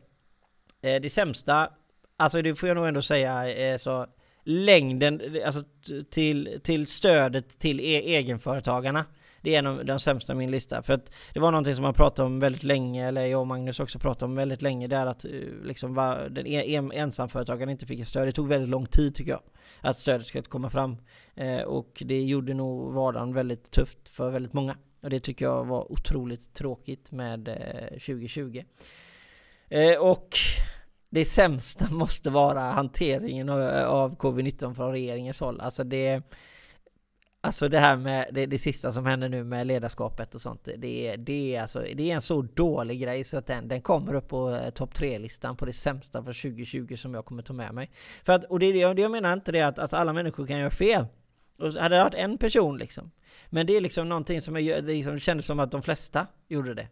Eh, 0.82 1.00
det 1.00 1.10
sämsta, 1.10 1.70
alltså 2.16 2.42
det 2.42 2.54
får 2.54 2.68
jag 2.68 2.76
nog 2.76 2.86
ändå 2.88 3.02
säga, 3.02 3.54
eh, 3.54 3.76
så 3.76 4.06
längden, 4.44 5.20
alltså 5.44 5.62
till, 6.10 6.60
till 6.62 6.86
stödet 6.86 7.58
till 7.58 7.80
e 7.80 8.16
egenföretagarna. 8.16 9.04
Det 9.42 9.54
är 9.54 9.58
en 9.58 9.66
av 9.66 9.84
de 9.84 10.00
sämsta 10.00 10.32
i 10.32 10.36
min 10.36 10.50
lista. 10.50 10.82
För 10.82 10.92
att 10.92 11.12
det 11.34 11.40
var 11.40 11.50
någonting 11.50 11.74
som 11.74 11.82
man 11.82 11.94
pratade 11.94 12.26
om 12.26 12.40
väldigt 12.40 12.62
länge, 12.62 13.08
eller 13.08 13.24
jag 13.26 13.40
och 13.40 13.46
Magnus 13.46 13.80
också 13.80 13.98
pratade 13.98 14.24
om 14.24 14.34
väldigt 14.34 14.62
länge, 14.62 14.86
det 14.86 14.96
är 14.96 15.06
att 15.06 15.24
eh, 15.24 15.30
liksom 15.64 15.94
var, 15.94 16.28
den 16.28 16.46
en, 16.46 16.92
ensamföretagaren 16.92 17.70
inte 17.70 17.86
fick 17.86 18.06
stöd. 18.06 18.28
Det 18.28 18.32
tog 18.32 18.48
väldigt 18.48 18.70
lång 18.70 18.86
tid 18.86 19.14
tycker 19.14 19.30
jag, 19.30 19.42
att 19.80 19.96
stödet 19.96 20.26
skulle 20.26 20.42
komma 20.42 20.70
fram. 20.70 20.96
Eh, 21.34 21.62
och 21.62 22.02
det 22.06 22.22
gjorde 22.22 22.54
nog 22.54 22.92
vardagen 22.92 23.34
väldigt 23.34 23.70
tufft 23.70 24.08
för 24.08 24.30
väldigt 24.30 24.52
många. 24.52 24.76
Och 25.02 25.10
det 25.10 25.20
tycker 25.20 25.44
jag 25.44 25.64
var 25.64 25.92
otroligt 25.92 26.54
tråkigt 26.54 27.12
med 27.12 27.48
eh, 27.48 27.88
2020. 27.88 28.62
Eh, 29.68 29.98
och 29.98 30.36
det 31.10 31.24
sämsta 31.24 31.90
måste 31.90 32.30
vara 32.30 32.60
hanteringen 32.60 33.48
av, 33.48 33.60
av 33.86 34.16
covid-19 34.16 34.74
från 34.74 34.92
regeringens 34.92 35.40
håll. 35.40 35.60
Alltså 35.60 35.84
det 35.84 36.22
Alltså 37.42 37.68
det 37.68 37.78
här 37.78 37.96
med 37.96 38.26
det, 38.32 38.46
det 38.46 38.58
sista 38.58 38.92
som 38.92 39.06
händer 39.06 39.28
nu 39.28 39.44
med 39.44 39.66
ledarskapet 39.66 40.34
och 40.34 40.40
sånt. 40.40 40.68
Det 40.78 41.08
är, 41.08 41.16
det 41.16 41.56
är, 41.56 41.62
alltså, 41.62 41.84
det 41.94 42.10
är 42.10 42.14
en 42.14 42.20
så 42.20 42.42
dålig 42.42 43.00
grej 43.00 43.24
så 43.24 43.38
att 43.38 43.46
den, 43.46 43.68
den 43.68 43.82
kommer 43.82 44.14
upp 44.14 44.28
på 44.28 44.50
eh, 44.50 44.70
topp 44.70 44.94
tre-listan 44.94 45.56
på 45.56 45.64
det 45.64 45.72
sämsta 45.72 46.24
för 46.24 46.32
2020 46.32 46.96
som 46.96 47.14
jag 47.14 47.24
kommer 47.24 47.42
ta 47.42 47.52
med 47.52 47.74
mig. 47.74 47.90
För 48.24 48.32
att, 48.32 48.44
och 48.44 48.58
det, 48.58 48.72
det, 48.72 48.78
jag 48.78 49.10
menar 49.10 49.32
inte 49.32 49.52
det 49.52 49.62
att 49.62 49.78
alltså, 49.78 49.96
alla 49.96 50.12
människor 50.12 50.46
kan 50.46 50.58
göra 50.58 50.70
fel. 50.70 51.06
Och 51.58 51.72
hade 51.72 51.96
det 51.96 52.04
varit 52.04 52.14
en 52.14 52.38
person 52.38 52.78
liksom. 52.78 53.10
Men 53.46 53.66
det 53.66 53.76
är 53.76 53.80
liksom 53.80 54.08
någonting 54.08 54.40
som 54.40 54.66
jag, 54.66 54.84
det 54.84 54.92
liksom, 54.92 55.18
kändes 55.18 55.46
som 55.46 55.60
att 55.60 55.70
de 55.70 55.82
flesta 55.82 56.26
gjorde 56.48 56.74
det. 56.74 56.88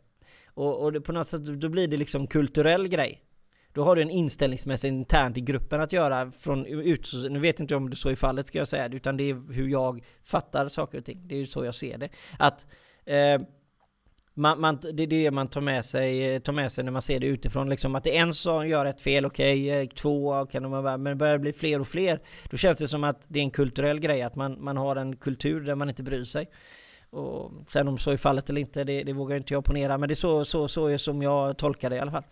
Och, 0.46 0.82
och 0.82 0.92
det, 0.92 1.00
på 1.00 1.12
något 1.12 1.26
sätt 1.26 1.44
då 1.44 1.68
blir 1.68 1.88
det 1.88 1.96
liksom 1.96 2.26
kulturell 2.26 2.88
grej. 2.88 3.22
Då 3.78 3.84
har 3.84 3.96
du 3.96 4.02
en 4.02 4.10
inställningsmässig 4.10 4.88
internt 4.88 5.36
i 5.36 5.40
gruppen 5.40 5.80
att 5.80 5.92
göra 5.92 6.32
från 6.40 6.66
ut, 6.66 7.12
nu 7.30 7.38
vet 7.38 7.60
inte 7.60 7.76
om 7.76 7.90
det 7.90 7.96
så 7.96 8.08
är 8.08 8.14
fallet 8.14 8.46
ska 8.46 8.58
jag 8.58 8.68
säga, 8.68 8.88
utan 8.88 9.16
det 9.16 9.30
är 9.30 9.52
hur 9.52 9.68
jag 9.68 10.04
fattar 10.24 10.68
saker 10.68 10.98
och 10.98 11.04
ting. 11.04 11.20
Det 11.28 11.34
är 11.34 11.38
ju 11.38 11.46
så 11.46 11.64
jag 11.64 11.74
ser 11.74 11.98
det. 11.98 12.08
Att 12.38 12.66
eh, 13.04 13.40
man, 14.34 14.60
man, 14.60 14.78
det 14.92 15.02
är 15.02 15.06
det 15.06 15.30
man 15.30 15.48
tar 15.48 15.60
med, 15.60 15.84
sig, 15.84 16.34
eh, 16.34 16.38
tar 16.38 16.52
med 16.52 16.72
sig 16.72 16.84
när 16.84 16.92
man 16.92 17.02
ser 17.02 17.20
det 17.20 17.26
utifrån. 17.26 17.68
Liksom 17.68 17.94
att 17.94 18.04
det 18.04 18.16
är 18.16 18.22
en 18.22 18.34
som 18.34 18.68
gör 18.68 18.86
ett 18.86 19.00
fel, 19.00 19.26
okej, 19.26 19.70
okay, 19.70 19.88
två 19.88 20.46
kan 20.46 20.62
de 20.62 20.72
vara, 20.72 20.96
men 20.96 21.18
börjar 21.18 21.32
det 21.32 21.38
bli 21.38 21.52
fler 21.52 21.80
och 21.80 21.88
fler, 21.88 22.20
då 22.50 22.56
känns 22.56 22.78
det 22.78 22.88
som 22.88 23.04
att 23.04 23.26
det 23.28 23.38
är 23.38 23.44
en 23.44 23.50
kulturell 23.50 24.00
grej, 24.00 24.22
att 24.22 24.36
man, 24.36 24.64
man 24.64 24.76
har 24.76 24.96
en 24.96 25.16
kultur 25.16 25.60
där 25.60 25.74
man 25.74 25.88
inte 25.88 26.02
bryr 26.02 26.24
sig. 26.24 26.50
Och 27.10 27.52
sen 27.68 27.88
om 27.88 27.98
så 27.98 28.10
är 28.10 28.16
fallet 28.16 28.50
eller 28.50 28.60
inte, 28.60 28.84
det, 28.84 29.02
det 29.02 29.12
vågar 29.12 29.36
inte 29.36 29.54
jag 29.54 29.64
ponera, 29.64 29.98
men 29.98 30.08
det 30.08 30.12
är 30.12 30.16
så, 30.16 30.44
så, 30.44 30.68
så 30.68 30.86
är 30.86 30.98
som 30.98 31.22
jag 31.22 31.58
tolkar 31.58 31.90
det 31.90 31.96
i 31.96 32.00
alla 32.00 32.10
fall. 32.10 32.24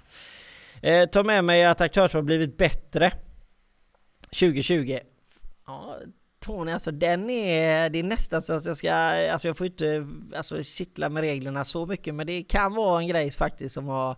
Eh, 0.83 1.09
ta 1.09 1.23
med 1.23 1.45
mig 1.45 1.65
att 1.65 1.81
aktörsval 1.81 2.23
blivit 2.23 2.57
bättre 2.57 3.13
2020. 4.41 4.99
Ja, 5.67 5.99
Tony, 6.41 6.73
alltså 6.73 6.91
den 6.91 7.31
är, 7.31 7.91
det 7.91 7.99
är 7.99 8.03
nästan 8.03 8.43
så 8.43 8.53
att 8.53 8.65
jag 8.65 8.77
ska, 8.77 8.93
alltså 8.93 9.49
jag 9.49 9.57
får 9.57 9.67
inte 9.67 10.07
alltså, 10.37 10.63
kittla 10.63 11.09
med 11.09 11.21
reglerna 11.21 11.65
så 11.65 11.87
mycket, 11.87 12.15
men 12.15 12.27
det 12.27 12.43
kan 12.43 12.75
vara 12.75 13.01
en 13.01 13.07
grej 13.07 13.31
faktiskt 13.31 13.75
som 13.75 13.87
har, 13.87 14.17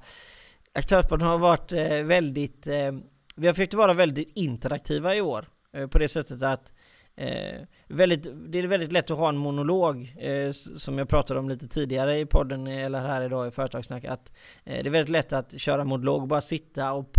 aktörsporten 0.74 1.26
har 1.26 1.38
varit 1.38 1.72
eh, 1.72 2.02
väldigt, 2.02 2.66
eh, 2.66 2.92
vi 3.36 3.46
har 3.46 3.54
försökt 3.54 3.74
vara 3.74 3.94
väldigt 3.94 4.32
interaktiva 4.34 5.14
i 5.14 5.20
år, 5.20 5.48
eh, 5.74 5.86
på 5.86 5.98
det 5.98 6.08
sättet 6.08 6.42
att 6.42 6.72
Eh, 7.18 7.60
väldigt, 7.88 8.28
det 8.48 8.58
är 8.58 8.66
väldigt 8.66 8.92
lätt 8.92 9.10
att 9.10 9.18
ha 9.18 9.28
en 9.28 9.36
monolog, 9.36 10.14
eh, 10.18 10.50
som 10.76 10.98
jag 10.98 11.08
pratade 11.08 11.40
om 11.40 11.48
lite 11.48 11.68
tidigare 11.68 12.18
i 12.18 12.26
podden, 12.26 12.66
eh, 12.66 12.84
eller 12.84 13.00
här 13.00 13.22
idag 13.22 13.48
i 13.48 13.50
Företagssnack, 13.50 14.04
att 14.04 14.32
eh, 14.64 14.82
det 14.82 14.88
är 14.88 14.90
väldigt 14.90 15.12
lätt 15.12 15.32
att 15.32 15.60
köra 15.60 15.84
monolog, 15.84 16.28
bara 16.28 16.40
sitta 16.40 16.92
och 16.92 17.12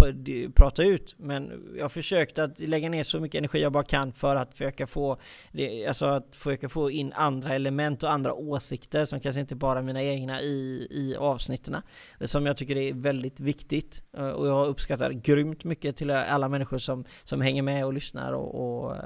prata 0.56 0.84
ut. 0.84 1.16
Men 1.18 1.74
jag 1.78 1.84
har 1.84 1.90
försökt 1.90 2.40
att 2.40 2.60
lägga 2.60 2.90
ner 2.90 3.04
så 3.04 3.20
mycket 3.20 3.38
energi 3.38 3.62
jag 3.62 3.72
bara 3.72 3.84
kan 3.84 4.14
för 4.14 4.36
att 4.36 4.52
försöka 4.52 4.88
få, 4.88 5.18
det, 5.52 5.88
alltså 5.88 6.06
att 6.06 6.36
försöka 6.36 6.70
få 6.70 6.92
in 6.92 7.14
andra 7.14 7.56
element 7.56 8.04
och 8.04 8.12
andra 8.12 8.34
åsikter 8.34 9.06
som 9.06 9.20
kanske 9.20 9.40
inte 9.40 9.56
bara 9.56 9.80
är 9.80 9.84
mina 9.84 10.04
egna 10.04 10.42
i, 10.42 10.88
i 10.92 11.16
avsnitten. 11.16 11.76
Som 12.22 12.46
jag 12.46 12.58
tycker 12.58 12.78
är 12.78 12.94
väldigt 12.94 13.40
viktigt. 13.40 14.04
Eh, 14.18 14.30
och 14.30 14.48
jag 14.48 14.68
uppskattar 14.68 15.12
grymt 15.12 15.64
mycket 15.64 15.96
till 15.96 16.12
alla 16.12 16.50
människor 16.50 16.78
som, 16.78 17.06
som 17.24 17.42
hänger 17.42 17.62
med 17.62 17.86
och 17.86 17.94
lyssnar 17.94 18.34
och, 18.34 18.86
och 18.86 18.96
eh, 18.96 19.02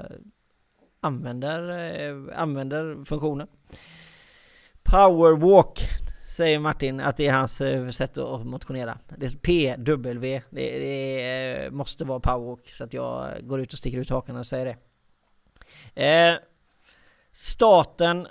använder, 1.04 1.68
eh, 1.70 2.40
använder 2.40 3.04
funktionen. 3.04 3.48
Powerwalk 4.82 5.80
säger 6.36 6.58
Martin 6.58 7.00
att 7.00 7.16
det 7.16 7.26
är 7.26 7.32
hans 7.32 7.60
eh, 7.60 7.88
sätt 7.88 8.18
att 8.18 8.46
motionera. 8.46 8.98
Det 9.16 9.26
är 9.26 9.30
PW, 9.30 10.40
det, 10.50 10.78
det 10.78 11.64
eh, 11.64 11.70
måste 11.70 12.04
vara 12.04 12.20
powerwalk 12.20 12.70
så 12.70 12.84
att 12.84 12.92
jag 12.92 13.32
går 13.42 13.60
ut 13.60 13.72
och 13.72 13.78
sticker 13.78 13.98
ut 13.98 14.10
hakan 14.10 14.36
och 14.36 14.46
säger 14.46 14.64
det. 14.64 14.76
Eh, 16.04 16.38
staten, 17.32 18.28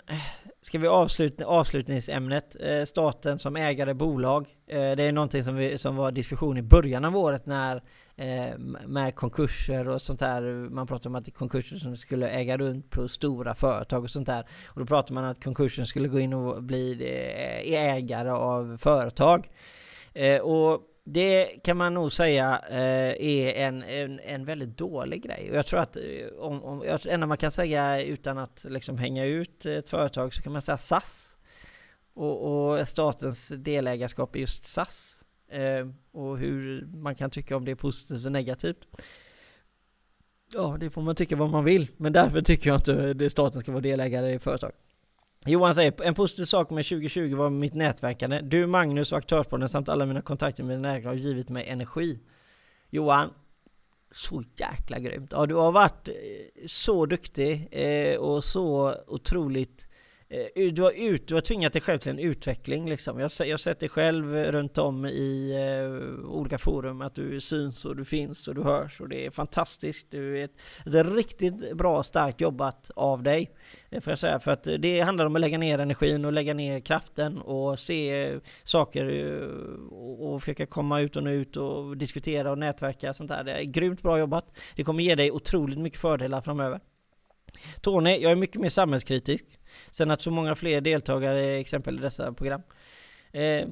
ska 0.62 0.80
vi 0.80 0.88
avsluta 0.88 1.46
avslutningsämnet, 1.46 2.56
eh, 2.60 2.84
staten 2.84 3.40
som 3.40 3.56
ägare 3.56 3.94
bolag. 3.94 4.48
Eh, 4.68 4.78
det 4.78 5.04
är 5.04 5.12
någonting 5.12 5.44
som, 5.44 5.56
vi, 5.56 5.78
som 5.78 5.96
var 5.96 6.12
diskussion 6.12 6.58
i 6.58 6.62
början 6.62 7.06
av 7.06 7.18
året 7.18 7.46
när 7.46 7.84
Eh, 8.16 8.58
med 8.88 9.16
konkurser 9.16 9.88
och 9.88 10.02
sånt 10.02 10.20
där. 10.20 10.42
Man 10.70 10.88
pratar 10.88 11.10
om 11.10 11.16
att 11.16 11.34
konkurser 11.34 11.78
som 11.78 11.98
skulle 11.98 12.30
äga 12.30 12.58
runt 12.58 12.90
på 12.90 13.08
stora 13.08 13.56
företag 13.56 14.04
och 14.04 14.10
sånt 14.10 14.28
där. 14.28 14.48
Och 14.68 14.80
då 14.80 14.86
pratar 14.86 15.14
man 15.14 15.24
att 15.24 15.44
konkursen 15.44 15.86
skulle 15.86 16.08
gå 16.08 16.20
in 16.20 16.34
och 16.34 16.64
bli 16.64 16.94
eh, 16.94 17.74
ägare 17.74 18.30
av 18.30 18.78
företag. 18.78 19.50
Eh, 20.14 20.42
och 20.42 20.82
det 21.06 21.46
kan 21.64 21.78
man 21.78 21.94
nog 21.94 22.12
säga 22.12 22.60
är 22.70 23.54
en, 23.54 23.84
en, 23.84 24.20
en 24.20 24.46
väldigt 24.46 24.78
dålig 24.78 25.24
grej. 25.24 25.50
Och 25.50 25.58
jag 25.58 25.66
tror 25.66 25.80
att 25.80 25.98
om, 26.40 26.64
om, 26.64 26.80
det 26.80 27.06
enda 27.06 27.28
man 27.28 27.38
kan 27.38 27.52
säga 27.52 28.02
utan 28.02 28.38
att 28.38 28.66
liksom 28.70 28.98
hänga 28.98 29.26
ut 29.26 29.66
ett 29.66 29.90
företag 29.90 30.34
så 30.34 30.42
kan 30.42 30.54
man 30.54 30.62
säga 30.62 30.78
SAS. 30.78 31.38
Och, 32.16 32.72
och 32.78 32.88
statens 32.88 33.48
delägarskap 33.48 34.36
i 34.36 34.40
just 34.40 34.66
SAS 34.66 35.23
Ehm, 35.54 35.94
och 36.12 36.38
hur 36.38 36.86
man 36.86 37.16
kan 37.16 37.30
tycka 37.30 37.58
om 37.58 37.66
det 37.66 37.72
är 37.72 37.76
positivt 37.76 38.26
och 38.26 38.32
negativt. 38.32 38.78
Ja, 40.54 40.78
det 40.80 40.90
får 40.90 41.02
man 41.02 41.16
tycka 41.16 41.36
vad 41.36 41.50
man 41.50 41.64
vill, 41.64 41.88
men 41.98 42.14
därför 42.14 42.42
tycker 42.42 42.70
jag 42.70 42.78
inte 42.78 43.26
att 43.26 43.32
staten 43.32 43.62
ska 43.62 43.72
vara 43.72 43.82
delägare 43.82 44.34
i 44.34 44.40
företag. 44.40 44.72
Johan 45.46 45.76
säger, 45.76 46.04
en 46.04 46.14
positiv 46.14 46.46
sak 46.46 46.70
med 46.70 46.86
2020 46.86 47.36
var 47.36 47.50
mitt 47.50 47.74
nätverkande. 47.74 48.40
Du, 48.42 48.68
Magnus 48.68 49.12
och 49.12 49.18
Aktörspodden 49.18 49.70
samt 49.70 49.90
alla 49.90 50.06
mina 50.06 50.22
kontakter 50.22 50.64
med 50.64 50.82
nätverk 50.82 51.06
har 51.06 51.14
givit 51.14 51.50
mig 51.50 51.68
energi. 51.68 52.20
Johan, 52.90 53.30
så 54.12 54.44
jäkla 54.58 55.00
grymt. 55.00 55.32
Ja, 55.32 55.46
du 55.46 55.56
har 55.56 55.72
varit 55.72 56.08
eh, 56.08 56.14
så 56.68 57.06
duktig 57.06 57.68
eh, 57.72 58.18
och 58.18 58.44
så 58.44 58.96
otroligt 59.08 59.88
Eh, 60.34 60.74
du 60.74 60.82
har, 60.82 60.92
ut, 60.92 61.28
du 61.28 61.34
har 61.34 61.42
tvingat 61.42 61.74
dig 61.74 61.82
själv 61.82 62.00
till 62.00 62.12
en 62.12 62.20
utveckling 62.20 62.90
liksom. 62.90 63.20
Jag, 63.20 63.32
jag 63.40 63.50
har 63.54 63.58
sett 63.58 63.80
dig 63.80 63.90
själv 63.90 64.36
eh, 64.36 64.52
runt 64.52 64.78
om 64.78 65.06
i 65.06 65.52
eh, 65.52 66.30
olika 66.30 66.58
forum, 66.58 67.02
att 67.02 67.16
du 67.16 67.40
syns 67.40 67.86
och 67.86 67.96
du 67.96 68.06
finns 68.06 68.48
och 68.48 68.56
du 68.56 68.64
hörs 68.64 69.02
och 69.02 69.10
det 69.10 69.26
är 69.26 69.32
fantastiskt. 69.32 70.12
Du 70.12 70.40
är 70.40 70.44
ett, 70.44 70.56
ett 70.86 71.16
riktigt 71.16 71.78
bra, 71.78 72.04
starkt 72.04 72.42
jobbat 72.42 72.92
av 72.96 73.24
dig, 73.24 73.52
eh, 73.90 74.02
får 74.02 74.12
jag 74.12 74.20
säga. 74.20 74.40
För 74.40 74.52
att 74.52 74.68
det 74.80 75.00
handlar 75.00 75.26
om 75.26 75.36
att 75.36 75.42
lägga 75.42 75.58
ner 75.58 75.80
energin 75.80 76.26
och 76.26 76.34
lägga 76.34 76.54
ner 76.54 76.80
kraften 76.80 77.38
och 77.38 77.80
se 77.80 78.40
saker 78.64 79.06
och, 79.92 80.34
och 80.34 80.42
försöka 80.42 80.66
komma 80.66 81.02
ut 81.02 81.16
och 81.16 81.24
nå 81.24 81.30
ut 81.30 81.58
och 81.58 81.98
diskutera 81.98 82.52
och 82.52 82.58
nätverka 82.58 83.14
sånt 83.14 83.30
där. 83.30 83.44
Det 83.44 83.52
är 83.52 83.64
grymt 83.64 84.02
bra 84.02 84.20
jobbat. 84.20 84.46
Det 84.76 84.84
kommer 84.84 85.04
ge 85.04 85.16
dig 85.16 85.32
otroligt 85.32 85.80
mycket 85.80 86.00
fördelar 86.00 86.42
framöver. 86.42 86.80
Tony, 87.82 88.18
jag 88.18 88.32
är 88.32 88.36
mycket 88.36 88.62
mer 88.62 88.70
samhällskritisk. 88.70 89.46
Sen 89.92 90.12
att 90.12 90.22
så 90.22 90.32
många 90.32 90.56
fler 90.56 90.82
deltagare 90.82 91.46
i 91.46 91.60
exempel 91.60 91.98
i 91.98 92.02
dessa 92.02 92.34
program. 92.34 92.62
Eh, 93.32 93.68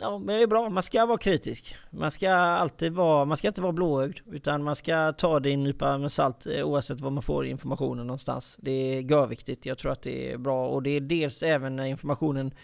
ja, 0.00 0.18
men 0.18 0.26
det 0.26 0.42
är 0.42 0.46
bra. 0.46 0.70
Man 0.70 0.82
ska 0.82 1.06
vara 1.06 1.18
kritisk. 1.18 1.76
Man 1.90 2.10
ska 2.10 2.30
alltid 2.30 2.92
vara, 2.92 3.24
man 3.24 3.36
ska 3.36 3.48
inte 3.48 3.62
vara 3.62 3.72
blåögd, 3.72 4.18
utan 4.32 4.62
man 4.62 4.76
ska 4.76 5.12
ta 5.12 5.40
det 5.40 5.50
i 5.50 5.52
en 5.52 5.64
nypa 5.64 5.98
med 5.98 6.12
salt 6.12 6.46
eh, 6.46 6.64
oavsett 6.64 7.00
var 7.00 7.10
man 7.10 7.22
får 7.22 7.46
informationen 7.46 8.06
någonstans. 8.06 8.56
Det 8.58 8.70
är 8.70 9.00
görviktigt. 9.00 9.66
Jag 9.66 9.78
tror 9.78 9.92
att 9.92 10.02
det 10.02 10.32
är 10.32 10.38
bra 10.38 10.68
och 10.68 10.82
det 10.82 10.90
är 10.90 11.00
dels 11.00 11.42
även 11.42 11.76
när 11.76 11.84
informationen 11.84 12.54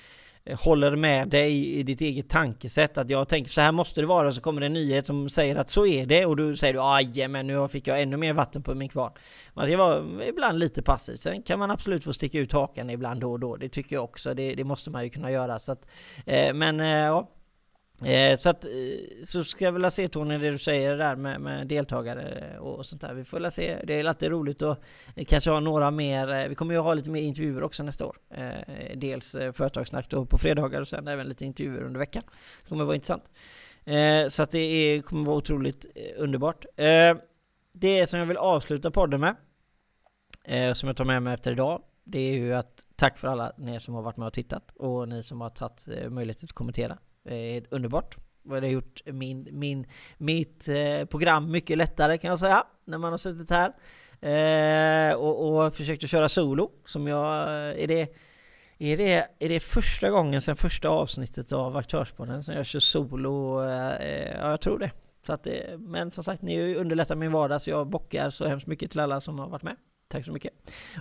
Eh, 0.44 0.58
håller 0.60 0.96
med 0.96 1.28
dig 1.28 1.78
i 1.78 1.82
ditt 1.82 2.00
eget 2.00 2.28
tankesätt 2.28 2.98
att 2.98 3.10
jag 3.10 3.28
tänker 3.28 3.50
så 3.50 3.60
här 3.60 3.72
måste 3.72 4.00
det 4.00 4.06
vara 4.06 4.32
så 4.32 4.40
kommer 4.40 4.60
det 4.60 4.66
en 4.66 4.72
nyhet 4.72 5.06
som 5.06 5.28
säger 5.28 5.56
att 5.56 5.70
så 5.70 5.86
är 5.86 6.06
det 6.06 6.26
och 6.26 6.36
då 6.36 6.56
säger 6.56 7.14
du 7.14 7.28
men 7.28 7.46
nu 7.46 7.68
fick 7.68 7.86
jag 7.86 8.02
ännu 8.02 8.16
mer 8.16 8.32
vatten 8.32 8.62
på 8.62 8.74
min 8.74 8.88
kvarn. 8.88 9.12
Man 9.54 9.66
ska 9.66 9.76
vara 9.76 10.24
ibland 10.24 10.58
lite 10.58 10.82
passiv. 10.82 11.16
Sen 11.16 11.42
kan 11.42 11.58
man 11.58 11.70
absolut 11.70 12.04
få 12.04 12.12
sticka 12.12 12.38
ut 12.38 12.52
hakan 12.52 12.90
ibland 12.90 13.20
då 13.20 13.32
och 13.32 13.40
då. 13.40 13.56
Det 13.56 13.68
tycker 13.68 13.96
jag 13.96 14.04
också. 14.04 14.34
Det, 14.34 14.54
det 14.54 14.64
måste 14.64 14.90
man 14.90 15.04
ju 15.04 15.10
kunna 15.10 15.30
göra. 15.30 15.58
Så 15.58 15.72
att, 15.72 15.86
eh, 16.26 16.54
men 16.54 16.80
eh, 16.80 16.86
ja, 16.86 17.30
Eh, 18.04 18.36
så 18.36 18.48
att, 18.48 18.64
eh, 18.64 18.70
så 19.24 19.44
ska 19.44 19.64
jag 19.64 19.72
vilja 19.72 19.90
se 19.90 20.08
Tony, 20.08 20.38
det 20.38 20.50
du 20.50 20.58
säger 20.58 20.96
där 20.96 21.16
med, 21.16 21.40
med, 21.40 21.66
deltagare 21.66 22.58
och 22.58 22.86
sånt 22.86 23.00
där. 23.00 23.14
Vi 23.14 23.24
får 23.24 23.40
väl 23.40 23.52
se. 23.52 23.78
Det 23.84 24.00
är 24.00 24.08
alltid 24.08 24.30
roligt 24.30 24.62
att 24.62 24.84
eh, 25.16 25.24
kanske 25.24 25.50
ha 25.50 25.60
några 25.60 25.90
mer. 25.90 26.32
Eh, 26.32 26.48
vi 26.48 26.54
kommer 26.54 26.74
ju 26.74 26.80
ha 26.80 26.94
lite 26.94 27.10
mer 27.10 27.22
intervjuer 27.22 27.62
också 27.62 27.82
nästa 27.82 28.06
år. 28.06 28.18
dels 28.94 29.30
företagssnack 29.30 30.10
då 30.10 30.26
på 30.26 30.38
fredagar 30.38 30.80
och 30.80 30.88
sen 30.88 31.08
även 31.08 31.28
lite 31.28 31.44
intervjuer 31.44 31.82
under 31.82 31.98
veckan. 31.98 32.22
Det 32.62 32.68
kommer 32.68 32.84
vara 32.84 32.94
intressant. 32.94 33.30
så 34.28 34.42
att 34.42 34.50
det 34.50 34.58
är, 34.58 35.02
kommer 35.02 35.26
vara 35.26 35.36
otroligt 35.36 35.86
underbart. 36.16 36.66
det 37.72 38.06
som 38.06 38.18
jag 38.18 38.26
vill 38.26 38.36
avsluta 38.36 38.90
podden 38.90 39.20
med, 39.20 39.36
som 40.76 40.86
jag 40.86 40.96
tar 40.96 41.04
med 41.04 41.22
mig 41.22 41.34
efter 41.34 41.52
idag, 41.52 41.82
det 42.04 42.18
är 42.18 42.32
ju 42.32 42.54
att 42.54 42.86
tack 42.96 43.18
för 43.18 43.28
alla 43.28 43.52
ni 43.58 43.80
som 43.80 43.94
har 43.94 44.02
varit 44.02 44.16
med 44.16 44.26
och 44.26 44.32
tittat 44.32 44.72
och 44.76 45.08
ni 45.08 45.22
som 45.22 45.40
har 45.40 45.50
tagit 45.50 45.86
möjlighet 46.12 46.44
att 46.44 46.52
kommentera. 46.52 46.98
Eh, 47.24 47.62
underbart. 47.70 48.16
Det 48.42 48.50
har 48.50 48.66
gjort 48.66 49.02
min, 49.06 49.48
min, 49.52 49.86
mitt 50.18 50.68
eh, 50.68 51.04
program 51.04 51.50
mycket 51.50 51.78
lättare 51.78 52.18
kan 52.18 52.30
jag 52.30 52.38
säga, 52.38 52.64
när 52.84 52.98
man 52.98 53.10
har 53.10 53.18
suttit 53.18 53.50
här. 53.50 53.72
Eh, 54.22 55.14
och, 55.14 55.64
och 55.64 55.74
försökt 55.74 56.04
att 56.04 56.10
köra 56.10 56.28
solo, 56.28 56.70
som 56.84 57.06
jag... 57.06 57.48
Eh, 57.48 57.82
är 57.82 57.86
det, 57.86 58.08
är 58.78 58.96
det, 58.96 59.28
är 59.38 59.48
det 59.48 59.60
första 59.60 60.10
gången 60.10 60.42
sedan 60.42 60.56
första 60.56 60.88
avsnittet 60.88 61.52
av 61.52 61.76
Aktörspodden 61.76 62.44
som 62.44 62.54
jag 62.54 62.66
kör 62.66 62.80
solo? 62.80 63.64
Eh, 63.64 63.92
eh 63.92 64.36
ja, 64.40 64.50
jag 64.50 64.60
tror 64.60 64.78
det. 64.78 64.90
Så 65.26 65.32
att, 65.32 65.46
eh, 65.46 65.78
men 65.78 66.10
som 66.10 66.24
sagt, 66.24 66.42
ni 66.42 66.74
underlättar 66.74 67.16
min 67.16 67.32
vardag 67.32 67.62
så 67.62 67.70
jag 67.70 67.86
bockar 67.88 68.30
så 68.30 68.46
hemskt 68.46 68.66
mycket 68.66 68.90
till 68.90 69.00
alla 69.00 69.20
som 69.20 69.38
har 69.38 69.48
varit 69.48 69.62
med. 69.62 69.76
Tack 70.12 70.24
så 70.24 70.32
mycket. 70.32 70.52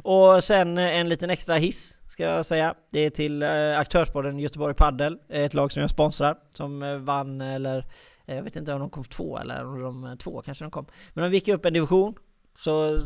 Och 0.04 0.44
sen 0.44 0.78
eh, 0.78 1.00
en 1.00 1.10
liten 1.10 1.30
extra 1.30 1.56
hiss 1.56 2.02
ska 2.08 2.24
jag 2.24 2.46
säga. 2.46 2.76
Det 2.92 3.00
är 3.00 3.10
till 3.10 3.44
eh, 3.44 3.80
Aktörsborden 3.80 4.40
Göteborg 4.40 4.74
Paddel, 4.74 5.20
eh, 5.30 5.42
ett 5.42 5.54
lag 5.54 5.72
som 5.72 5.82
jag 5.82 5.90
sponsrar, 5.90 6.38
som 6.54 6.84
eh, 6.84 6.96
vann 6.96 7.42
eller 7.42 7.86
jag 8.26 8.44
vet 8.44 8.56
inte 8.56 8.74
om 8.74 8.80
de 8.80 8.90
kom 8.90 9.04
två 9.04 9.38
eller 9.38 9.86
om 9.86 10.02
de 10.02 10.18
två 10.18 10.42
kanske 10.42 10.64
de 10.64 10.72
kom. 10.72 10.86
Men 11.14 11.24
de 11.32 11.36
gick 11.36 11.48
upp 11.48 11.66
en 11.66 11.74
division. 11.74 12.16
Så 12.58 13.00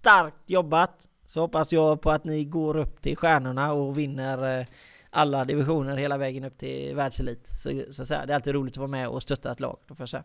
starkt 0.00 0.50
jobbat! 0.50 1.08
Så 1.26 1.40
hoppas 1.40 1.72
jag 1.72 2.00
på 2.00 2.10
att 2.10 2.24
ni 2.24 2.44
går 2.44 2.76
upp 2.76 3.02
till 3.02 3.16
stjärnorna 3.16 3.72
och 3.72 3.98
vinner 3.98 4.66
alla 5.10 5.44
divisioner 5.44 5.96
hela 5.96 6.16
vägen 6.16 6.44
upp 6.44 6.58
till 6.58 6.94
världselit. 6.94 7.46
Så, 7.46 7.82
så 7.90 8.02
att 8.02 8.08
säga. 8.08 8.26
Det 8.26 8.32
är 8.32 8.34
alltid 8.34 8.54
roligt 8.54 8.74
att 8.74 8.78
vara 8.78 8.88
med 8.88 9.08
och 9.08 9.22
stötta 9.22 9.52
ett 9.52 9.60
lag, 9.60 9.78
då 9.86 9.94
får 9.94 10.02
jag 10.02 10.08
säga. 10.08 10.24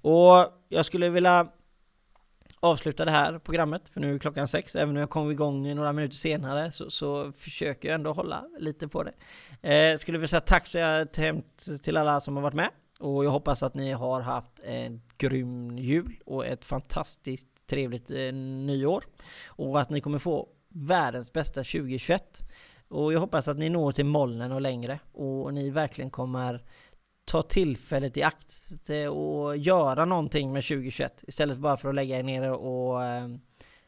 Och 0.00 0.52
jag 0.68 0.86
skulle 0.86 1.08
vilja 1.08 1.48
avsluta 2.60 3.04
det 3.04 3.10
här 3.10 3.38
programmet, 3.38 3.88
för 3.88 4.00
nu 4.00 4.14
är 4.14 4.18
klockan 4.18 4.48
sex, 4.48 4.74
även 4.74 4.90
om 4.90 4.96
jag 4.96 5.10
kom 5.10 5.30
igång 5.30 5.74
några 5.74 5.92
minuter 5.92 6.16
senare 6.16 6.70
så, 6.70 6.90
så 6.90 7.32
försöker 7.32 7.88
jag 7.88 7.94
ändå 7.94 8.12
hålla 8.12 8.44
lite 8.58 8.88
på 8.88 9.02
det. 9.02 9.12
Eh, 9.72 9.96
skulle 9.96 10.18
vilja 10.18 10.28
säga 10.28 10.40
tack 10.40 10.66
så 10.66 10.78
jag 10.78 11.12
till 11.82 11.96
alla 11.96 12.20
som 12.20 12.36
har 12.36 12.42
varit 12.42 12.54
med 12.54 12.70
och 12.98 13.24
jag 13.24 13.30
hoppas 13.30 13.62
att 13.62 13.74
ni 13.74 13.92
har 13.92 14.20
haft 14.20 14.60
en 14.64 15.02
grym 15.18 15.78
jul 15.78 16.16
och 16.26 16.46
ett 16.46 16.64
fantastiskt 16.64 17.46
trevligt 17.66 18.10
eh, 18.10 18.32
nyår 18.32 19.04
och 19.46 19.80
att 19.80 19.90
ni 19.90 20.00
kommer 20.00 20.18
få 20.18 20.48
världens 20.68 21.32
bästa 21.32 21.62
2021. 21.62 22.42
Och 22.88 23.12
jag 23.12 23.20
hoppas 23.20 23.48
att 23.48 23.58
ni 23.58 23.68
når 23.68 23.92
till 23.92 24.04
molnen 24.04 24.52
och 24.52 24.60
längre 24.60 24.98
och 25.12 25.54
ni 25.54 25.70
verkligen 25.70 26.10
kommer 26.10 26.64
ta 27.26 27.42
tillfället 27.42 28.16
i 28.16 28.22
akt 28.22 28.90
eh, 28.90 29.06
och 29.06 29.56
göra 29.56 30.04
någonting 30.04 30.52
med 30.52 30.64
2021 30.64 31.24
istället 31.26 31.58
bara 31.58 31.76
för 31.76 31.88
att 31.88 31.94
lägga 31.94 32.18
er 32.18 32.22
ner 32.22 32.52
och 32.52 33.04
eh, 33.04 33.28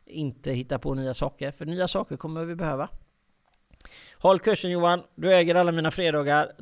inte 0.07 0.53
hitta 0.53 0.79
på 0.79 0.95
nya 0.95 1.15
saker. 1.15 1.51
För 1.51 1.67
nya 1.67 1.89
saker 1.89 2.17
kommer 2.17 2.45
vi 2.45 2.55
behöva. 2.55 2.89
Håll 4.21 4.39
kursen 4.39 4.71
Johan, 4.71 5.03
du 5.15 5.35
äger 5.35 5.55
alla 5.55 5.73
mina 5.73 5.91
fredagar. 5.91 6.53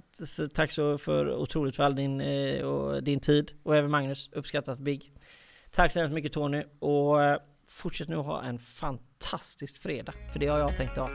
Tack 0.55 0.72
så 0.72 0.99
för 0.99 1.35
otroligt 1.35 1.77
för 1.77 1.83
all 1.83 1.97
din, 1.97 2.20
eh, 2.20 2.64
och 2.64 3.03
din 3.03 3.20
tid 3.20 3.53
och 3.62 3.77
även 3.77 3.91
Magnus, 3.91 4.31
uppskattas 4.33 4.79
Big. 4.79 5.12
Tack 5.70 5.93
så 5.93 6.01
hemskt 6.01 6.14
mycket 6.14 6.33
Tony 6.33 6.62
och 6.79 7.22
eh, 7.22 7.39
fortsätt 7.68 8.09
nu 8.09 8.16
ha 8.16 8.43
en 8.43 8.59
fantastisk 8.59 9.83
fredag, 9.83 10.12
för 10.33 10.39
det 10.39 10.47
har 10.47 10.59
jag 10.59 10.77
tänkt 10.77 10.97
ha. 10.97 11.09